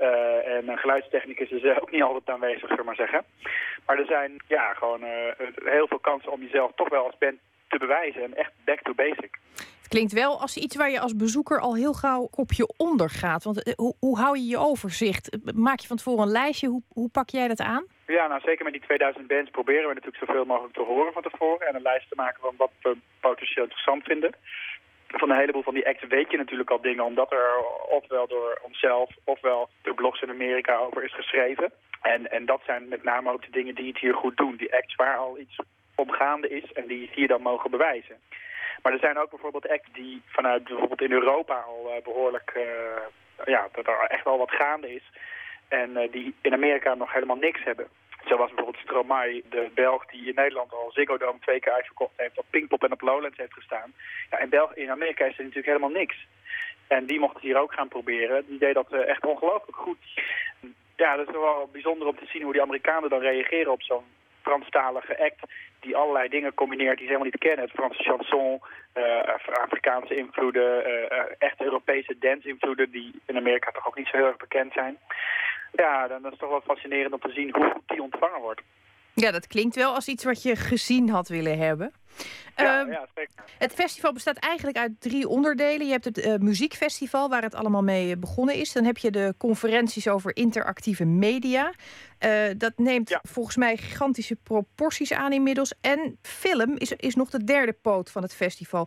Uh, 0.00 0.46
en 0.46 0.68
een 0.68 0.78
geluidstechnicus 0.78 1.50
is 1.50 1.80
ook 1.80 1.90
niet 1.90 2.02
altijd 2.02 2.30
aanwezig, 2.30 2.68
zullen 2.68 2.84
maar 2.84 2.94
zeggen. 2.94 3.24
Maar 3.86 3.98
er 3.98 4.06
zijn 4.06 4.42
ja, 4.46 4.72
gewoon 4.72 5.02
uh, 5.02 5.10
heel 5.64 5.86
veel 5.86 5.98
kansen 5.98 6.32
om 6.32 6.40
jezelf 6.40 6.72
toch 6.74 6.88
wel 6.88 7.04
als 7.04 7.18
band 7.18 7.38
te 7.74 7.86
bewijzen. 7.86 8.22
En 8.22 8.34
echt 8.34 8.52
back 8.64 8.80
to 8.82 8.94
basic. 8.94 9.38
Het 9.54 9.88
klinkt 9.88 10.12
wel 10.12 10.40
als 10.40 10.56
iets 10.56 10.76
waar 10.76 10.90
je 10.90 11.00
als 11.00 11.16
bezoeker 11.16 11.60
al 11.60 11.74
heel 11.74 11.92
gauw 11.92 12.28
op 12.30 12.52
je 12.52 12.74
onder 12.76 13.10
gaat. 13.10 13.44
Want 13.44 13.74
hoe, 13.76 13.94
hoe 13.98 14.18
hou 14.18 14.38
je 14.38 14.46
je 14.46 14.58
overzicht? 14.58 15.38
Maak 15.54 15.80
je 15.80 15.86
van 15.86 15.96
tevoren 15.96 16.22
een 16.22 16.38
lijstje? 16.40 16.68
Hoe, 16.68 16.82
hoe 16.88 17.10
pak 17.10 17.28
jij 17.30 17.48
dat 17.48 17.60
aan? 17.60 17.84
Ja, 18.06 18.26
nou 18.26 18.40
zeker 18.40 18.64
met 18.64 18.72
die 18.72 18.82
2000 18.82 19.26
bands 19.26 19.50
proberen 19.50 19.88
we 19.88 19.94
natuurlijk 19.94 20.24
zoveel 20.24 20.44
mogelijk 20.44 20.74
te 20.74 20.82
horen 20.82 21.12
van 21.12 21.22
tevoren. 21.22 21.66
En 21.68 21.74
een 21.74 21.82
lijst 21.82 22.08
te 22.08 22.16
maken 22.16 22.40
van 22.40 22.54
wat 22.56 22.70
we 22.82 22.96
potentieel 23.20 23.64
interessant 23.64 24.04
vinden 24.04 24.34
van 25.18 25.30
een 25.30 25.38
heleboel 25.38 25.62
van 25.62 25.74
die 25.74 25.86
acts 25.86 26.06
weet 26.08 26.30
je 26.30 26.36
natuurlijk 26.36 26.70
al 26.70 26.80
dingen... 26.80 27.04
omdat 27.04 27.32
er 27.32 27.48
ofwel 27.88 28.26
door 28.26 28.58
onszelf 28.62 29.10
ofwel 29.24 29.68
door 29.82 29.94
blogs 29.94 30.22
in 30.22 30.30
Amerika 30.30 30.76
over 30.76 31.04
is 31.04 31.14
geschreven. 31.14 31.72
En, 32.02 32.30
en 32.30 32.46
dat 32.46 32.60
zijn 32.66 32.88
met 32.88 33.02
name 33.02 33.32
ook 33.32 33.44
de 33.44 33.50
dingen 33.50 33.74
die 33.74 33.88
het 33.88 33.98
hier 33.98 34.14
goed 34.14 34.36
doen. 34.36 34.56
Die 34.56 34.74
acts 34.74 34.94
waar 34.94 35.16
al 35.16 35.38
iets 35.38 35.60
omgaande 35.94 36.48
is 36.48 36.72
en 36.72 36.86
die 36.86 37.10
hier 37.14 37.28
dan 37.28 37.42
mogen 37.42 37.70
bewijzen. 37.70 38.16
Maar 38.82 38.92
er 38.92 38.98
zijn 38.98 39.18
ook 39.18 39.30
bijvoorbeeld 39.30 39.68
acts 39.68 39.92
die 39.92 40.22
vanuit 40.26 40.64
bijvoorbeeld 40.64 41.02
in 41.02 41.12
Europa 41.12 41.54
al 41.60 41.92
uh, 41.96 42.02
behoorlijk... 42.02 42.52
Uh, 42.56 42.62
ja, 43.44 43.68
dat 43.72 43.86
er 43.86 43.98
echt 44.08 44.24
wel 44.24 44.38
wat 44.38 44.50
gaande 44.50 44.94
is. 44.94 45.10
En 45.68 45.90
uh, 45.90 46.12
die 46.12 46.34
in 46.40 46.52
Amerika 46.52 46.94
nog 46.94 47.12
helemaal 47.12 47.36
niks 47.36 47.64
hebben. 47.64 47.88
Zo 48.26 48.36
was 48.36 48.48
bijvoorbeeld 48.48 48.84
Stromae, 48.84 49.42
de 49.50 49.70
Belg 49.74 50.06
die 50.06 50.28
in 50.28 50.34
Nederland 50.34 50.72
al 50.72 50.90
Ziggo 50.92 51.16
Dome 51.16 51.38
twee 51.40 51.60
keer 51.60 51.72
uitverkocht 51.72 52.12
heeft, 52.16 52.38
op 52.38 52.44
Pinkpop 52.50 52.84
en 52.84 52.92
op 52.92 53.00
Lowlands 53.00 53.36
heeft 53.36 53.52
gestaan. 53.52 53.92
Ja, 54.30 54.38
in, 54.38 54.48
België, 54.48 54.80
in 54.80 54.90
Amerika 54.90 55.24
is 55.24 55.36
er 55.36 55.44
natuurlijk 55.44 55.66
helemaal 55.66 55.98
niks. 56.00 56.26
En 56.86 57.06
die 57.06 57.20
mocht 57.20 57.34
het 57.34 57.42
hier 57.42 57.60
ook 57.60 57.72
gaan 57.72 57.88
proberen. 57.88 58.44
Die 58.46 58.58
deed 58.58 58.74
dat 58.74 58.92
echt 58.92 59.24
ongelooflijk 59.24 59.76
goed. 59.76 59.98
Ja, 60.96 61.16
dat 61.16 61.28
is 61.28 61.34
wel 61.34 61.68
bijzonder 61.72 62.08
om 62.08 62.16
te 62.16 62.26
zien 62.26 62.42
hoe 62.42 62.52
die 62.52 62.62
Amerikanen 62.62 63.10
dan 63.10 63.20
reageren 63.20 63.72
op 63.72 63.82
zo'n 63.82 64.04
Franstalige 64.42 65.18
act 65.18 65.52
die 65.84 65.96
allerlei 65.96 66.28
dingen 66.28 66.54
combineert 66.54 66.98
die 66.98 67.06
ze 67.06 67.12
helemaal 67.12 67.30
niet 67.32 67.46
kennen. 67.46 67.64
Het 67.64 67.74
Franse 67.74 68.02
chanson, 68.02 68.60
uh, 68.94 69.20
Afrikaanse 69.66 70.16
invloeden, 70.16 70.86
uh, 70.88 71.18
echt 71.38 71.60
Europese 71.60 72.18
dance-invloeden 72.18 72.90
die 72.90 73.20
in 73.26 73.36
Amerika 73.36 73.70
toch 73.70 73.86
ook 73.86 73.96
niet 73.96 74.06
zo 74.06 74.16
heel 74.16 74.26
erg 74.26 74.36
bekend 74.36 74.72
zijn. 74.72 74.98
Ja, 75.72 76.08
dan 76.08 76.24
is 76.24 76.30
het 76.30 76.38
toch 76.38 76.50
wel 76.50 76.60
fascinerend 76.60 77.12
om 77.12 77.20
te 77.20 77.32
zien 77.32 77.54
hoe 77.54 77.70
goed 77.70 77.88
die 77.88 78.02
ontvangen 78.02 78.40
wordt. 78.40 78.62
Ja, 79.14 79.30
dat 79.30 79.46
klinkt 79.46 79.74
wel 79.74 79.94
als 79.94 80.08
iets 80.08 80.24
wat 80.24 80.42
je 80.42 80.56
gezien 80.56 81.10
had 81.10 81.28
willen 81.28 81.58
hebben. 81.58 81.92
Ja, 82.56 82.84
uh, 82.84 82.92
ja, 82.92 83.06
zeker. 83.14 83.44
Het 83.58 83.72
festival 83.72 84.12
bestaat 84.12 84.36
eigenlijk 84.36 84.76
uit 84.76 84.92
drie 84.98 85.28
onderdelen. 85.28 85.86
Je 85.86 85.92
hebt 85.92 86.04
het 86.04 86.18
uh, 86.18 86.34
muziekfestival, 86.36 87.28
waar 87.28 87.42
het 87.42 87.54
allemaal 87.54 87.82
mee 87.82 88.16
begonnen 88.16 88.54
is. 88.54 88.72
Dan 88.72 88.84
heb 88.84 88.98
je 88.98 89.10
de 89.10 89.34
conferenties 89.38 90.08
over 90.08 90.36
interactieve 90.36 91.04
media. 91.04 91.72
Uh, 92.20 92.30
dat 92.56 92.72
neemt 92.76 93.08
ja. 93.08 93.20
volgens 93.28 93.56
mij 93.56 93.76
gigantische 93.76 94.36
proporties 94.36 95.12
aan 95.12 95.32
inmiddels. 95.32 95.72
En 95.80 96.18
film 96.22 96.76
is, 96.76 96.92
is 96.92 97.14
nog 97.14 97.30
de 97.30 97.44
derde 97.44 97.72
poot 97.72 98.10
van 98.10 98.22
het 98.22 98.34
festival. 98.34 98.86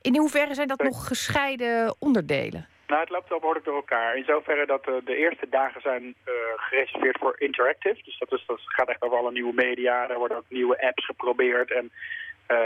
In 0.00 0.16
hoeverre 0.16 0.54
zijn 0.54 0.68
dat 0.68 0.82
nog 0.82 1.06
gescheiden 1.06 1.94
onderdelen? 1.98 2.66
Nou, 2.88 3.00
het 3.00 3.10
loopt 3.10 3.28
wel 3.28 3.38
behoorlijk 3.38 3.64
door 3.64 3.74
elkaar. 3.74 4.16
In 4.16 4.24
zoverre 4.24 4.66
dat 4.66 4.88
uh, 4.88 4.94
de 5.04 5.16
eerste 5.16 5.48
dagen 5.48 5.80
zijn 5.80 6.02
uh, 6.02 6.34
gereserveerd 6.56 7.18
voor 7.18 7.34
interactive. 7.38 8.02
Dus 8.04 8.18
dat, 8.18 8.32
is, 8.32 8.44
dat 8.46 8.60
gaat 8.64 8.88
echt 8.88 9.02
over 9.02 9.18
alle 9.18 9.32
nieuwe 9.32 9.54
media. 9.54 10.08
Er 10.08 10.18
worden 10.18 10.36
ook 10.36 10.44
nieuwe 10.48 10.82
apps 10.82 11.04
geprobeerd. 11.04 11.70
En 11.70 11.84
uh, 11.84 12.58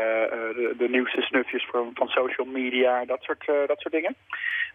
de, 0.58 0.74
de, 0.78 0.88
nieuwste 0.88 1.20
snufjes 1.20 1.66
van, 1.70 1.90
van 1.94 2.08
social 2.08 2.46
media, 2.46 3.04
dat 3.04 3.22
soort, 3.22 3.46
dat 3.46 3.80
soort 3.80 3.94
dingen. 3.94 4.16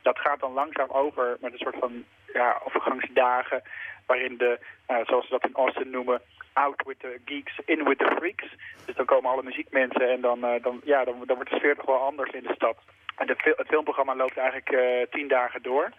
Dat 0.02 0.20
gaat 0.20 0.40
dan 0.40 0.54
langzaam 0.54 0.90
over 0.90 1.38
met 1.42 1.52
een 1.52 1.60
soort 1.60 1.78
van 1.80 2.04
ja, 2.34 2.62
overgangsdagen... 2.66 3.62
waarin 4.06 4.38
de, 4.38 4.60
zoals 5.06 5.26
ze 5.28 5.32
dat 5.32 5.46
in 5.46 5.56
Austin 5.56 5.90
noemen... 5.90 6.22
out 6.54 6.84
with 6.86 7.00
the 7.00 7.20
geeks, 7.26 7.60
in 7.66 7.84
with 7.84 7.98
the 7.98 8.16
freaks. 8.18 8.56
Dus 8.86 8.96
dan 8.96 9.06
komen 9.06 9.32
alle 9.32 9.44
muziekmensen 9.44 10.12
en 10.12 10.22
dan, 10.22 10.40
dan, 10.62 10.82
ja, 10.84 11.04
dan, 11.04 11.24
dan 11.26 11.36
wordt 11.36 11.52
de 11.52 11.58
sfeer 11.58 11.76
toch 11.76 11.86
wel 11.86 12.06
anders 12.06 12.32
in 12.32 12.44
de 12.44 12.54
stad. 12.54 12.78
En 13.18 13.28
het 13.28 13.68
filmprogramma 13.68 14.16
loopt 14.16 14.38
eigenlijk 14.38 14.72
uh, 14.72 15.06
tien 15.10 15.28
dagen 15.28 15.62
door. 15.62 15.92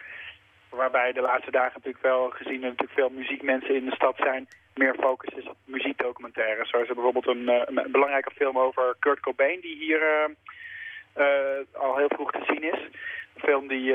Waarbij 0.69 1.13
de 1.13 1.21
laatste 1.21 1.51
dagen 1.51 1.73
natuurlijk 1.75 2.05
wel, 2.05 2.31
gezien 2.31 2.63
er 2.63 2.69
natuurlijk 2.69 2.99
veel 2.99 3.09
muziekmensen 3.11 3.75
in 3.75 3.85
de 3.85 3.95
stad 3.95 4.17
zijn, 4.17 4.49
meer 4.75 4.95
focus 5.01 5.35
is 5.35 5.49
op 5.49 5.57
muziekdocumentaires. 5.65 6.71
Zoals 6.71 6.89
er 6.89 6.95
bijvoorbeeld 6.95 7.27
een, 7.27 7.43
uh, 7.43 7.63
een, 7.65 7.93
belangrijke 7.93 8.31
film 8.35 8.59
over 8.59 8.97
Kurt 8.99 9.21
Cobain, 9.21 9.61
die 9.61 9.77
hier 9.77 10.01
uh, 11.17 11.27
al 11.73 11.97
heel 11.97 12.09
vroeg 12.09 12.31
te 12.31 12.45
zien 12.47 12.63
is. 12.63 12.81
Een 13.35 13.43
film 13.43 13.69
die 13.69 13.95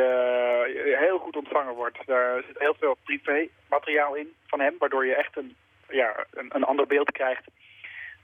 heel 0.98 1.18
goed 1.20 1.36
ontvangen 1.36 1.74
wordt. 1.74 1.98
Daar 2.06 2.44
zit 2.48 2.60
heel 2.60 2.76
veel 2.80 2.98
privé 3.04 3.48
materiaal 3.70 4.16
in 4.16 4.34
van 4.48 4.60
hem, 4.60 4.76
waardoor 4.80 5.06
je 5.06 5.16
echt 5.16 5.38
een, 5.38 5.56
ja, 5.90 6.26
een, 6.34 6.50
een 6.56 6.64
ander 6.64 6.88
beeld 6.88 7.12
krijgt 7.12 7.44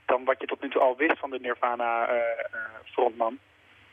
dan 0.06 0.24
wat 0.24 0.40
je 0.40 0.46
tot 0.46 0.62
nu 0.62 0.68
toe 0.68 0.80
al 0.80 0.96
wist 0.96 1.18
van 1.18 1.30
de 1.30 1.38
Nirvana 1.40 2.08
frontman. 2.84 3.38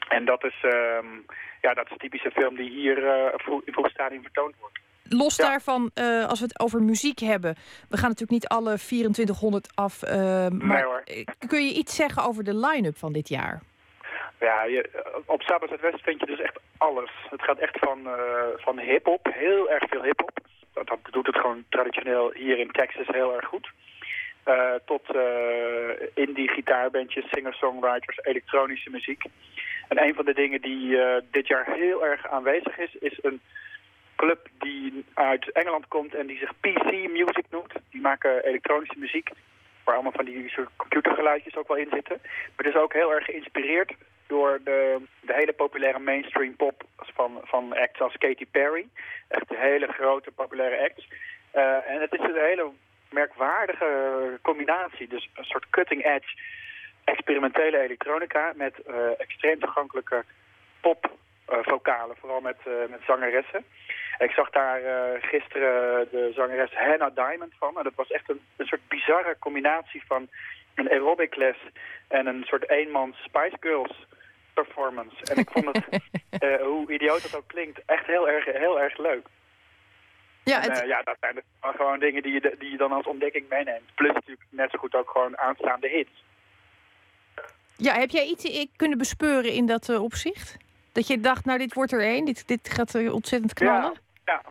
En 0.08 0.26
dat 0.26 0.43
is, 0.43 0.64
um, 0.64 1.26
ja, 1.62 1.74
dat 1.74 1.86
is 1.86 1.91
een 1.91 1.97
typische 1.97 2.32
film 2.32 2.55
die 2.55 2.70
hier 2.70 2.97
uh, 2.97 3.34
in 3.66 3.74
vroeg 3.74 3.89
stadium 3.89 4.22
vertoond 4.22 4.55
wordt. 4.60 4.80
Los 5.10 5.36
ja. 5.36 5.49
daarvan, 5.49 5.91
uh, 5.95 6.28
als 6.28 6.39
we 6.39 6.45
het 6.45 6.60
over 6.60 6.82
muziek 6.82 7.20
hebben. 7.20 7.55
We 7.89 7.97
gaan 7.97 8.10
natuurlijk 8.10 8.32
niet 8.32 8.47
alle 8.47 8.78
2400 8.78 9.70
af. 9.76 10.03
Uh, 10.03 10.12
maar 10.47 11.01
nee, 11.05 11.26
kun 11.47 11.66
je 11.66 11.74
iets 11.74 11.95
zeggen 11.95 12.24
over 12.24 12.43
de 12.43 12.55
line-up 12.55 12.97
van 12.97 13.14
dit 13.14 13.30
jaar? 13.30 13.62
Ja, 14.39 14.64
je, 14.64 14.89
op 15.26 15.41
Sabbath 15.41 15.80
West 15.82 16.03
vind 16.03 16.20
je 16.20 16.26
dus 16.26 16.39
echt 16.39 16.60
alles. 16.78 17.12
Het 17.30 17.41
gaat 17.41 17.58
echt 17.58 17.78
van, 17.80 18.08
van 18.55 18.80
hip-hop, 18.80 19.28
heel 19.32 19.70
erg 19.70 19.84
veel 19.89 20.03
hip-hop. 20.03 20.39
Dat, 20.74 20.88
dat, 20.88 20.99
doet 21.12 21.26
het 21.26 21.36
gewoon 21.36 21.64
traditioneel 21.70 22.32
hier 22.34 22.60
in 22.60 22.72
Texas 22.72 23.08
heel 23.08 23.36
erg 23.36 23.45
goed. 23.45 23.72
Tot 24.86 25.01
indie 26.14 26.49
gitaarbandjes, 26.49 27.30
singer-songwriters, 27.30 28.20
elektronische 28.22 28.89
muziek. 28.89 29.24
En 29.88 30.03
een 30.03 30.15
van 30.15 30.25
de 30.25 30.33
dingen 30.33 30.61
die 30.61 30.88
uh, 30.88 31.15
dit 31.31 31.47
jaar 31.47 31.65
heel 31.73 32.05
erg 32.05 32.27
aanwezig 32.27 32.77
is, 32.77 32.95
is 32.99 33.19
een 33.21 33.41
club 34.15 34.47
die 34.59 35.05
uit 35.13 35.51
Engeland 35.51 35.88
komt 35.88 36.15
en 36.15 36.27
die 36.27 36.38
zich 36.38 36.59
PC 36.59 36.91
Music 37.09 37.45
noemt. 37.49 37.73
Die 37.91 38.01
maken 38.01 38.43
elektronische 38.43 38.99
muziek, 38.99 39.29
waar 39.83 39.93
allemaal 39.93 40.19
van 40.21 40.25
die 40.25 40.49
soort 40.49 40.69
computergeluidjes 40.75 41.55
ook 41.55 41.67
wel 41.67 41.77
in 41.77 41.89
zitten. 41.91 42.19
Maar 42.21 42.65
het 42.65 42.75
is 42.75 42.81
ook 42.81 42.93
heel 42.93 43.13
erg 43.13 43.25
geïnspireerd 43.25 43.93
door 44.27 44.59
de, 44.63 45.01
de 45.21 45.33
hele 45.33 45.53
populaire 45.53 45.99
mainstream 45.99 46.55
pop 46.55 46.83
van, 46.97 47.41
van 47.43 47.73
acts 47.73 48.01
als 48.01 48.17
Katy 48.17 48.45
Perry. 48.51 48.88
Echt 49.27 49.49
hele 49.49 49.88
grote 49.88 50.31
populaire 50.31 50.83
acts. 50.83 51.07
Eh, 51.51 51.89
en 51.91 52.01
het 52.01 52.13
is 52.13 52.19
een 52.19 52.35
hele 52.35 52.69
merkwaardige 53.09 53.89
combinatie. 54.41 55.07
Dus 55.07 55.29
een 55.33 55.43
soort 55.43 55.69
cutting 55.69 56.05
edge 56.05 56.35
experimentele 57.14 57.80
elektronica 57.80 58.53
met 58.55 58.74
uh, 58.88 58.95
extreem 59.18 59.60
toegankelijke 59.60 60.24
pop 60.82 61.12
uh, 61.49 61.58
vocalen, 61.62 62.16
vooral 62.20 62.41
met, 62.41 62.58
uh, 62.68 62.74
met 62.89 62.99
zangeressen. 63.05 63.66
Ik 64.18 64.32
zag 64.32 64.49
daar 64.49 64.80
gisteren 65.22 66.08
de 66.12 66.32
zangeres 66.36 66.74
Hannah 66.74 67.16
Diamond 67.16 67.53
van. 67.60 67.78
En 67.78 67.84
dat 67.84 67.95
was 67.95 68.12
echt 68.12 68.30
een, 68.30 68.41
een 68.55 68.66
soort 68.66 68.88
bizarre 68.88 69.36
combinatie 69.39 70.03
van 70.08 70.28
een 70.76 70.89
aerobic 70.89 71.36
les 71.36 71.58
en 72.08 72.26
een 72.28 72.43
soort 72.43 72.70
eenmans 72.70 73.18
Spice 73.18 73.58
Girls 73.60 74.05
performance. 74.53 75.16
En 75.34 75.38
ik 75.38 75.49
vond 75.49 75.66
het, 75.66 75.86
hoe 76.72 76.91
idioot 76.91 77.22
dat 77.22 77.36
ook 77.36 77.47
klinkt, 77.47 77.82
echt 77.86 78.05
heel 78.05 78.30
erg, 78.30 78.45
heel 78.45 78.80
erg 78.82 78.97
leuk. 78.97 79.28
Ja, 80.43 80.60
het... 80.60 80.82
en, 80.82 80.88
ja, 80.88 81.01
dat 81.01 81.18
zijn 81.20 81.43
gewoon 81.62 81.99
dingen 81.99 82.24
die 82.24 82.34
je, 82.34 82.55
die 82.60 82.72
je 82.72 82.78
dan 82.78 82.91
als 82.91 83.05
ontdekking 83.05 83.49
meeneemt. 83.49 83.95
Plus 83.95 84.14
natuurlijk 84.14 84.47
net 84.49 84.72
zo 84.72 84.78
goed 84.78 84.95
ook 84.95 85.10
gewoon 85.10 85.38
aanstaande 85.38 85.88
hits. 85.88 86.24
Ja, 87.78 87.93
heb 87.93 88.09
jij 88.09 88.25
iets 88.25 88.67
kunnen 88.75 88.97
bespeuren 88.97 89.51
in 89.53 89.65
dat 89.65 89.89
uh, 89.89 90.03
opzicht? 90.03 90.57
Dat 90.91 91.07
je 91.07 91.19
dacht, 91.19 91.45
nou, 91.45 91.57
dit 91.59 91.73
wordt 91.73 91.91
er 91.91 92.01
één, 92.01 92.25
dit, 92.25 92.47
dit 92.47 92.69
gaat 92.69 92.95
ontzettend 92.95 93.53
knallen? 93.53 93.93
Ja, 94.25 94.34
ja. 94.34 94.41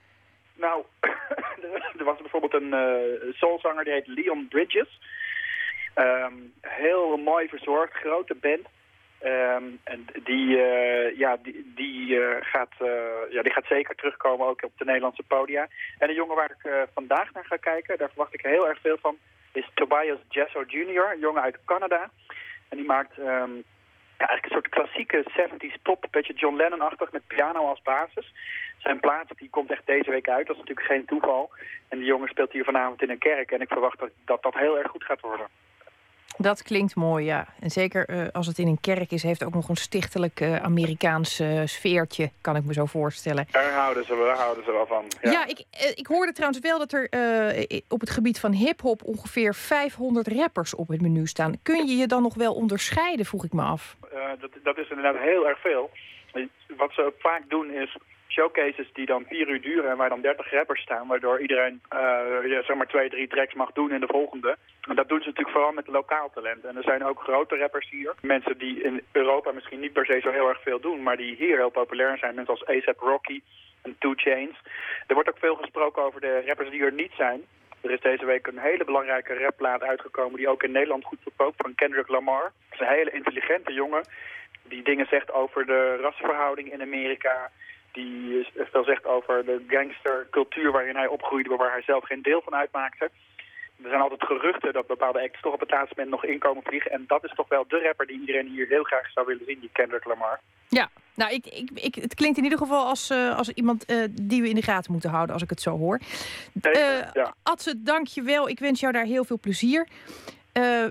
nou, 0.55 0.85
er 1.99 2.05
was 2.05 2.19
bijvoorbeeld 2.21 2.55
een 2.55 2.73
uh, 2.75 3.33
soulzanger, 3.35 3.85
die 3.85 3.93
heet 3.93 4.07
Leon 4.07 4.49
Bridges. 4.49 5.01
Um, 5.95 6.53
heel 6.61 7.17
mooi 7.17 7.49
verzorgd, 7.49 7.93
grote 7.93 8.35
band. 8.35 8.67
Um, 9.25 9.81
en 9.85 10.07
die, 10.25 10.57
uh, 10.57 11.19
ja, 11.19 11.37
die, 11.43 11.73
die, 11.75 12.21
gaat, 12.41 12.75
ja, 13.31 13.43
die 13.43 13.53
gaat 13.53 13.67
zeker 13.69 13.95
terugkomen 13.95 14.47
ook 14.47 14.63
op 14.63 14.73
de 14.77 14.85
Nederlandse 14.85 15.23
podia. 15.23 15.69
En 15.99 16.09
de 16.09 16.15
jongen 16.15 16.37
waar 16.37 16.51
ik 16.51 16.87
vandaag 16.95 17.33
naar 17.33 17.45
ga 17.45 17.57
kijken, 17.57 17.99
daar 17.99 18.09
verwacht 18.09 18.35
ik 18.35 18.41
heel 18.41 18.69
erg 18.69 18.81
veel 18.81 18.99
van, 19.01 19.17
is 19.53 19.71
Tobias 19.75 20.19
Jesso 20.29 20.65
Jr., 20.67 21.11
een 21.13 21.19
jongen 21.19 21.43
uit 21.43 21.59
Canada. 21.65 22.11
En 22.69 22.77
die 22.77 22.87
maakt 22.87 23.19
um, 23.19 23.65
ja, 24.19 24.27
eigenlijk 24.27 24.45
een 24.45 24.51
soort 24.51 24.69
klassieke 24.69 25.25
70s 25.31 25.83
pop, 25.83 26.03
een 26.03 26.09
beetje 26.11 26.33
John 26.33 26.57
Lennon-achtig 26.57 27.13
met 27.13 27.27
piano 27.27 27.69
als 27.69 27.83
basis. 27.83 28.33
Zijn 28.79 29.01
plaat 29.01 29.29
die 29.37 29.51
komt 29.51 29.71
echt 29.71 29.87
deze 29.87 30.11
week 30.11 30.29
uit, 30.29 30.47
dat 30.47 30.57
is 30.57 30.63
natuurlijk 30.63 30.87
geen 30.87 31.05
toeval. 31.05 31.51
En 31.89 31.99
die 31.99 32.07
jongen 32.07 32.29
speelt 32.29 32.53
hier 32.53 32.65
vanavond 32.65 33.03
in 33.03 33.11
een 33.11 33.19
kerk 33.19 33.51
en 33.51 33.61
ik 33.61 33.69
verwacht 33.69 33.99
dat 33.99 34.11
dat, 34.25 34.43
dat 34.43 34.55
heel 34.55 34.79
erg 34.79 34.91
goed 34.91 35.05
gaat 35.05 35.21
worden. 35.21 35.47
Dat 36.39 36.63
klinkt 36.63 36.95
mooi, 36.95 37.25
ja. 37.25 37.47
En 37.61 37.71
zeker 37.71 38.11
uh, 38.11 38.27
als 38.33 38.47
het 38.47 38.59
in 38.59 38.67
een 38.67 38.81
kerk 38.81 39.11
is, 39.11 39.23
heeft 39.23 39.45
ook 39.45 39.55
nog 39.55 39.69
een 39.69 39.77
stichtelijk 39.77 40.41
uh, 40.41 40.57
Amerikaans 40.57 41.41
uh, 41.41 41.63
sfeertje, 41.65 42.31
kan 42.41 42.57
ik 42.57 42.65
me 42.65 42.73
zo 42.73 42.87
voorstellen. 42.87 43.47
Daar 43.51 43.73
houden 43.73 44.05
ze, 44.05 44.25
daar 44.27 44.37
houden 44.37 44.65
ze 44.65 44.73
wel 44.73 44.87
van. 44.87 45.05
Ja, 45.23 45.31
ja 45.31 45.47
ik, 45.47 45.65
ik 45.95 46.07
hoorde 46.07 46.33
trouwens 46.33 46.61
wel 46.61 46.79
dat 46.79 46.93
er 46.93 47.09
op 47.89 48.01
het 48.01 48.11
gebied 48.11 48.41
van 48.41 48.53
hip-hop 48.53 49.03
ongeveer 49.05 49.55
500 49.55 50.29
rappers 50.29 50.75
op 50.75 50.89
het 50.89 51.01
menu 51.01 51.27
staan. 51.27 51.55
Kun 51.63 51.87
je 51.87 51.97
je 51.97 52.07
dan 52.07 52.23
nog 52.23 52.35
wel 52.35 52.55
onderscheiden, 52.55 53.27
vroeg 53.27 53.45
ik 53.45 53.53
me 53.53 53.63
af? 53.63 53.97
dat, 54.41 54.51
dat 54.63 54.79
is 54.79 54.89
inderdaad 54.89 55.23
heel 55.23 55.49
erg 55.49 55.61
veel. 55.61 55.91
Wat 56.77 56.93
ze 56.93 57.03
ook 57.03 57.15
vaak 57.19 57.43
doen 57.49 57.71
is 57.71 57.97
showcases 58.37 58.89
die 58.93 59.07
dan 59.07 59.25
vier 59.29 59.49
uur 59.49 59.61
duren 59.61 59.91
en 59.91 59.97
waar 59.97 60.09
dan 60.09 60.21
30 60.21 60.51
rappers 60.51 60.83
staan, 60.83 61.07
waardoor 61.07 61.41
iedereen 61.41 61.81
uh, 61.93 62.51
ja, 62.53 62.63
zeg 62.63 62.77
maar 62.77 62.87
twee, 62.87 63.09
drie 63.11 63.29
tracks 63.29 63.55
mag 63.55 63.73
doen 63.73 63.93
in 63.93 64.01
de 64.01 64.15
volgende. 64.17 64.57
En 64.89 64.97
dat 64.97 65.09
doen 65.09 65.21
ze 65.21 65.27
natuurlijk 65.27 65.57
vooral 65.57 65.73
met 65.73 65.87
lokaal 65.87 66.31
talent. 66.35 66.65
En 66.65 66.77
er 66.77 66.83
zijn 66.83 67.05
ook 67.05 67.21
grote 67.21 67.57
rappers 67.57 67.91
hier. 67.91 68.15
Mensen 68.21 68.59
die 68.59 68.83
in 68.83 69.03
Europa 69.13 69.53
misschien 69.53 69.81
niet 69.81 69.93
per 69.93 70.07
se 70.07 70.21
zo 70.23 70.31
heel 70.31 70.49
erg 70.49 70.63
veel 70.63 70.81
doen, 70.81 71.03
maar 71.03 71.17
die 71.17 71.35
hier 71.37 71.57
heel 71.57 71.71
populair 71.71 72.19
zijn. 72.19 72.35
Mensen 72.35 72.55
als 72.55 72.67
ASAP 72.67 72.99
Rocky 72.99 73.41
en 73.83 73.97
Two 73.99 74.13
Chains. 74.17 74.57
Er 75.07 75.15
wordt 75.15 75.29
ook 75.29 75.39
veel 75.39 75.57
gesproken 75.57 76.03
over 76.03 76.21
de 76.21 76.43
rappers 76.47 76.71
die 76.71 76.83
er 76.83 76.93
niet 76.93 77.13
zijn. 77.17 77.41
Er 77.81 77.91
is 77.91 78.01
deze 78.01 78.25
week 78.25 78.47
een 78.47 78.59
hele 78.59 78.85
belangrijke 78.85 79.39
rapplaat 79.39 79.83
uitgekomen 79.83 80.37
die 80.37 80.49
ook 80.49 80.63
in 80.63 80.73
Nederland 80.73 81.05
goed 81.05 81.19
verkoopt 81.23 81.63
van 81.63 81.75
Kendrick 81.75 82.09
Lamar. 82.09 82.43
Dat 82.43 82.81
is 82.81 82.81
een 82.81 82.95
hele 82.95 83.11
intelligente 83.11 83.73
jongen 83.73 84.05
die 84.69 84.83
dingen 84.83 85.07
zegt 85.07 85.33
over 85.33 85.67
de 85.67 85.97
rassenverhouding 85.97 86.73
in 86.73 86.83
Amerika 86.83 87.51
die 87.97 88.47
veel 88.73 88.85
zegt 88.85 89.05
over 89.05 89.45
de 89.45 89.65
gangstercultuur 89.69 90.73
waarin 90.73 90.97
hij 90.97 91.07
opgroeide, 91.07 91.57
waar 91.57 91.73
hij 91.73 91.83
zelf 91.83 92.05
geen 92.05 92.23
deel 92.23 92.41
van 92.45 92.55
uitmaakte. 92.55 93.11
Er 93.83 93.89
zijn 93.89 94.01
altijd 94.01 94.25
geruchten 94.25 94.73
dat 94.73 94.87
bepaalde 94.87 95.23
acts 95.23 95.41
toch 95.41 95.53
op 95.53 95.61
het 95.61 95.71
laatste 95.71 95.95
moment 95.97 96.15
nog 96.15 96.25
inkomen 96.25 96.63
vliegen. 96.63 96.91
En 96.91 97.05
dat 97.07 97.25
is 97.25 97.35
toch 97.35 97.49
wel 97.49 97.65
de 97.69 97.81
rapper 97.83 98.07
die 98.07 98.21
iedereen 98.21 98.49
hier 98.49 98.67
heel 98.67 98.83
graag 98.83 99.11
zou 99.11 99.27
willen 99.27 99.45
zien, 99.47 99.61
die 99.61 99.71
Kendrick 99.73 100.05
Lamar. 100.05 100.41
Ja, 100.69 100.89
nou, 101.15 101.33
ik, 101.33 101.47
ik, 101.47 101.71
ik, 101.75 101.95
het 101.95 102.15
klinkt 102.15 102.39
in 102.39 102.45
ieder 102.45 102.59
geval 102.59 102.87
als, 102.87 103.11
uh, 103.11 103.37
als 103.37 103.49
iemand 103.49 103.91
uh, 103.91 104.05
die 104.11 104.43
we 104.43 104.49
in 104.49 104.55
de 104.55 104.63
gaten 104.63 104.93
moeten 104.93 105.11
houden, 105.11 105.35
als 105.35 105.43
ik 105.43 105.51
het 105.51 105.61
zo 105.61 105.79
hoor. 105.79 106.01
Uh, 106.63 106.73
ja. 107.13 107.35
Adse, 107.43 107.83
dank 107.83 108.07
je 108.07 108.23
wel. 108.23 108.49
Ik 108.49 108.59
wens 108.59 108.81
jou 108.81 108.93
daar 108.93 109.05
heel 109.05 109.25
veel 109.25 109.39
plezier. 109.39 109.89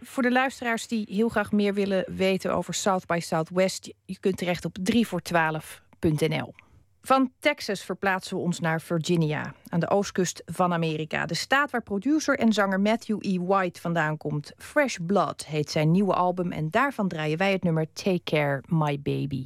voor 0.01 0.23
de 0.23 0.31
luisteraars 0.31 0.87
die 0.87 1.05
heel 1.09 1.29
graag 1.29 1.51
meer 1.51 1.73
willen 1.73 2.05
weten 2.07 2.53
over 2.53 2.73
South 2.73 3.05
by 3.05 3.19
Southwest, 3.19 3.93
je 4.05 4.19
kunt 4.19 4.37
terecht 4.37 4.65
op 4.65 4.75
3voor12.nl. 4.93 6.53
Van 7.05 7.31
Texas 7.39 7.83
verplaatsen 7.83 8.37
we 8.37 8.43
ons 8.43 8.59
naar 8.59 8.81
Virginia, 8.81 9.53
aan 9.69 9.79
de 9.79 9.89
oostkust 9.89 10.41
van 10.45 10.73
Amerika. 10.73 11.25
De 11.25 11.33
staat 11.33 11.71
waar 11.71 11.83
producer 11.83 12.39
en 12.39 12.53
zanger 12.53 12.79
Matthew 12.79 13.17
E. 13.21 13.39
White 13.39 13.81
vandaan 13.81 14.17
komt. 14.17 14.53
Fresh 14.57 14.97
Blood 15.01 15.45
heet 15.45 15.71
zijn 15.71 15.91
nieuwe 15.91 16.13
album 16.13 16.51
en 16.51 16.69
daarvan 16.69 17.07
draaien 17.07 17.37
wij 17.37 17.51
het 17.51 17.63
nummer 17.63 17.93
Take 17.93 18.23
Care, 18.23 18.63
My 18.67 19.01
Baby. 19.01 19.45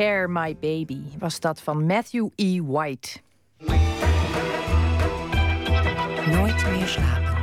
Care 0.00 0.28
My 0.28 0.56
Baby 0.60 1.00
was 1.18 1.40
dat 1.40 1.60
van 1.60 1.86
Matthew 1.86 2.28
E. 2.34 2.60
White. 2.62 3.18
Nooit 6.26 6.70
meer 6.70 6.86
slapen. 6.86 7.36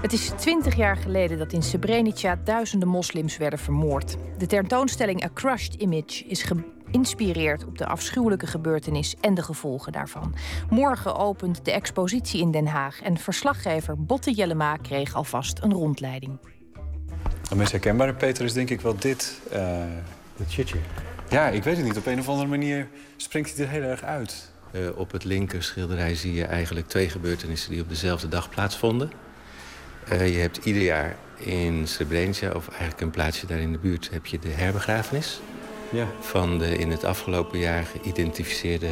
Het 0.00 0.12
is 0.12 0.32
twintig 0.36 0.76
jaar 0.76 0.96
geleden 0.96 1.38
dat 1.38 1.52
in 1.52 1.62
Srebrenica 1.62 2.38
duizenden 2.44 2.88
moslims 2.88 3.36
werden 3.36 3.58
vermoord. 3.58 4.16
De 4.38 4.46
tentoonstelling 4.46 5.24
A 5.24 5.28
Crushed 5.34 5.74
Image 5.74 6.24
is 6.24 6.42
geïnspireerd 6.42 7.64
op 7.64 7.78
de 7.78 7.86
afschuwelijke 7.86 8.46
gebeurtenis 8.46 9.14
en 9.20 9.34
de 9.34 9.42
gevolgen 9.42 9.92
daarvan. 9.92 10.34
Morgen 10.70 11.16
opent 11.16 11.64
de 11.64 11.72
expositie 11.72 12.40
in 12.40 12.50
Den 12.50 12.66
Haag 12.66 13.02
en 13.02 13.16
verslaggever 13.16 14.04
Botte 14.04 14.32
Jellema 14.32 14.76
kreeg 14.76 15.14
alvast 15.14 15.58
een 15.62 15.72
rondleiding. 15.72 16.38
Het 17.48 17.58
meest 17.58 17.72
herkenbare, 17.72 18.14
Peter, 18.14 18.44
is 18.44 18.52
denk 18.52 18.70
ik 18.70 18.80
wel 18.80 18.96
dit. 18.98 19.40
Het 20.36 20.50
shitje. 20.50 20.78
Ja, 21.28 21.48
ik 21.48 21.64
weet 21.64 21.76
het 21.76 21.84
niet. 21.84 21.96
Op 21.96 22.06
een 22.06 22.18
of 22.18 22.28
andere 22.28 22.48
manier 22.48 22.88
springt 23.16 23.56
hij 23.56 23.64
er 23.64 23.70
heel 23.70 23.82
erg 23.82 24.02
uit. 24.02 24.52
Eh, 24.70 24.80
op 24.94 25.12
het 25.12 25.24
linker 25.24 25.62
schilderij 25.62 26.14
zie 26.14 26.34
je 26.34 26.44
eigenlijk 26.44 26.88
twee 26.88 27.08
gebeurtenissen 27.08 27.70
die 27.70 27.80
op 27.80 27.88
dezelfde 27.88 28.28
dag 28.28 28.48
plaatsvonden. 28.48 29.10
Eh, 30.08 30.34
je 30.34 30.40
hebt 30.40 30.64
ieder 30.64 30.82
jaar 30.82 31.16
in 31.36 31.86
Srebrenica, 31.86 32.50
of 32.50 32.68
eigenlijk 32.68 33.00
een 33.00 33.10
plaatsje 33.10 33.46
daar 33.46 33.58
in 33.58 33.72
de 33.72 33.78
buurt, 33.78 34.10
heb 34.12 34.26
je 34.26 34.38
de 34.38 34.48
herbegrafenis. 34.48 35.40
Ja. 35.90 36.06
Van 36.20 36.58
de 36.58 36.78
in 36.78 36.90
het 36.90 37.04
afgelopen 37.04 37.58
jaar 37.58 37.84
geïdentificeerde 37.84 38.90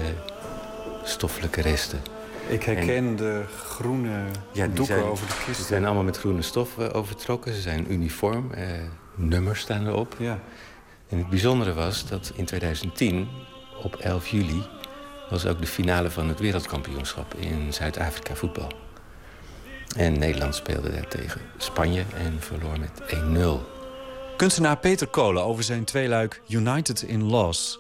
stoffelijke 1.05 1.61
resten. 1.61 2.01
Ik 2.49 2.63
herken 2.63 3.17
de 3.17 3.43
groene 3.57 4.25
Ja, 4.53 4.67
doeken 4.67 4.85
zijn, 4.87 5.03
over 5.03 5.27
de 5.27 5.33
kist. 5.47 5.61
Ze 5.61 5.67
zijn 5.67 5.85
allemaal 5.85 6.03
met 6.03 6.19
groene 6.19 6.43
stof 6.43 6.79
eh, 6.79 6.89
overtrokken. 6.93 7.55
Ze 7.55 7.61
zijn 7.61 7.93
uniform. 7.93 8.51
nummers 9.15 9.61
staan 9.61 9.87
erop. 9.87 10.17
Ja. 10.19 10.41
En 11.13 11.19
het 11.19 11.29
bijzondere 11.29 11.73
was 11.73 12.07
dat 12.09 12.33
in 12.35 12.45
2010, 12.45 13.29
op 13.83 13.95
11 13.95 14.29
juli... 14.29 14.63
was 15.31 15.47
ook 15.47 15.61
de 15.61 15.67
finale 15.67 16.11
van 16.11 16.29
het 16.29 16.41
wereldkampioenschap 16.41 17.35
in 17.35 17.73
Zuid-Afrika 17.73 18.35
voetbal. 18.35 18.73
En 19.97 20.19
Nederland 20.19 20.55
speelde 20.55 20.93
daar 20.93 21.09
tegen 21.09 21.41
Spanje 21.57 22.05
en 22.15 22.41
verloor 22.41 22.79
met 22.79 23.03
1-0. 23.15 24.37
Kunstenaar 24.37 24.77
Peter 24.77 25.07
Kolen 25.07 25.45
over 25.45 25.65
zijn 25.65 25.85
tweeluik 25.85 26.43
United 26.49 27.03
in 27.03 27.23
Loss. 27.25 27.79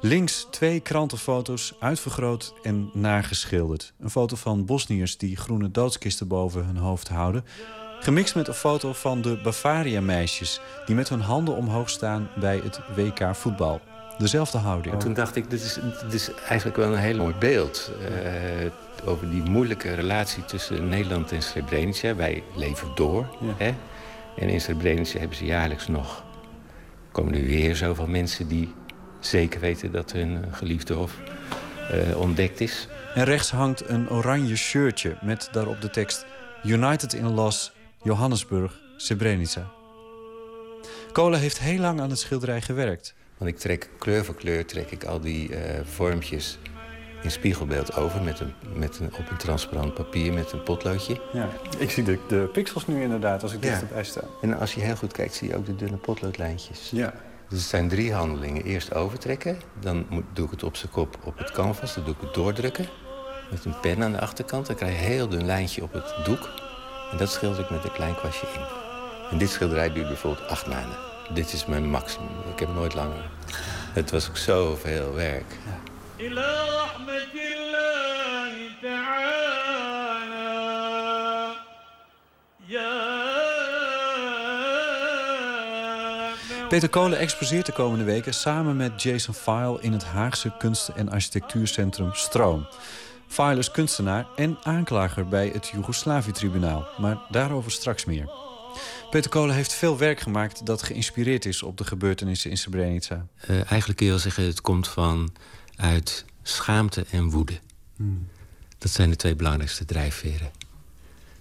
Links 0.00 0.46
twee 0.50 0.80
krantenfoto's, 0.80 1.74
uitvergroot 1.80 2.54
en 2.62 2.90
nageschilderd. 2.92 3.92
Een 4.00 4.10
foto 4.10 4.36
van 4.36 4.64
Bosniërs 4.64 5.16
die 5.16 5.36
groene 5.36 5.70
doodskisten 5.70 6.28
boven 6.28 6.64
hun 6.64 6.76
hoofd 6.76 7.08
houden. 7.08 7.44
Gemixt 8.00 8.34
met 8.34 8.48
een 8.48 8.54
foto 8.54 8.92
van 8.92 9.22
de 9.22 9.36
Bavaria-meisjes... 9.42 10.60
die 10.86 10.94
met 10.94 11.08
hun 11.08 11.20
handen 11.20 11.56
omhoog 11.56 11.90
staan 11.90 12.28
bij 12.34 12.60
het 12.64 12.80
WK 12.94 13.34
voetbal. 13.34 13.80
Dezelfde 14.18 14.58
houding. 14.58 14.94
En 14.94 15.00
toen 15.00 15.14
dacht 15.14 15.36
ik, 15.36 15.50
dit 15.50 15.62
is, 15.62 15.78
dit 16.02 16.12
is 16.12 16.30
eigenlijk 16.48 16.76
wel 16.76 16.92
een 16.92 16.98
heel 16.98 17.16
mooi 17.16 17.34
beeld. 17.34 17.90
eh, 18.08 19.08
over 19.08 19.30
die 19.30 19.42
moeilijke 19.42 19.94
relatie 19.94 20.44
tussen 20.44 20.88
Nederland 20.88 21.32
en 21.32 21.42
Srebrenica. 21.42 22.14
Wij 22.14 22.42
leven 22.56 22.88
door. 22.94 23.26
Hè? 23.56 23.74
En 24.36 24.48
in 24.48 24.60
Srebrenica 24.60 25.18
hebben 25.18 25.36
ze 25.36 25.44
jaarlijks 25.44 25.88
nog... 25.88 26.24
komen 27.12 27.34
er 27.34 27.44
weer 27.44 27.76
zoveel 27.76 28.06
mensen 28.06 28.48
die 28.48 28.74
zeker 29.20 29.60
weten 29.60 29.92
dat 29.92 30.12
hun 30.12 30.44
geliefde 30.50 30.98
of 30.98 31.12
eh, 31.90 32.20
ontdekt 32.20 32.60
is. 32.60 32.88
En 33.14 33.24
rechts 33.24 33.50
hangt 33.50 33.88
een 33.88 34.10
oranje 34.10 34.56
shirtje 34.56 35.16
met 35.22 35.48
daarop 35.52 35.80
de 35.80 35.90
tekst... 35.90 36.26
United 36.64 37.14
in 37.14 37.34
Loss, 37.34 37.72
Johannesburg, 38.04 38.80
Srebrenica. 38.96 39.70
Kolen 41.12 41.40
heeft 41.40 41.58
heel 41.58 41.78
lang 41.78 42.00
aan 42.00 42.10
het 42.10 42.18
schilderij 42.18 42.60
gewerkt. 42.62 43.14
Want 43.38 43.50
ik 43.50 43.58
trek 43.58 43.90
kleur 43.98 44.24
voor 44.24 44.34
kleur 44.34 44.66
trek 44.66 44.90
ik 44.90 45.04
al 45.04 45.20
die 45.20 45.54
eh, 45.56 45.80
vormpjes 45.84 46.58
in 47.22 47.30
spiegelbeeld 47.30 47.96
over... 47.96 48.22
Met 48.22 48.40
een, 48.40 48.52
met 48.74 48.98
een, 48.98 49.06
op 49.18 49.30
een 49.30 49.36
transparant 49.36 49.94
papier 49.94 50.32
met 50.32 50.52
een 50.52 50.62
potloodje. 50.62 51.20
Ja. 51.32 51.48
Ik 51.78 51.90
zie 51.90 52.04
de, 52.04 52.18
de 52.28 52.48
pixels 52.52 52.86
nu 52.86 53.02
inderdaad 53.02 53.42
als 53.42 53.52
ik 53.52 53.64
Ja. 53.64 53.70
dichterbij 53.70 54.04
sta. 54.04 54.20
En 54.42 54.58
als 54.58 54.74
je 54.74 54.80
heel 54.80 54.96
goed 54.96 55.12
kijkt, 55.12 55.34
zie 55.34 55.48
je 55.48 55.56
ook 55.56 55.66
de 55.66 55.76
dunne 55.76 55.96
potloodlijntjes. 55.96 56.90
Ja. 56.90 57.14
Dus 57.48 57.58
het 57.58 57.68
zijn 57.68 57.88
drie 57.88 58.12
handelingen. 58.12 58.62
Eerst 58.64 58.94
overtrekken, 58.94 59.58
dan 59.80 60.06
moet, 60.08 60.24
doe 60.32 60.44
ik 60.44 60.50
het 60.50 60.62
op 60.62 60.76
zijn 60.76 60.92
kop 60.92 61.18
op 61.24 61.38
het 61.38 61.50
canvas. 61.50 61.94
Dan 61.94 62.04
doe 62.04 62.14
ik 62.14 62.20
het 62.20 62.34
doordrukken 62.34 62.86
met 63.50 63.64
een 63.64 63.80
pen 63.80 64.02
aan 64.02 64.12
de 64.12 64.20
achterkant. 64.20 64.66
Dan 64.66 64.76
krijg 64.76 64.92
je 64.92 64.98
een 64.98 65.04
heel 65.04 65.28
dun 65.28 65.44
lijntje 65.44 65.82
op 65.82 65.92
het 65.92 66.14
doek. 66.24 66.48
En 67.14 67.20
dat 67.20 67.30
schilder 67.30 67.60
ik 67.60 67.70
met 67.70 67.84
een 67.84 67.92
klein 67.92 68.14
kwastje 68.14 68.46
in. 68.54 68.60
En 69.30 69.38
dit 69.38 69.50
schilderij 69.50 69.92
duurt 69.92 70.06
bijvoorbeeld 70.06 70.48
acht 70.48 70.66
maanden. 70.66 70.96
dit 71.30 71.52
is 71.52 71.66
mijn 71.66 71.90
maximum. 71.90 72.28
Ik 72.52 72.58
heb 72.58 72.74
nooit 72.74 72.94
langer. 72.94 73.30
Het 73.92 74.10
was 74.10 74.28
ook 74.28 74.36
zoveel 74.36 75.14
werk. 75.14 75.58
Peter 86.68 86.88
Kolen 86.88 87.18
exposeert 87.18 87.66
de 87.66 87.72
komende 87.72 88.04
weken 88.04 88.34
samen 88.34 88.76
met 88.76 89.02
Jason 89.02 89.34
File 89.34 89.78
in 89.80 89.92
het 89.92 90.04
Haagse 90.04 90.52
kunsten- 90.58 90.96
en 90.96 91.10
architectuurcentrum 91.10 92.14
Stroom. 92.14 92.66
File 93.34 93.70
kunstenaar 93.70 94.26
en 94.36 94.58
aanklager 94.62 95.28
bij 95.28 95.50
het 95.52 95.68
Joegoslavië-tribunaal, 95.68 96.86
maar 96.98 97.18
daarover 97.30 97.70
straks 97.70 98.04
meer. 98.04 98.30
Peter 99.10 99.30
Kolen 99.30 99.54
heeft 99.54 99.72
veel 99.72 99.98
werk 99.98 100.20
gemaakt 100.20 100.66
dat 100.66 100.82
geïnspireerd 100.82 101.44
is 101.44 101.62
op 101.62 101.78
de 101.78 101.84
gebeurtenissen 101.84 102.50
in 102.50 102.56
Srebrenica. 102.56 103.26
Uh, 103.42 103.56
eigenlijk 103.56 103.96
kun 103.96 104.06
je 104.06 104.12
wel 104.12 104.20
zeggen, 104.20 104.44
het 104.44 104.60
komt 104.60 104.88
van 104.88 105.32
uit 105.76 106.24
schaamte 106.42 107.06
en 107.10 107.30
woede. 107.30 107.58
Hmm. 107.96 108.28
Dat 108.78 108.90
zijn 108.90 109.10
de 109.10 109.16
twee 109.16 109.34
belangrijkste 109.34 109.84
drijfveren. 109.84 110.50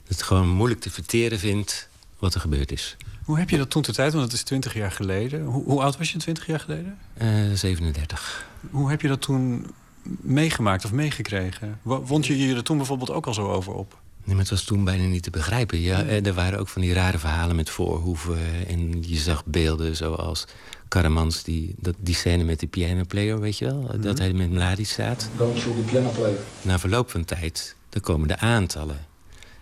Dat 0.03 0.17
het 0.17 0.21
gewoon 0.21 0.49
moeilijk 0.49 0.81
te 0.81 0.91
verteren 0.91 1.39
vindt 1.39 1.89
wat 2.19 2.33
er 2.33 2.41
gebeurd 2.41 2.71
is. 2.71 2.97
Hoe 3.23 3.39
heb 3.39 3.49
je 3.49 3.57
dat 3.57 3.69
toen 3.69 3.81
de 3.81 3.93
tijd, 3.93 4.13
want 4.13 4.25
het 4.25 4.33
is 4.33 4.43
20 4.43 4.73
jaar 4.73 4.91
geleden. 4.91 5.43
Hoe, 5.43 5.63
hoe 5.63 5.81
oud 5.81 5.97
was 5.97 6.11
je 6.11 6.17
20 6.17 6.45
jaar 6.45 6.59
geleden? 6.59 6.97
Uh, 7.21 7.53
37. 7.53 8.47
Hoe 8.71 8.89
heb 8.89 9.01
je 9.01 9.07
dat 9.07 9.21
toen 9.21 9.65
meegemaakt 10.21 10.85
of 10.85 10.91
meegekregen? 10.91 11.79
Wond 11.81 12.25
je 12.25 12.37
je 12.37 12.55
er 12.55 12.63
toen 12.63 12.77
bijvoorbeeld 12.77 13.11
ook 13.11 13.25
al 13.25 13.33
zo 13.33 13.51
over 13.51 13.73
op? 13.73 14.01
Nee, 14.23 14.35
maar 14.35 14.43
het 14.43 14.53
was 14.53 14.63
toen 14.63 14.83
bijna 14.83 15.03
niet 15.03 15.23
te 15.23 15.29
begrijpen. 15.29 15.79
Ja, 15.79 16.03
Er 16.05 16.33
waren 16.33 16.59
ook 16.59 16.67
van 16.67 16.81
die 16.81 16.93
rare 16.93 17.19
verhalen 17.19 17.55
met 17.55 17.69
voorhoeven. 17.69 18.37
En 18.67 19.03
je 19.07 19.17
zag 19.17 19.45
beelden 19.45 19.95
zoals 19.95 20.47
Karamans, 20.87 21.43
die, 21.43 21.75
dat, 21.79 21.95
die 21.99 22.15
scène 22.15 22.43
met 22.43 22.59
die 22.59 22.67
pianoplayer, 22.67 23.39
weet 23.39 23.57
je 23.57 23.65
wel? 23.65 23.81
Mhm. 23.81 24.01
Dat 24.01 24.17
hij 24.17 24.33
met 24.33 24.51
Mladic 24.51 24.87
staat. 24.87 25.29
Player. 26.15 26.37
Na 26.61 26.79
verloop 26.79 27.11
van 27.11 27.25
tijd, 27.25 27.75
dan 27.89 28.01
komen 28.01 28.27
de 28.27 28.37
aantallen. 28.37 28.97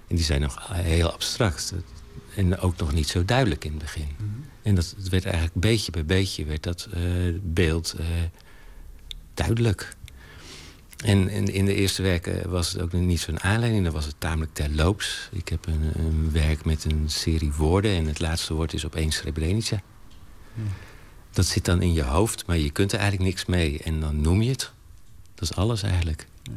En 0.08 0.16
die 0.16 0.26
zijn 0.26 0.42
nog 0.42 0.70
heel 0.72 1.12
abstract. 1.12 1.74
En 2.36 2.60
ook 2.60 2.78
nog 2.78 2.94
niet 2.94 3.08
zo 3.08 3.26
duidelijk 3.26 3.66
in 3.66 3.72
het 3.72 3.82
begin. 3.82 4.08
En 4.62 4.76
dat 4.76 4.94
het 4.98 5.10
werd 5.10 5.26
eigenlijk 5.26 5.56
beetje 5.56 5.92
bij 5.92 6.06
beetje 6.06 6.46
werd 6.46 6.64
dat 6.64 6.88
uh, 6.98 7.36
beeld 7.44 7.96
uh, 8.00 8.06
duidelijk. 9.34 9.96
En 11.02 11.30
in, 11.30 11.54
in 11.54 11.66
de 11.66 11.76
eerste 11.76 12.02
werken 12.02 12.50
was 12.50 12.72
het 12.72 12.82
ook 12.82 12.92
niet 12.92 13.20
zo'n 13.20 13.40
aanleiding. 13.40 13.84
Dan 13.84 13.94
was 13.94 14.06
het 14.06 14.16
tamelijk 14.18 14.54
terloops. 14.54 15.30
Ik 15.32 15.48
heb 15.48 15.66
een, 15.66 15.92
een, 15.94 16.32
werk 16.32 16.66
met 16.66 16.86
een 16.86 17.10
serie 17.10 17.54
woorden. 17.54 17.92
En 17.92 18.06
het 18.06 18.20
laatste 18.20 18.54
woord 18.54 18.74
is 18.74 18.86
opeens 18.86 19.16
Srebrenica. 19.16 19.82
Ja. 20.54 20.62
Dat 21.32 21.46
zit 21.46 21.66
dan 21.66 21.82
in 21.82 21.94
je 21.94 22.04
hoofd, 22.04 22.46
maar 22.46 22.58
je 22.58 22.70
kunt 22.70 22.92
er 22.92 23.00
eigenlijk 23.00 23.30
niks 23.30 23.46
mee. 23.46 23.80
En 23.84 24.00
dan 24.00 24.22
noem 24.22 24.42
je 24.42 24.50
het. 24.50 24.72
Dat 25.36 25.50
is 25.50 25.56
alles 25.56 25.84
eigenlijk. 25.84 26.28
Ja. 26.44 26.52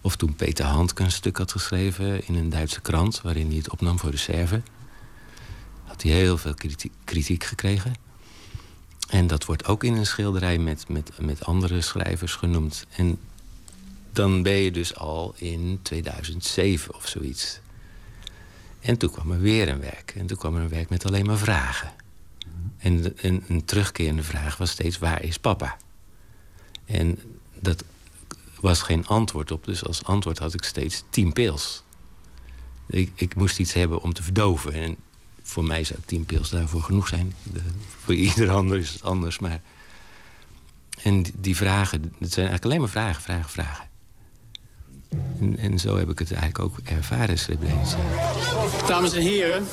Of 0.00 0.16
toen 0.16 0.34
Peter 0.34 0.64
Handke 0.64 1.02
een 1.02 1.10
stuk 1.10 1.36
had 1.36 1.52
geschreven 1.52 2.26
in 2.26 2.34
een 2.34 2.48
Duitse 2.48 2.80
krant... 2.80 3.20
waarin 3.20 3.46
hij 3.46 3.56
het 3.56 3.70
opnam 3.70 3.98
voor 3.98 4.10
de 4.10 4.16
serve. 4.16 4.62
Had 5.84 6.02
hij 6.02 6.12
heel 6.12 6.38
veel 6.38 6.54
kritiek, 6.54 6.92
kritiek 7.04 7.44
gekregen. 7.44 7.94
En 9.08 9.26
dat 9.26 9.44
wordt 9.44 9.66
ook 9.66 9.84
in 9.84 9.94
een 9.94 10.06
schilderij 10.06 10.58
met, 10.58 10.88
met, 10.88 11.10
met 11.20 11.44
andere 11.44 11.80
schrijvers 11.80 12.34
genoemd. 12.34 12.86
En 12.96 13.18
dan 14.18 14.42
ben 14.42 14.56
je 14.56 14.70
dus 14.70 14.94
al 14.94 15.34
in 15.36 15.78
2007 15.82 16.94
of 16.94 17.08
zoiets. 17.08 17.60
En 18.80 18.96
toen 18.98 19.10
kwam 19.10 19.30
er 19.30 19.40
weer 19.40 19.68
een 19.68 19.80
werk. 19.80 20.12
En 20.16 20.26
toen 20.26 20.36
kwam 20.36 20.56
er 20.56 20.62
een 20.62 20.68
werk 20.68 20.88
met 20.88 21.06
alleen 21.06 21.26
maar 21.26 21.38
vragen. 21.38 21.92
En 22.78 23.14
een, 23.16 23.44
een, 23.48 23.64
terugkerende 23.64 24.22
vraag 24.22 24.56
was 24.56 24.70
steeds, 24.70 24.98
waar 24.98 25.22
is 25.22 25.38
papa? 25.38 25.76
En 26.84 27.18
dat 27.60 27.84
was 28.60 28.82
geen 28.82 29.06
antwoord 29.06 29.50
op. 29.50 29.64
Dus 29.64 29.84
als 29.84 30.04
antwoord 30.04 30.38
had 30.38 30.54
ik 30.54 30.62
steeds 30.62 31.04
tien 31.10 31.32
pils. 31.32 31.82
Ik, 32.86 33.12
ik 33.14 33.34
moest 33.34 33.58
iets 33.58 33.72
hebben 33.72 34.00
om 34.00 34.12
te 34.12 34.22
verdoven. 34.22 34.72
En 34.72 34.96
voor 35.42 35.64
mij 35.64 35.84
zou 35.84 36.00
tien 36.04 36.24
pils 36.24 36.50
daarvoor 36.50 36.82
genoeg 36.82 37.08
zijn. 37.08 37.34
Voor 38.04 38.14
ieder 38.14 38.50
ander 38.50 38.78
is 38.78 38.92
het 38.92 39.02
anders, 39.02 39.38
maar... 39.38 39.60
En 41.02 41.22
die, 41.22 41.32
die 41.36 41.56
vragen, 41.56 42.02
het 42.02 42.32
zijn 42.32 42.48
eigenlijk 42.48 42.64
alleen 42.64 42.80
maar 42.80 42.88
vragen, 42.88 43.22
vragen, 43.22 43.50
vragen. 43.50 43.87
En, 45.40 45.56
en, 45.58 45.78
zo 45.78 45.96
heb 45.96 46.08
ik 46.08 46.18
het 46.18 46.32
eigenlijk 46.32 46.58
ook 46.58 46.78
ervaren, 46.84 47.38
Srebrenica. 47.38 47.96
Dames 48.86 49.12
en 49.12 49.22
heren, 49.22 49.66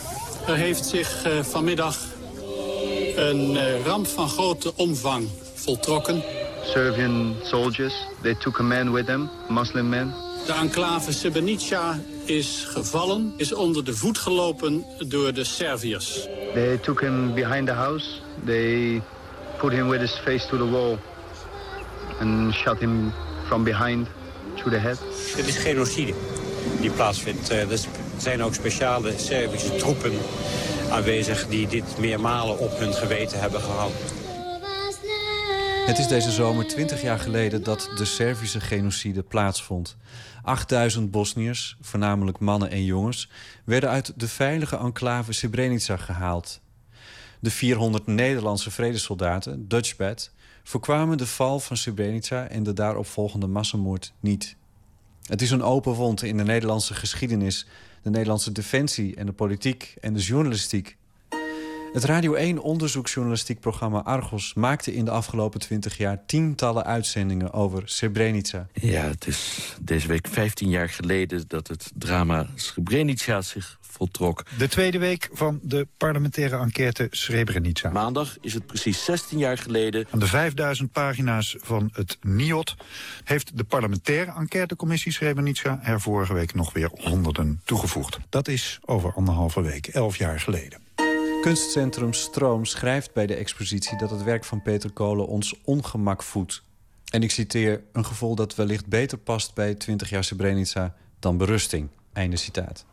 er 0.47 0.55
heeft 0.55 0.85
zich 0.85 1.25
uh, 1.27 1.43
vanmiddag 1.43 1.97
een 3.15 3.51
uh, 3.51 3.85
ramp 3.85 4.07
van 4.07 4.29
grote 4.29 4.75
omvang 4.75 5.27
voltrokken. 5.53 6.23
Serbian 6.63 7.35
soldiers, 7.43 8.07
they 8.21 8.35
took 8.35 8.59
a 8.59 8.63
man 8.63 8.91
with 8.93 9.05
them, 9.05 9.29
Muslim 9.49 9.89
man. 9.89 10.13
De 10.45 10.53
enclave 10.53 11.11
Srebrenica 11.11 11.99
is 12.25 12.65
gevallen, 12.67 13.33
is 13.37 13.53
onder 13.53 13.85
de 13.85 13.95
voet 13.95 14.17
gelopen 14.17 14.85
door 15.07 15.33
de 15.33 15.43
Serviërs. 15.43 16.27
They 16.53 16.77
took 16.77 17.01
him 17.01 17.33
behind 17.33 17.67
the 17.67 17.73
house. 17.73 18.21
They 18.45 19.01
put 19.57 19.71
him 19.71 19.87
with 19.87 19.99
his 19.99 20.11
face 20.11 20.47
to 20.47 20.57
the 20.57 20.69
wall 20.69 20.97
and 22.19 22.53
shot 22.53 22.79
him 22.79 23.11
from 23.47 23.63
behind 23.63 24.07
to 24.55 24.69
the 24.69 24.77
head. 24.77 24.99
Het 25.35 25.47
is 25.47 25.57
genocide 25.57 26.13
die 26.81 26.89
plaatsvindt. 26.89 27.51
Uh, 27.51 27.71
er 27.71 27.79
zijn 28.17 28.43
ook 28.43 28.53
speciale 28.53 29.17
Servische 29.17 29.75
troepen 29.75 30.13
aanwezig 30.91 31.47
die 31.47 31.67
dit 31.67 31.97
meermalen 31.99 32.59
op 32.59 32.77
hun 32.77 32.93
geweten 32.93 33.39
hebben 33.39 33.61
gehad. 33.61 33.91
Het 35.85 35.97
is 35.97 36.07
deze 36.07 36.31
zomer 36.31 36.67
20 36.67 37.01
jaar 37.01 37.19
geleden 37.19 37.63
dat 37.63 37.89
de 37.97 38.05
Servische 38.05 38.59
genocide 38.59 39.23
plaatsvond. 39.23 39.97
8000 40.43 41.11
Bosniërs, 41.11 41.77
voornamelijk 41.81 42.39
mannen 42.39 42.69
en 42.69 42.83
jongens, 42.83 43.29
werden 43.65 43.89
uit 43.89 44.13
de 44.15 44.27
veilige 44.27 44.77
enclave 44.77 45.33
Srebrenica 45.33 45.97
gehaald. 45.97 46.61
De 47.39 47.51
400 47.51 48.07
Nederlandse 48.07 48.71
vredessoldaten, 48.71 49.67
Dutchbat, 49.67 50.31
voorkwamen 50.67 51.17
de 51.17 51.27
val 51.27 51.59
van 51.59 51.77
Srebrenica 51.77 52.47
en 52.47 52.63
de 52.63 52.73
daaropvolgende 52.73 53.47
massamoord 53.47 54.13
niet. 54.19 54.55
Het 55.25 55.41
is 55.41 55.51
een 55.51 55.63
open 55.63 55.93
wond 55.93 56.23
in 56.23 56.37
de 56.37 56.43
Nederlandse 56.43 56.93
geschiedenis, 56.93 57.67
de 58.01 58.09
Nederlandse 58.09 58.51
defensie 58.51 59.15
en 59.15 59.25
de 59.25 59.31
politiek 59.31 59.95
en 60.01 60.13
de 60.13 60.19
journalistiek. 60.19 60.97
Het 61.93 62.03
Radio 62.03 62.33
1 62.33 62.59
onderzoeksjournalistiek 62.59 63.59
programma 63.59 64.03
Argos 64.03 64.53
maakte 64.53 64.95
in 64.95 65.05
de 65.05 65.11
afgelopen 65.11 65.59
20 65.59 65.97
jaar 65.97 66.25
tientallen 66.25 66.85
uitzendingen 66.85 67.53
over 67.53 67.81
Srebrenica. 67.85 68.67
Ja, 68.73 69.03
het 69.03 69.27
is 69.27 69.73
deze 69.81 70.07
week 70.07 70.27
15 70.27 70.69
jaar 70.69 70.89
geleden 70.89 71.43
dat 71.47 71.67
het 71.67 71.91
drama 71.95 72.47
Srebrenica 72.55 73.41
zich 73.41 73.77
voltrok. 73.95 74.43
De 74.57 74.67
tweede 74.67 74.97
week 74.97 75.29
van 75.33 75.59
de 75.61 75.87
parlementaire 75.97 76.57
enquête 76.57 77.07
Srebrenica. 77.11 77.89
Maandag 77.89 78.37
is 78.41 78.53
het 78.53 78.65
precies 78.65 79.05
16 79.05 79.37
jaar 79.37 79.57
geleden. 79.57 80.07
Aan 80.09 80.19
de 80.19 80.27
5000 80.27 80.91
pagina's 80.91 81.55
van 81.59 81.89
het 81.93 82.17
NIOT 82.21 82.75
heeft 83.23 83.57
de 83.57 83.63
parlementaire 83.63 84.33
enquêtecommissie 84.37 85.11
Srebrenica 85.11 85.79
er 85.83 86.01
vorige 86.01 86.33
week 86.33 86.53
nog 86.53 86.73
weer 86.73 86.89
honderden 86.93 87.61
toegevoegd. 87.63 88.17
Dat 88.29 88.47
is 88.47 88.79
over 88.85 89.13
anderhalve 89.13 89.61
week, 89.61 89.87
elf 89.87 90.17
jaar 90.17 90.39
geleden. 90.39 90.79
Kunstcentrum 91.41 92.13
Stroom 92.13 92.65
schrijft 92.65 93.13
bij 93.13 93.25
de 93.25 93.35
expositie 93.35 93.97
dat 93.97 94.09
het 94.09 94.23
werk 94.23 94.45
van 94.45 94.61
Peter 94.61 94.91
Kolen 94.91 95.27
ons 95.27 95.55
ongemak 95.63 96.23
voedt. 96.23 96.63
En 97.09 97.23
ik 97.23 97.31
citeer, 97.31 97.81
een 97.93 98.05
gevoel 98.05 98.35
dat 98.35 98.55
wellicht 98.55 98.87
beter 98.87 99.17
past 99.17 99.53
bij 99.53 99.75
20 99.75 100.09
jaar 100.09 100.23
Srebrenica 100.23 100.95
dan 101.19 101.37
berusting. 101.37 101.89
Einde 102.13 102.37
citaat. 102.37 102.85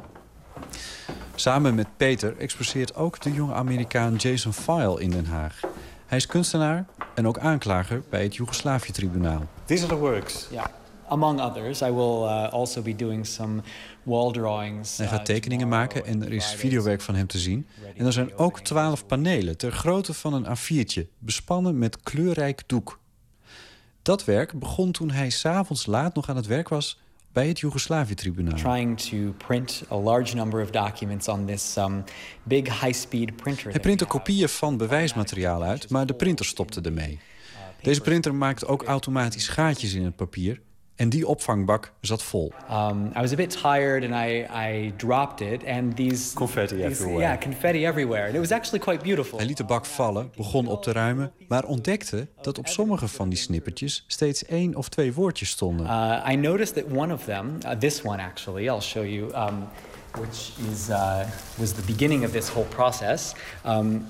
Samen 1.34 1.74
met 1.74 1.86
Peter 1.96 2.36
exposeert 2.38 2.94
ook 2.94 3.20
de 3.20 3.32
jonge 3.32 3.54
Amerikaan 3.54 4.14
Jason 4.14 4.52
File 4.52 5.00
in 5.00 5.10
Den 5.10 5.26
Haag. 5.26 5.60
Hij 6.06 6.18
is 6.18 6.26
kunstenaar 6.26 6.86
en 7.14 7.26
ook 7.26 7.38
aanklager 7.38 8.02
bij 8.08 8.22
het 8.22 8.36
Joegoslavië-tribunaal. 8.36 9.46
These 9.64 9.84
are 9.84 9.94
the 9.94 10.00
works. 10.00 10.46
Yeah. 10.50 10.64
Among 11.08 11.40
others, 11.40 11.80
I 11.80 11.90
will 11.90 12.22
uh, 12.22 12.52
also 12.52 12.82
be 12.82 12.96
doing 12.96 13.26
some 13.26 13.62
wall 14.02 14.32
drawings. 14.32 14.96
Hij 14.96 15.06
gaat 15.06 15.24
tekeningen 15.24 15.68
maken 15.68 16.06
en 16.06 16.24
er 16.24 16.32
is 16.32 16.46
videowerk 16.46 17.00
van 17.00 17.14
hem 17.14 17.26
te 17.26 17.38
zien. 17.38 17.66
En 17.96 18.06
er 18.06 18.12
zijn 18.12 18.36
ook 18.36 18.60
twaalf 18.60 19.06
panelen 19.06 19.56
ter 19.56 19.72
grootte 19.72 20.14
van 20.14 20.34
een 20.34 20.46
A4'tje, 20.46 21.02
bespannen 21.18 21.78
met 21.78 22.02
kleurrijk 22.02 22.62
doek. 22.66 22.98
Dat 24.02 24.24
werk 24.24 24.58
begon 24.58 24.92
toen 24.92 25.10
hij 25.10 25.30
s'avonds 25.30 25.86
laat 25.86 26.14
nog 26.14 26.28
aan 26.28 26.36
het 26.36 26.46
werk 26.46 26.68
was 26.68 27.00
bij 27.32 27.48
het 27.48 27.60
Joegoslavië-tribunaal. 27.60 28.54
Um. 28.54 28.58
Hij 33.70 33.80
printte 33.80 34.04
kopieën 34.04 34.48
van 34.48 34.76
bewijsmateriaal 34.76 35.62
uit, 35.62 35.90
maar 35.90 36.06
de 36.06 36.14
printer 36.14 36.44
stopte 36.46 36.80
ermee. 36.80 37.18
Deze 37.82 38.00
printer 38.00 38.34
maakt 38.34 38.66
ook 38.66 38.82
automatisch 38.82 39.48
gaatjes 39.48 39.94
in 39.94 40.04
het 40.04 40.16
papier 40.16 40.60
En 40.96 41.08
die 41.08 41.26
opvangbak 41.26 41.92
zat 42.00 42.22
vol. 42.22 42.52
Um, 42.70 43.10
I 43.16 43.20
was 43.20 43.32
a 43.32 43.36
bit 43.36 43.50
tired 43.62 44.04
and 44.04 44.14
I, 44.14 44.46
I 44.50 44.92
dropped 44.96 45.40
it 45.40 45.64
and 45.64 45.96
these 45.96 46.32
confetti 46.34 46.76
these, 46.76 46.86
everywhere. 46.86 47.20
Yeah, 47.20 47.38
confetti 47.38 47.86
everywhere. 47.86 48.24
And 48.26 48.34
it 48.34 48.40
was 48.40 48.50
actually 48.50 48.84
quite 48.84 49.02
beautiful. 49.02 49.38
Hij 49.38 49.46
liet 49.46 49.56
de 49.56 49.64
bak 49.64 49.84
vallen, 49.84 50.30
begon 50.36 50.66
op 50.66 50.82
te 50.82 50.92
ruimen, 50.92 51.32
maar 51.48 51.64
ontdekte 51.64 52.28
dat 52.42 52.58
op 52.58 52.66
sommige 52.66 53.08
van 53.08 53.28
die 53.28 53.38
snippertjes 53.38 54.04
steeds 54.06 54.44
één 54.44 54.74
of 54.76 54.88
twee 54.88 55.12
woordjes 55.12 55.50
stonden. 55.50 55.86
Uh, 55.86 56.28
I 56.30 56.36
noticed 56.36 56.74
that 56.74 56.84
one 56.96 57.12
of 57.12 57.24
them, 57.24 57.58
uh, 57.64 57.70
this 57.70 58.02
one 58.02 58.22
actually, 58.22 58.62
I'll 58.62 58.80
show 58.80 59.04
you, 59.06 59.34
um, 59.34 59.68
which 60.18 60.52
is 60.72 60.88
uh, 60.88 61.18
was 61.56 61.72
the 61.72 61.82
beginning 61.86 62.24
of 62.24 62.30
this 62.30 62.48
whole 62.48 62.66
process. 62.66 63.34
Um, 63.66 64.06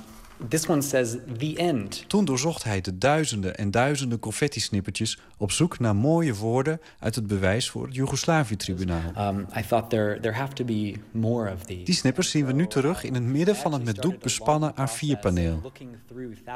this 0.48 0.66
one 0.66 0.82
says 0.82 1.16
the 1.38 1.56
end. 1.56 2.04
Toen 2.08 2.24
doorzocht 2.24 2.64
hij 2.64 2.80
de 2.80 2.98
duizenden 2.98 3.56
en 3.56 3.70
duizenden 3.70 4.18
confetti-snippertjes 4.18 5.18
op 5.36 5.50
zoek 5.52 5.78
naar 5.78 5.96
mooie 5.96 6.34
woorden 6.34 6.80
uit 6.98 7.14
het 7.14 7.26
bewijs 7.26 7.70
voor 7.70 7.84
het 7.86 7.94
Joegoslavië-tribunaal. 7.94 9.12
Um, 9.18 9.46
I 9.58 9.66
thought 9.68 9.90
there 9.90 10.20
there 10.20 10.34
have 10.34 10.52
to 10.52 10.64
be 10.64 10.94
more 11.10 11.52
of 11.52 11.62
these. 11.64 11.82
Die 11.82 11.94
snippers 11.94 12.30
zien 12.30 12.46
we 12.46 12.52
nu 12.52 12.66
terug 12.66 13.04
in 13.04 13.14
het 13.14 13.22
midden 13.22 13.56
van 13.56 13.72
het 13.72 13.84
met 13.84 13.96
doek 13.96 14.18
bespannen 14.18 14.74
A4-paneel. 14.80 15.72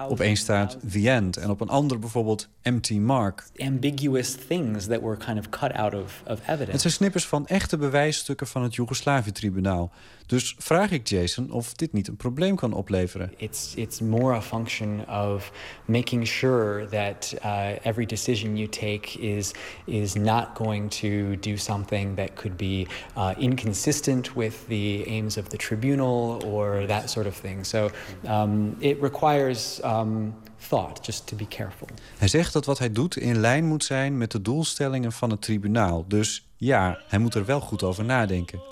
Op 0.08 0.20
één 0.20 0.36
staat 0.36 0.76
The 0.90 1.10
End 1.10 1.36
en 1.36 1.50
op 1.50 1.60
een 1.60 1.68
ander 1.68 1.98
bijvoorbeeld 1.98 2.48
Empty 2.62 2.98
Mark. 2.98 3.44
Ambiguous 3.56 4.36
things 4.48 4.86
that 4.86 5.00
were 5.00 5.16
kind 5.16 5.38
of 5.38 5.48
cut 5.48 5.72
out 5.72 5.94
of, 5.94 6.22
of 6.26 6.40
evidence. 6.40 6.70
Het 6.70 6.80
zijn 6.80 6.92
snippers 6.92 7.26
van 7.26 7.46
echte 7.46 7.76
bewijsstukken 7.76 8.46
van 8.46 8.62
het 8.62 8.74
Joegoslavië-tribunaal. 8.74 9.92
Dus 10.26 10.54
vraag 10.58 10.90
ik 10.90 11.08
Jason 11.08 11.50
of 11.50 11.74
dit 11.74 11.92
niet 11.92 12.08
een 12.08 12.16
probleem 12.16 12.56
kan 12.56 12.72
opleveren. 12.72 13.32
It's 13.36 13.74
it's 13.74 14.00
more 14.00 14.34
a 14.34 14.42
function 14.42 15.08
of 15.08 15.52
making 15.84 16.26
sure 16.26 16.86
that 16.86 17.34
uh, 17.44 17.68
every 17.82 18.06
decision 18.06 18.56
you 18.56 18.68
take 18.68 19.18
is 19.18 19.52
is 19.84 20.14
not 20.14 20.48
going 20.54 20.90
to 20.90 21.38
do 21.50 21.56
something 21.56 22.16
that 22.16 22.34
could 22.34 22.56
be 22.56 22.86
uh, 23.16 23.30
inconsistent 23.38 24.32
with 24.32 24.54
the 24.68 25.04
aims 25.06 25.36
of 25.36 25.48
the 25.48 25.56
tribunal 25.56 26.44
or 26.44 26.86
that 26.86 27.10
sort 27.10 27.26
of 27.26 27.34
thing. 27.40 27.66
So 27.66 27.90
um, 28.28 28.76
it 28.78 29.00
requires 29.00 29.80
um, 29.84 30.34
thought, 30.68 31.06
just 31.06 31.26
to 31.26 31.36
be 31.36 31.48
careful. 31.48 31.88
Hij 32.18 32.28
zegt 32.28 32.52
dat 32.52 32.64
wat 32.64 32.78
hij 32.78 32.92
doet 32.92 33.16
in 33.16 33.40
lijn 33.40 33.64
moet 33.64 33.84
zijn 33.84 34.18
met 34.18 34.30
de 34.30 34.42
doelstellingen 34.42 35.12
van 35.12 35.30
het 35.30 35.42
tribunaal. 35.42 36.04
Dus 36.08 36.48
ja, 36.56 36.98
hij 37.08 37.18
moet 37.18 37.34
er 37.34 37.44
wel 37.44 37.60
goed 37.60 37.82
over 37.82 38.04
nadenken. 38.04 38.62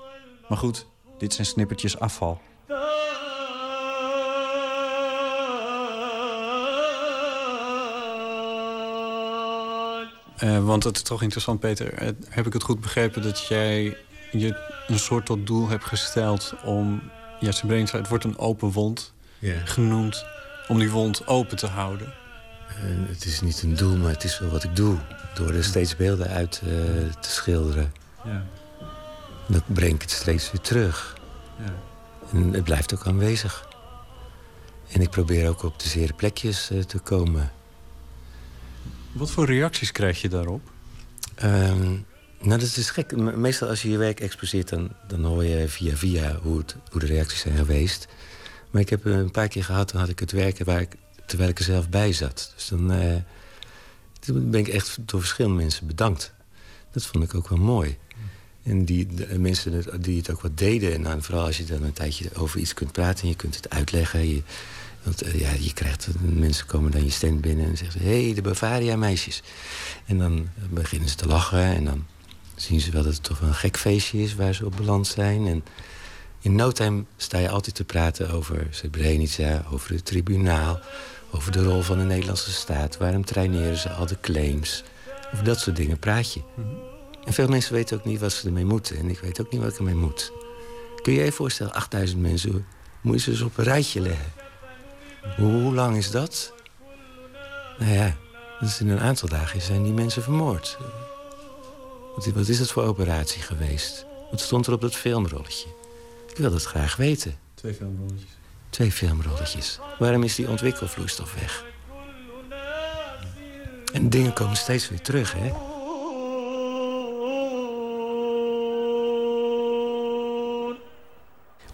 Maar 0.48 0.58
goed, 0.58 0.86
dit 1.24 1.34
zijn 1.34 1.46
snippertjes 1.46 1.98
afval. 1.98 2.40
Uh, 10.42 10.64
want 10.64 10.84
het 10.84 10.96
is 10.96 11.02
toch 11.02 11.22
interessant, 11.22 11.60
Peter. 11.60 12.02
Uh, 12.02 12.08
heb 12.28 12.46
ik 12.46 12.52
het 12.52 12.62
goed 12.62 12.80
begrepen 12.80 13.22
dat 13.22 13.46
jij 13.46 13.96
je 14.32 14.56
een 14.86 14.98
soort 14.98 15.26
tot 15.26 15.46
doel 15.46 15.68
hebt 15.68 15.84
gesteld 15.84 16.54
om... 16.64 17.02
Ja, 17.40 17.52
Srebrenica, 17.52 17.98
het 17.98 18.08
wordt 18.08 18.24
een 18.24 18.38
open 18.38 18.70
wond 18.70 19.12
Ja. 19.38 19.54
genoemd... 19.64 20.24
om 20.68 20.78
die 20.78 20.90
wond 20.90 21.26
open 21.26 21.56
te 21.56 21.66
houden. 21.66 22.12
En 22.82 23.06
het 23.08 23.24
is 23.24 23.40
niet 23.40 23.62
een 23.62 23.76
doel, 23.76 23.96
maar 23.96 24.12
het 24.12 24.24
is 24.24 24.38
wel 24.38 24.50
wat 24.50 24.64
ik 24.64 24.76
doe. 24.76 24.96
Door 25.34 25.50
er 25.50 25.64
steeds 25.64 25.96
beelden 25.96 26.28
uit 26.28 26.62
eh, 26.64 26.70
te 27.20 27.30
schilderen. 27.30 27.92
Ja. 28.24 28.44
Dan 29.48 29.62
breng 29.66 29.94
ik 29.94 30.02
het 30.02 30.10
steeds 30.10 30.50
weer 30.52 30.60
terug. 30.60 31.16
Ja. 31.58 31.74
En 32.32 32.52
het 32.52 32.64
blijft 32.64 32.94
ook 32.94 33.06
aanwezig. 33.06 33.68
En 34.92 35.00
ik 35.00 35.10
probeer 35.10 35.48
ook 35.48 35.62
op 35.62 35.78
de 35.78 35.88
zere 35.88 36.12
plekjes 36.12 36.70
eh, 36.70 36.80
te 36.80 36.98
komen. 36.98 37.52
Wat 39.12 39.30
voor 39.30 39.46
reacties 39.46 39.92
krijg 39.92 40.20
je 40.20 40.28
daarop? 40.28 40.60
Ehm, 41.34 41.92
nou, 42.40 42.60
dat 42.60 42.76
is 42.76 42.90
gek. 42.90 43.16
Me- 43.16 43.36
Meestal 43.36 43.68
als 43.68 43.82
je 43.82 43.90
je 43.90 43.98
werk 43.98 44.20
exposeert, 44.20 44.68
dan, 44.68 44.92
dan 45.08 45.24
hoor 45.24 45.44
je 45.44 45.68
via 45.68 45.96
via 45.96 46.38
hoe, 46.42 46.58
het, 46.58 46.76
hoe 46.90 47.00
de 47.00 47.06
reacties 47.06 47.40
zijn 47.40 47.56
geweest. 47.56 48.06
Maar 48.70 48.82
ik 48.82 48.88
heb 48.90 49.04
een 49.04 49.30
paar 49.30 49.48
keer 49.48 49.64
gehad, 49.64 49.90
dan 49.90 50.00
had 50.00 50.08
ik 50.10 50.18
het 50.18 50.32
werken 50.32 50.64
waar 50.64 50.80
ik, 50.80 50.96
terwijl 51.26 51.50
ik 51.50 51.58
er 51.58 51.64
zelf 51.64 51.88
bij 51.88 52.12
zat. 52.12 52.52
Dus 52.54 52.68
dan, 52.68 52.92
eh, 52.92 53.16
toen 54.20 54.50
ben 54.50 54.60
ik 54.60 54.68
echt 54.68 54.98
door 55.00 55.20
verschillende 55.20 55.56
mensen 55.56 55.86
bedankt. 55.86 56.34
Dat 56.92 57.06
vond 57.06 57.24
ik 57.24 57.34
ook 57.34 57.48
wel 57.48 57.58
mooi. 57.58 57.98
En 58.64 58.84
die 58.84 59.06
de 59.06 59.38
mensen 59.38 59.84
die 60.02 60.18
het 60.18 60.30
ook 60.30 60.40
wat 60.40 60.58
deden. 60.58 60.94
En 60.94 61.02
dan, 61.02 61.22
vooral 61.22 61.44
als 61.44 61.56
je 61.56 61.64
dan 61.64 61.82
een 61.82 61.92
tijdje 61.92 62.28
over 62.34 62.60
iets 62.60 62.74
kunt 62.74 62.92
praten 62.92 63.22
en 63.22 63.28
je 63.28 63.36
kunt 63.36 63.56
het 63.56 63.70
uitleggen. 63.70 64.44
Want 65.02 65.22
eh, 65.22 65.40
ja, 65.40 65.50
je 65.58 65.72
krijgt, 65.72 66.08
mensen 66.20 66.66
komen 66.66 66.90
dan 66.90 67.04
je 67.04 67.10
stand 67.10 67.40
binnen 67.40 67.66
en 67.66 67.76
zeggen: 67.76 68.00
hé, 68.00 68.24
hey, 68.24 68.34
de 68.34 68.42
Bavaria-meisjes. 68.42 69.42
En 70.06 70.18
dan 70.18 70.48
beginnen 70.70 71.08
ze 71.08 71.14
te 71.14 71.26
lachen 71.26 71.62
en 71.62 71.84
dan 71.84 72.06
zien 72.54 72.80
ze 72.80 72.90
wel 72.90 73.02
dat 73.02 73.12
het 73.12 73.22
toch 73.22 73.40
een 73.40 73.54
gek 73.54 73.76
feestje 73.76 74.22
is 74.22 74.34
waar 74.34 74.54
ze 74.54 74.66
op 74.66 74.76
beland 74.76 75.06
zijn. 75.06 75.46
En 75.46 75.64
in 76.40 76.54
no 76.54 76.72
time 76.72 77.04
sta 77.16 77.38
je 77.38 77.48
altijd 77.48 77.74
te 77.74 77.84
praten 77.84 78.30
over 78.30 78.66
Srebrenica, 78.70 79.64
over 79.70 79.90
het 79.90 80.04
tribunaal, 80.04 80.80
over 81.30 81.52
de 81.52 81.62
rol 81.62 81.82
van 81.82 81.98
de 81.98 82.04
Nederlandse 82.04 82.52
staat. 82.52 82.96
Waarom 82.96 83.24
traineren 83.24 83.76
ze 83.76 83.90
al 83.90 84.06
de 84.06 84.20
claims? 84.20 84.84
Over 85.32 85.44
dat 85.44 85.60
soort 85.60 85.76
dingen 85.76 85.98
praat 85.98 86.32
je. 86.32 86.40
En 87.24 87.32
veel 87.32 87.48
mensen 87.48 87.72
weten 87.72 87.98
ook 87.98 88.04
niet 88.04 88.20
wat 88.20 88.32
ze 88.32 88.46
ermee 88.46 88.64
moeten. 88.64 88.96
En 88.96 89.10
ik 89.10 89.18
weet 89.18 89.40
ook 89.40 89.50
niet 89.50 89.60
wat 89.60 89.72
ik 89.72 89.78
ermee 89.78 89.94
moet. 89.94 90.32
Kun 91.02 91.12
je 91.12 91.24
je 91.24 91.32
voorstellen, 91.32 91.72
8000 91.72 92.20
mensen, 92.20 92.66
moet 93.00 93.14
je 93.14 93.20
ze 93.20 93.30
dus 93.30 93.40
op 93.40 93.58
een 93.58 93.64
rijtje 93.64 94.00
leggen? 94.00 94.32
Hoe, 95.36 95.62
hoe 95.62 95.74
lang 95.74 95.96
is 95.96 96.10
dat? 96.10 96.52
Nou 97.78 97.92
ja, 97.92 98.16
dat 98.60 98.68
is 98.68 98.80
in 98.80 98.88
een 98.88 99.00
aantal 99.00 99.28
dagen 99.28 99.60
zijn 99.60 99.82
die 99.82 99.92
mensen 99.92 100.22
vermoord. 100.22 100.78
Wat 102.34 102.48
is 102.48 102.58
dat 102.58 102.70
voor 102.70 102.82
operatie 102.82 103.42
geweest? 103.42 104.06
Wat 104.30 104.40
stond 104.40 104.66
er 104.66 104.72
op 104.72 104.80
dat 104.80 104.94
filmrolletje? 104.94 105.68
Ik 106.28 106.36
wil 106.36 106.50
dat 106.50 106.64
graag 106.64 106.96
weten. 106.96 107.38
Twee 107.54 107.74
filmrolletjes. 107.74 108.30
Twee 108.70 108.92
filmrolletjes. 108.92 109.78
Waarom 109.98 110.22
is 110.22 110.34
die 110.34 110.48
ontwikkelvloeistof 110.48 111.34
weg? 111.34 111.64
En 113.92 114.10
dingen 114.10 114.32
komen 114.32 114.56
steeds 114.56 114.88
weer 114.88 115.00
terug, 115.00 115.32
hè? 115.32 115.52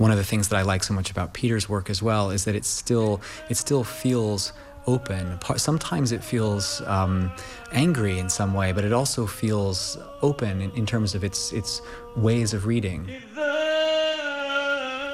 One 0.01 0.12
of 0.12 0.18
the 0.18 0.24
things 0.28 0.48
that 0.48 0.59
I 0.66 0.72
like 0.72 0.82
so 0.85 0.94
much 0.94 1.10
about 1.10 1.32
Peter's 1.32 1.68
work 1.68 1.90
as 1.90 2.01
well 2.01 2.31
is 2.32 2.43
that 2.44 2.55
it 2.55 2.64
still 2.64 3.20
it 3.48 3.56
still 3.56 3.85
feels 3.85 4.52
open. 4.86 5.39
Sometimes 5.56 6.10
it 6.10 6.24
feels 6.24 6.82
um, 6.86 7.31
angry 7.72 8.18
in 8.18 8.31
some 8.31 8.55
way, 8.56 8.72
but 8.72 8.85
it 8.85 8.93
also 8.93 9.27
feels 9.27 9.98
open 10.20 10.60
in, 10.60 10.70
in 10.74 10.85
terms 10.86 11.14
of 11.14 11.22
its 11.22 11.52
its 11.52 11.82
ways 12.16 12.55
of 12.55 12.64
reading. 12.64 13.09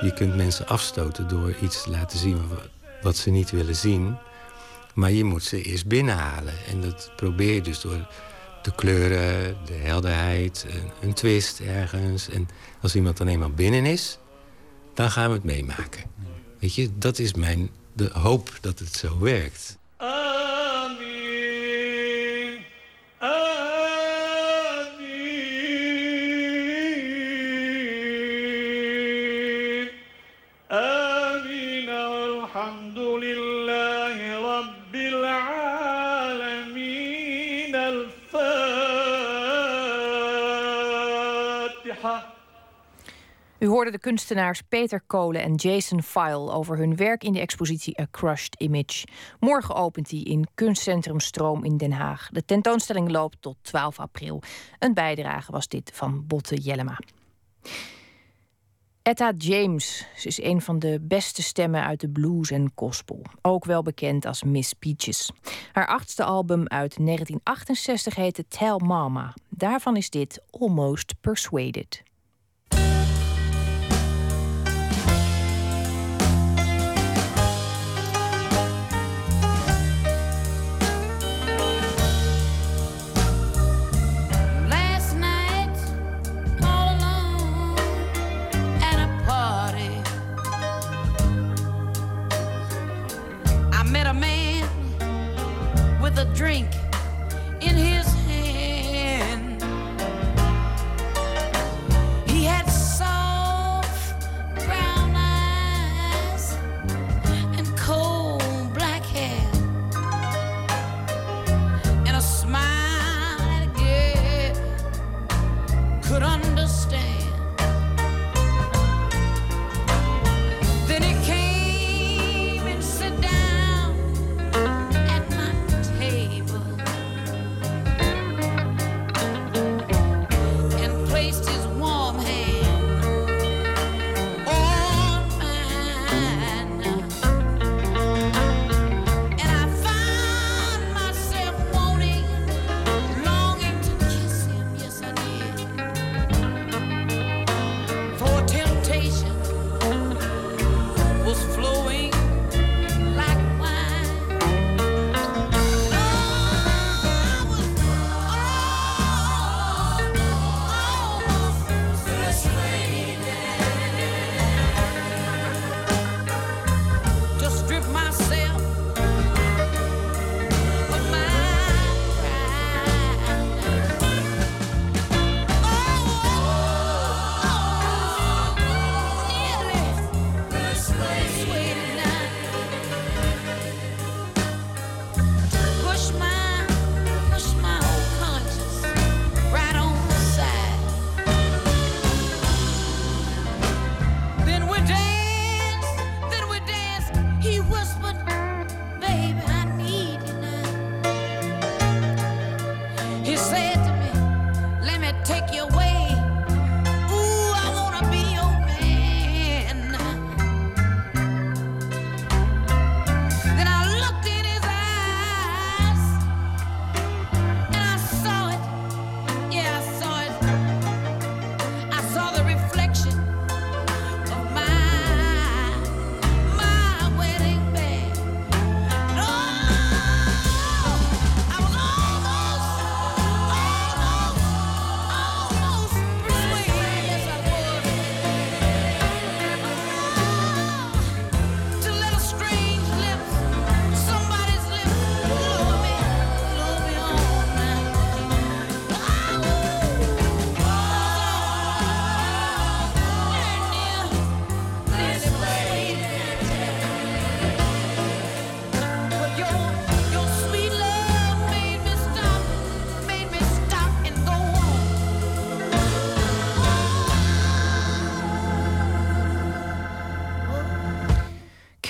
Je 0.00 0.12
kunt 0.14 0.36
mensen 0.36 0.66
afstoten 0.66 1.28
door 1.28 1.54
iets 1.62 1.82
te 1.82 1.90
laten 1.90 2.18
zien 2.18 2.48
wa- 2.48 2.56
wat 3.02 3.16
ze 3.16 3.30
niet 3.30 3.50
willen 3.50 3.76
zien. 3.76 4.16
Maar 4.94 5.10
je 5.10 5.24
moet 5.24 5.42
ze 5.44 5.62
eerst 5.62 5.86
binnenhalen. 5.86 6.54
En 6.70 6.80
dat 6.80 7.10
probeer 7.16 7.54
je 7.54 7.60
dus 7.62 7.80
door 7.80 8.06
de 8.62 8.72
kleuren, 8.74 9.56
de 9.64 9.74
helderheid, 9.74 10.66
een 11.00 11.12
twist 11.14 11.60
ergens. 11.60 12.28
En 12.28 12.48
als 12.82 12.94
iemand 12.94 13.16
dan 13.16 13.26
eenmaal 13.28 13.50
binnen 13.50 13.86
is, 13.86 14.18
dan 14.96 15.10
gaan 15.10 15.28
we 15.28 15.34
het 15.34 15.44
meemaken. 15.44 16.02
Weet 16.58 16.74
je, 16.74 16.90
dat 16.98 17.18
is 17.18 17.34
mijn 17.34 17.70
de 17.92 18.10
hoop 18.12 18.58
dat 18.60 18.78
het 18.78 18.94
zo 18.94 19.18
werkt. 19.18 19.78
Ah. 19.96 20.35
U 43.66 43.68
hoorde 43.68 43.90
de 43.90 43.98
kunstenaars 43.98 44.62
Peter 44.62 45.00
Kolen 45.06 45.42
en 45.42 45.54
Jason 45.54 46.02
File 46.02 46.50
over 46.50 46.76
hun 46.76 46.96
werk 46.96 47.24
in 47.24 47.32
de 47.32 47.40
expositie 47.40 48.00
A 48.00 48.06
Crushed 48.10 48.54
Image. 48.60 49.06
Morgen 49.40 49.74
opent 49.74 50.08
die 50.08 50.24
in 50.24 50.46
Kunstcentrum 50.54 51.20
Stroom 51.20 51.64
in 51.64 51.76
Den 51.76 51.92
Haag. 51.92 52.28
De 52.32 52.44
tentoonstelling 52.44 53.10
loopt 53.10 53.36
tot 53.40 53.56
12 53.62 53.98
april. 53.98 54.42
Een 54.78 54.94
bijdrage 54.94 55.52
was 55.52 55.68
dit 55.68 55.90
van 55.94 56.26
Botte 56.26 56.54
Jellema. 56.56 56.98
Etta 59.02 59.32
James 59.38 60.06
is 60.24 60.42
een 60.42 60.60
van 60.60 60.78
de 60.78 60.98
beste 61.02 61.42
stemmen 61.42 61.84
uit 61.84 62.00
de 62.00 62.08
blues 62.08 62.50
en 62.50 62.72
gospel. 62.74 63.22
Ook 63.42 63.64
wel 63.64 63.82
bekend 63.82 64.26
als 64.26 64.42
Miss 64.42 64.72
Peaches. 64.72 65.30
Haar 65.72 65.86
achtste 65.86 66.24
album 66.24 66.68
uit 66.68 66.96
1968 66.96 68.14
heette 68.14 68.48
Tell 68.48 68.76
Mama. 68.76 69.34
Daarvan 69.48 69.96
is 69.96 70.10
dit 70.10 70.42
Almost 70.50 71.14
Persuaded. 71.20 72.04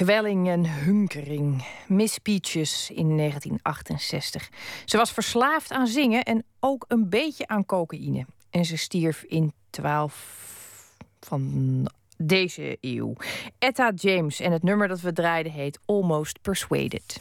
Kwelling 0.07 0.49
en 0.49 0.67
hunkering. 0.67 1.65
Miss 1.87 2.19
Peaches 2.19 2.91
in 2.91 3.17
1968. 3.17 4.49
Ze 4.85 4.97
was 4.97 5.13
verslaafd 5.13 5.71
aan 5.71 5.87
zingen 5.87 6.23
en 6.23 6.45
ook 6.61 6.85
een 6.89 7.09
beetje 7.09 7.47
aan 7.47 7.67
cocaïne. 7.67 8.27
En 8.51 8.65
ze 8.65 8.77
stierf 8.77 9.23
in 9.23 9.53
12 9.71 10.95
van 11.21 11.91
deze 12.17 12.79
eeuw. 12.81 13.13
Etta 13.59 13.93
James 13.95 14.41
en 14.41 14.53
het 14.53 14.63
nummer 14.63 14.89
dat 14.89 15.01
we 15.01 15.13
draaiden 15.13 15.53
heet 15.53 15.79
Almost 15.85 16.41
Persuaded. 16.43 17.21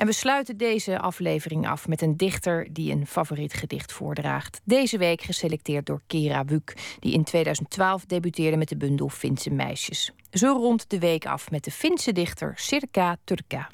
En 0.00 0.06
we 0.06 0.12
sluiten 0.12 0.56
deze 0.56 0.98
aflevering 0.98 1.68
af 1.68 1.88
met 1.88 2.02
een 2.02 2.16
dichter 2.16 2.68
die 2.72 2.92
een 2.92 3.06
favoriet 3.06 3.52
gedicht 3.52 3.92
voordraagt. 3.92 4.60
Deze 4.64 4.98
week 4.98 5.22
geselecteerd 5.22 5.86
door 5.86 6.00
Kera 6.06 6.44
Wuk, 6.44 6.96
die 6.98 7.12
in 7.12 7.24
2012 7.24 8.04
debuteerde 8.04 8.56
met 8.56 8.68
de 8.68 8.76
bundel 8.76 9.08
Finse 9.08 9.50
meisjes. 9.50 10.12
Zo 10.30 10.52
rond 10.52 10.90
de 10.90 10.98
week 10.98 11.26
af 11.26 11.50
met 11.50 11.64
de 11.64 11.70
Finse 11.70 12.12
dichter 12.12 12.52
Sirka 12.56 13.16
Turka. 13.24 13.70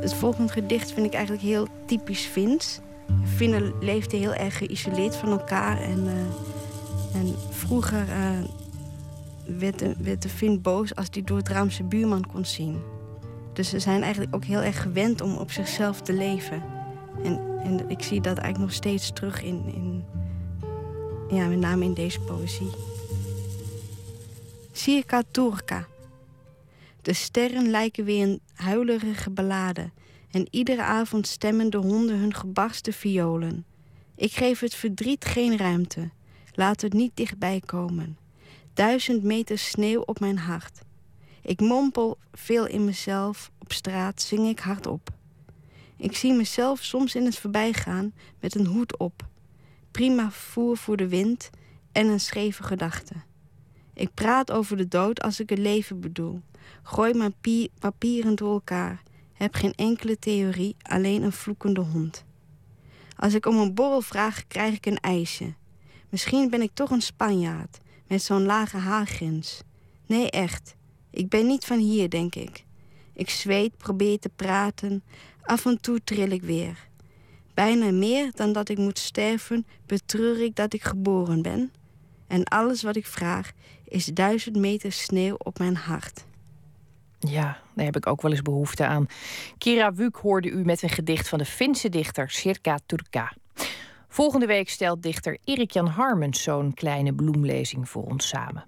Het 0.00 0.14
volgende 0.14 0.52
gedicht 0.52 0.92
vind 0.92 1.06
ik 1.06 1.12
eigenlijk 1.12 1.44
heel 1.44 1.66
typisch 1.86 2.24
Fins. 2.24 2.80
Finnen 3.24 3.74
leefden 3.80 4.18
heel 4.18 4.34
erg 4.34 4.56
geïsoleerd 4.58 5.16
van 5.16 5.28
elkaar. 5.28 5.80
En, 5.80 6.04
uh, 6.04 6.12
en 7.14 7.34
vroeger 7.50 8.06
werd, 9.46 9.78
de, 9.78 9.94
werd 9.98 10.62
boos 10.62 10.94
als 10.94 11.06
hij 11.10 11.22
door 11.22 11.36
het 11.36 11.48
raam 11.48 11.68
buurman 11.88 12.26
kon 12.26 12.44
zien. 12.44 12.80
Dus 13.52 13.68
ze 13.68 13.78
zijn 13.78 14.02
eigenlijk 14.02 14.34
ook 14.34 14.44
heel 14.44 14.60
erg 14.60 14.82
gewend 14.82 15.20
om 15.20 15.36
op 15.36 15.50
zichzelf 15.50 16.00
te 16.00 16.12
leven. 16.12 16.62
En, 17.22 17.40
en 17.62 17.90
ik 17.90 18.02
zie 18.02 18.20
dat 18.20 18.38
eigenlijk 18.38 18.58
nog 18.58 18.72
steeds 18.72 19.12
terug 19.12 19.42
in, 19.42 19.62
in 19.74 20.04
ja, 21.36 21.46
met 21.46 21.58
name 21.58 21.84
in 21.84 21.94
deze 21.94 22.20
poëzie. 22.20 22.70
Circa 24.72 25.22
Turca. 25.30 25.86
De 27.02 27.12
sterren 27.12 27.70
lijken 27.70 28.04
weer 28.04 28.22
een 28.22 28.40
huilerige 28.54 29.30
ballade. 29.30 29.90
En 30.30 30.46
iedere 30.50 30.82
avond 30.82 31.26
stemmen 31.26 31.70
de 31.70 31.76
honden 31.76 32.18
hun 32.18 32.34
gebarste 32.34 32.92
violen. 32.92 33.64
Ik 34.16 34.32
geef 34.32 34.60
het 34.60 34.74
verdriet 34.74 35.24
geen 35.24 35.56
ruimte. 35.56 36.10
Laat 36.54 36.80
het 36.80 36.92
niet 36.92 37.16
dichtbij 37.16 37.62
komen. 37.66 38.18
Duizend 38.74 39.22
meter 39.22 39.58
sneeuw 39.58 40.00
op 40.00 40.20
mijn 40.20 40.38
hart. 40.38 40.80
Ik 41.42 41.60
mompel 41.60 42.18
veel 42.32 42.66
in 42.66 42.84
mezelf. 42.84 43.50
Op 43.58 43.72
straat 43.72 44.22
zing 44.22 44.48
ik 44.48 44.58
hardop. 44.58 45.10
Ik 45.96 46.16
zie 46.16 46.32
mezelf 46.32 46.82
soms 46.82 47.14
in 47.14 47.24
het 47.24 47.38
voorbijgaan 47.38 48.12
met 48.40 48.54
een 48.54 48.66
hoed 48.66 48.98
op. 48.98 49.26
Prima 49.90 50.30
voer 50.30 50.76
voor 50.76 50.96
de 50.96 51.08
wind 51.08 51.50
en 51.92 52.06
een 52.06 52.20
scheve 52.20 52.62
gedachte. 52.62 53.14
Ik 53.94 54.14
praat 54.14 54.50
over 54.50 54.76
de 54.76 54.88
dood 54.88 55.22
als 55.22 55.40
ik 55.40 55.50
het 55.50 55.58
leven 55.58 56.00
bedoel. 56.00 56.40
Gooi 56.82 57.14
mijn 57.14 57.34
papieren 57.78 58.34
door 58.34 58.52
elkaar. 58.52 59.02
Heb 59.32 59.54
geen 59.54 59.74
enkele 59.74 60.18
theorie, 60.18 60.76
alleen 60.82 61.22
een 61.22 61.32
vloekende 61.32 61.80
hond. 61.80 62.24
Als 63.16 63.34
ik 63.34 63.46
om 63.46 63.56
een 63.56 63.74
borrel 63.74 64.00
vraag, 64.00 64.46
krijg 64.48 64.74
ik 64.74 64.86
een 64.86 65.00
ijsje. 65.00 65.54
Misschien 66.12 66.50
ben 66.50 66.62
ik 66.62 66.70
toch 66.74 66.90
een 66.90 67.02
Spanjaard 67.02 67.80
met 68.06 68.22
zo'n 68.22 68.44
lage 68.44 68.76
haargrens. 68.76 69.62
Nee, 70.06 70.30
echt. 70.30 70.74
Ik 71.10 71.28
ben 71.28 71.46
niet 71.46 71.64
van 71.64 71.78
hier, 71.78 72.10
denk 72.10 72.34
ik. 72.34 72.64
Ik 73.12 73.30
zweet, 73.30 73.76
probeer 73.76 74.18
te 74.18 74.28
praten. 74.28 75.02
Af 75.42 75.66
en 75.66 75.80
toe 75.80 76.04
tril 76.04 76.30
ik 76.30 76.42
weer. 76.42 76.88
Bijna 77.54 77.90
meer 77.90 78.30
dan 78.34 78.52
dat 78.52 78.68
ik 78.68 78.78
moet 78.78 78.98
sterven, 78.98 79.66
betreur 79.86 80.42
ik 80.42 80.56
dat 80.56 80.72
ik 80.72 80.82
geboren 80.82 81.42
ben. 81.42 81.72
En 82.26 82.44
alles 82.44 82.82
wat 82.82 82.96
ik 82.96 83.06
vraag 83.06 83.52
is 83.84 84.06
duizend 84.06 84.56
meter 84.56 84.92
sneeuw 84.92 85.34
op 85.38 85.58
mijn 85.58 85.76
hart. 85.76 86.24
Ja, 87.18 87.58
daar 87.74 87.84
heb 87.84 87.96
ik 87.96 88.06
ook 88.06 88.22
wel 88.22 88.30
eens 88.30 88.42
behoefte 88.42 88.86
aan. 88.86 89.06
Kira 89.58 89.92
Wuk 89.94 90.16
hoorde 90.16 90.48
u 90.48 90.64
met 90.64 90.82
een 90.82 90.88
gedicht 90.88 91.28
van 91.28 91.38
de 91.38 91.44
Finse 91.44 91.88
dichter 91.88 92.30
Sirka 92.30 92.78
Turka. 92.86 93.32
Volgende 94.12 94.46
week 94.46 94.68
stelt 94.68 95.02
dichter 95.02 95.38
Erik-Jan 95.44 95.86
Harmens 95.86 96.42
zo'n 96.42 96.74
kleine 96.74 97.14
bloemlezing 97.14 97.88
voor 97.88 98.04
ons 98.04 98.28
samen. 98.28 98.64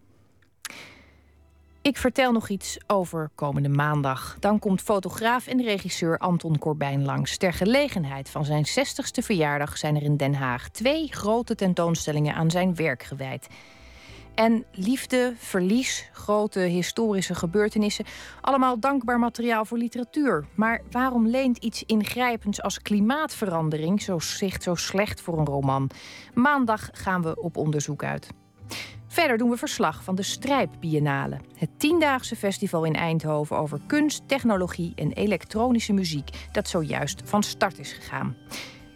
Ik 1.83 1.97
vertel 1.97 2.33
nog 2.33 2.49
iets 2.49 2.79
over 2.87 3.31
komende 3.35 3.69
maandag. 3.69 4.37
Dan 4.41 4.59
komt 4.59 4.83
fotograaf 4.83 5.47
en 5.47 5.63
regisseur 5.63 6.19
Anton 6.19 6.59
Corbijn 6.59 7.05
langs. 7.05 7.37
Ter 7.37 7.53
gelegenheid 7.53 8.31
van 8.31 8.45
zijn 8.45 8.67
60ste 8.67 9.25
verjaardag 9.25 9.79
zijn 9.79 9.97
er 9.97 10.03
in 10.03 10.17
Den 10.17 10.35
Haag 10.35 10.69
twee 10.69 11.13
grote 11.13 11.55
tentoonstellingen 11.55 12.35
aan 12.35 12.51
zijn 12.51 12.75
werk 12.75 13.03
gewijd. 13.03 13.49
En 14.35 14.65
liefde, 14.73 15.33
verlies, 15.37 16.09
grote 16.13 16.61
historische 16.61 17.35
gebeurtenissen. 17.35 18.05
Allemaal 18.41 18.81
dankbaar 18.81 19.19
materiaal 19.19 19.65
voor 19.65 19.79
literatuur. 19.79 20.47
Maar 20.55 20.81
waarom 20.91 21.27
leent 21.27 21.59
iets 21.59 21.83
ingrijpends 21.83 22.63
als 22.63 22.83
klimaatverandering 22.83 24.03
zo, 24.03 24.19
zich 24.19 24.63
zo 24.63 24.75
slecht 24.75 25.21
voor 25.21 25.39
een 25.39 25.47
roman? 25.47 25.91
Maandag 26.35 26.89
gaan 26.93 27.23
we 27.23 27.43
op 27.43 27.57
onderzoek 27.57 28.05
uit. 28.05 28.29
Verder 29.07 29.39
doen 29.39 29.51
we 29.51 29.57
verslag 29.57 30.05
van 30.05 30.15
de 30.15 30.23
Strijpbiennale. 30.23 31.41
Het 31.57 31.71
tiendaagse 31.77 32.37
festival 32.37 32.85
in 32.85 32.95
Eindhoven 32.95 33.59
over 33.59 33.81
kunst, 33.87 34.29
technologie 34.29 34.93
en 34.95 35.13
elektronische 35.13 35.93
muziek... 35.93 36.49
dat 36.53 36.69
zojuist 36.69 37.23
van 37.25 37.43
start 37.43 37.79
is 37.79 37.93
gegaan. 37.93 38.37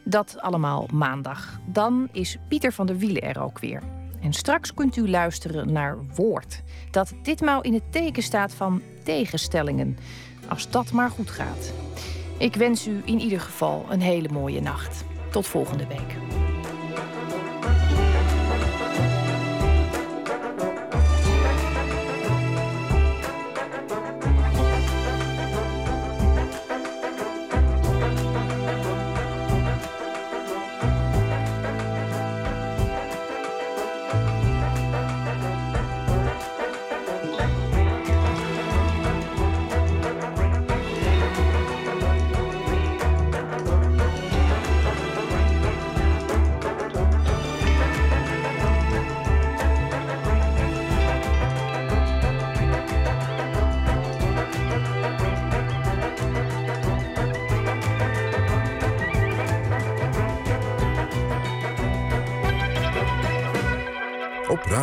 Dat 0.05 0.41
allemaal 0.41 0.89
maandag. 0.93 1.61
Dan 1.67 2.09
is 2.13 2.37
Pieter 2.49 2.73
van 2.73 2.87
der 2.87 2.97
Wielen 2.97 3.23
er 3.23 3.41
ook 3.43 3.59
weer. 3.59 3.98
En 4.21 4.33
straks 4.33 4.75
kunt 4.75 4.97
u 4.97 5.09
luisteren 5.11 5.73
naar 5.73 5.97
Woord, 6.15 6.63
dat 6.91 7.13
ditmaal 7.23 7.63
in 7.63 7.75
het 7.75 7.93
teken 7.93 8.23
staat 8.23 8.55
van 8.55 8.83
tegenstellingen. 9.05 9.99
Als 10.49 10.71
dat 10.71 10.93
maar 10.93 11.11
goed 11.11 11.31
gaat. 11.31 11.73
Ik 12.39 12.55
wens 12.55 12.87
u 12.87 13.03
in 13.05 13.21
ieder 13.21 13.41
geval 13.41 13.87
een 13.91 14.01
hele 14.01 14.29
mooie 14.29 14.61
nacht. 14.61 15.05
Tot 15.31 15.47
volgende 15.47 15.87
week. 15.87 16.17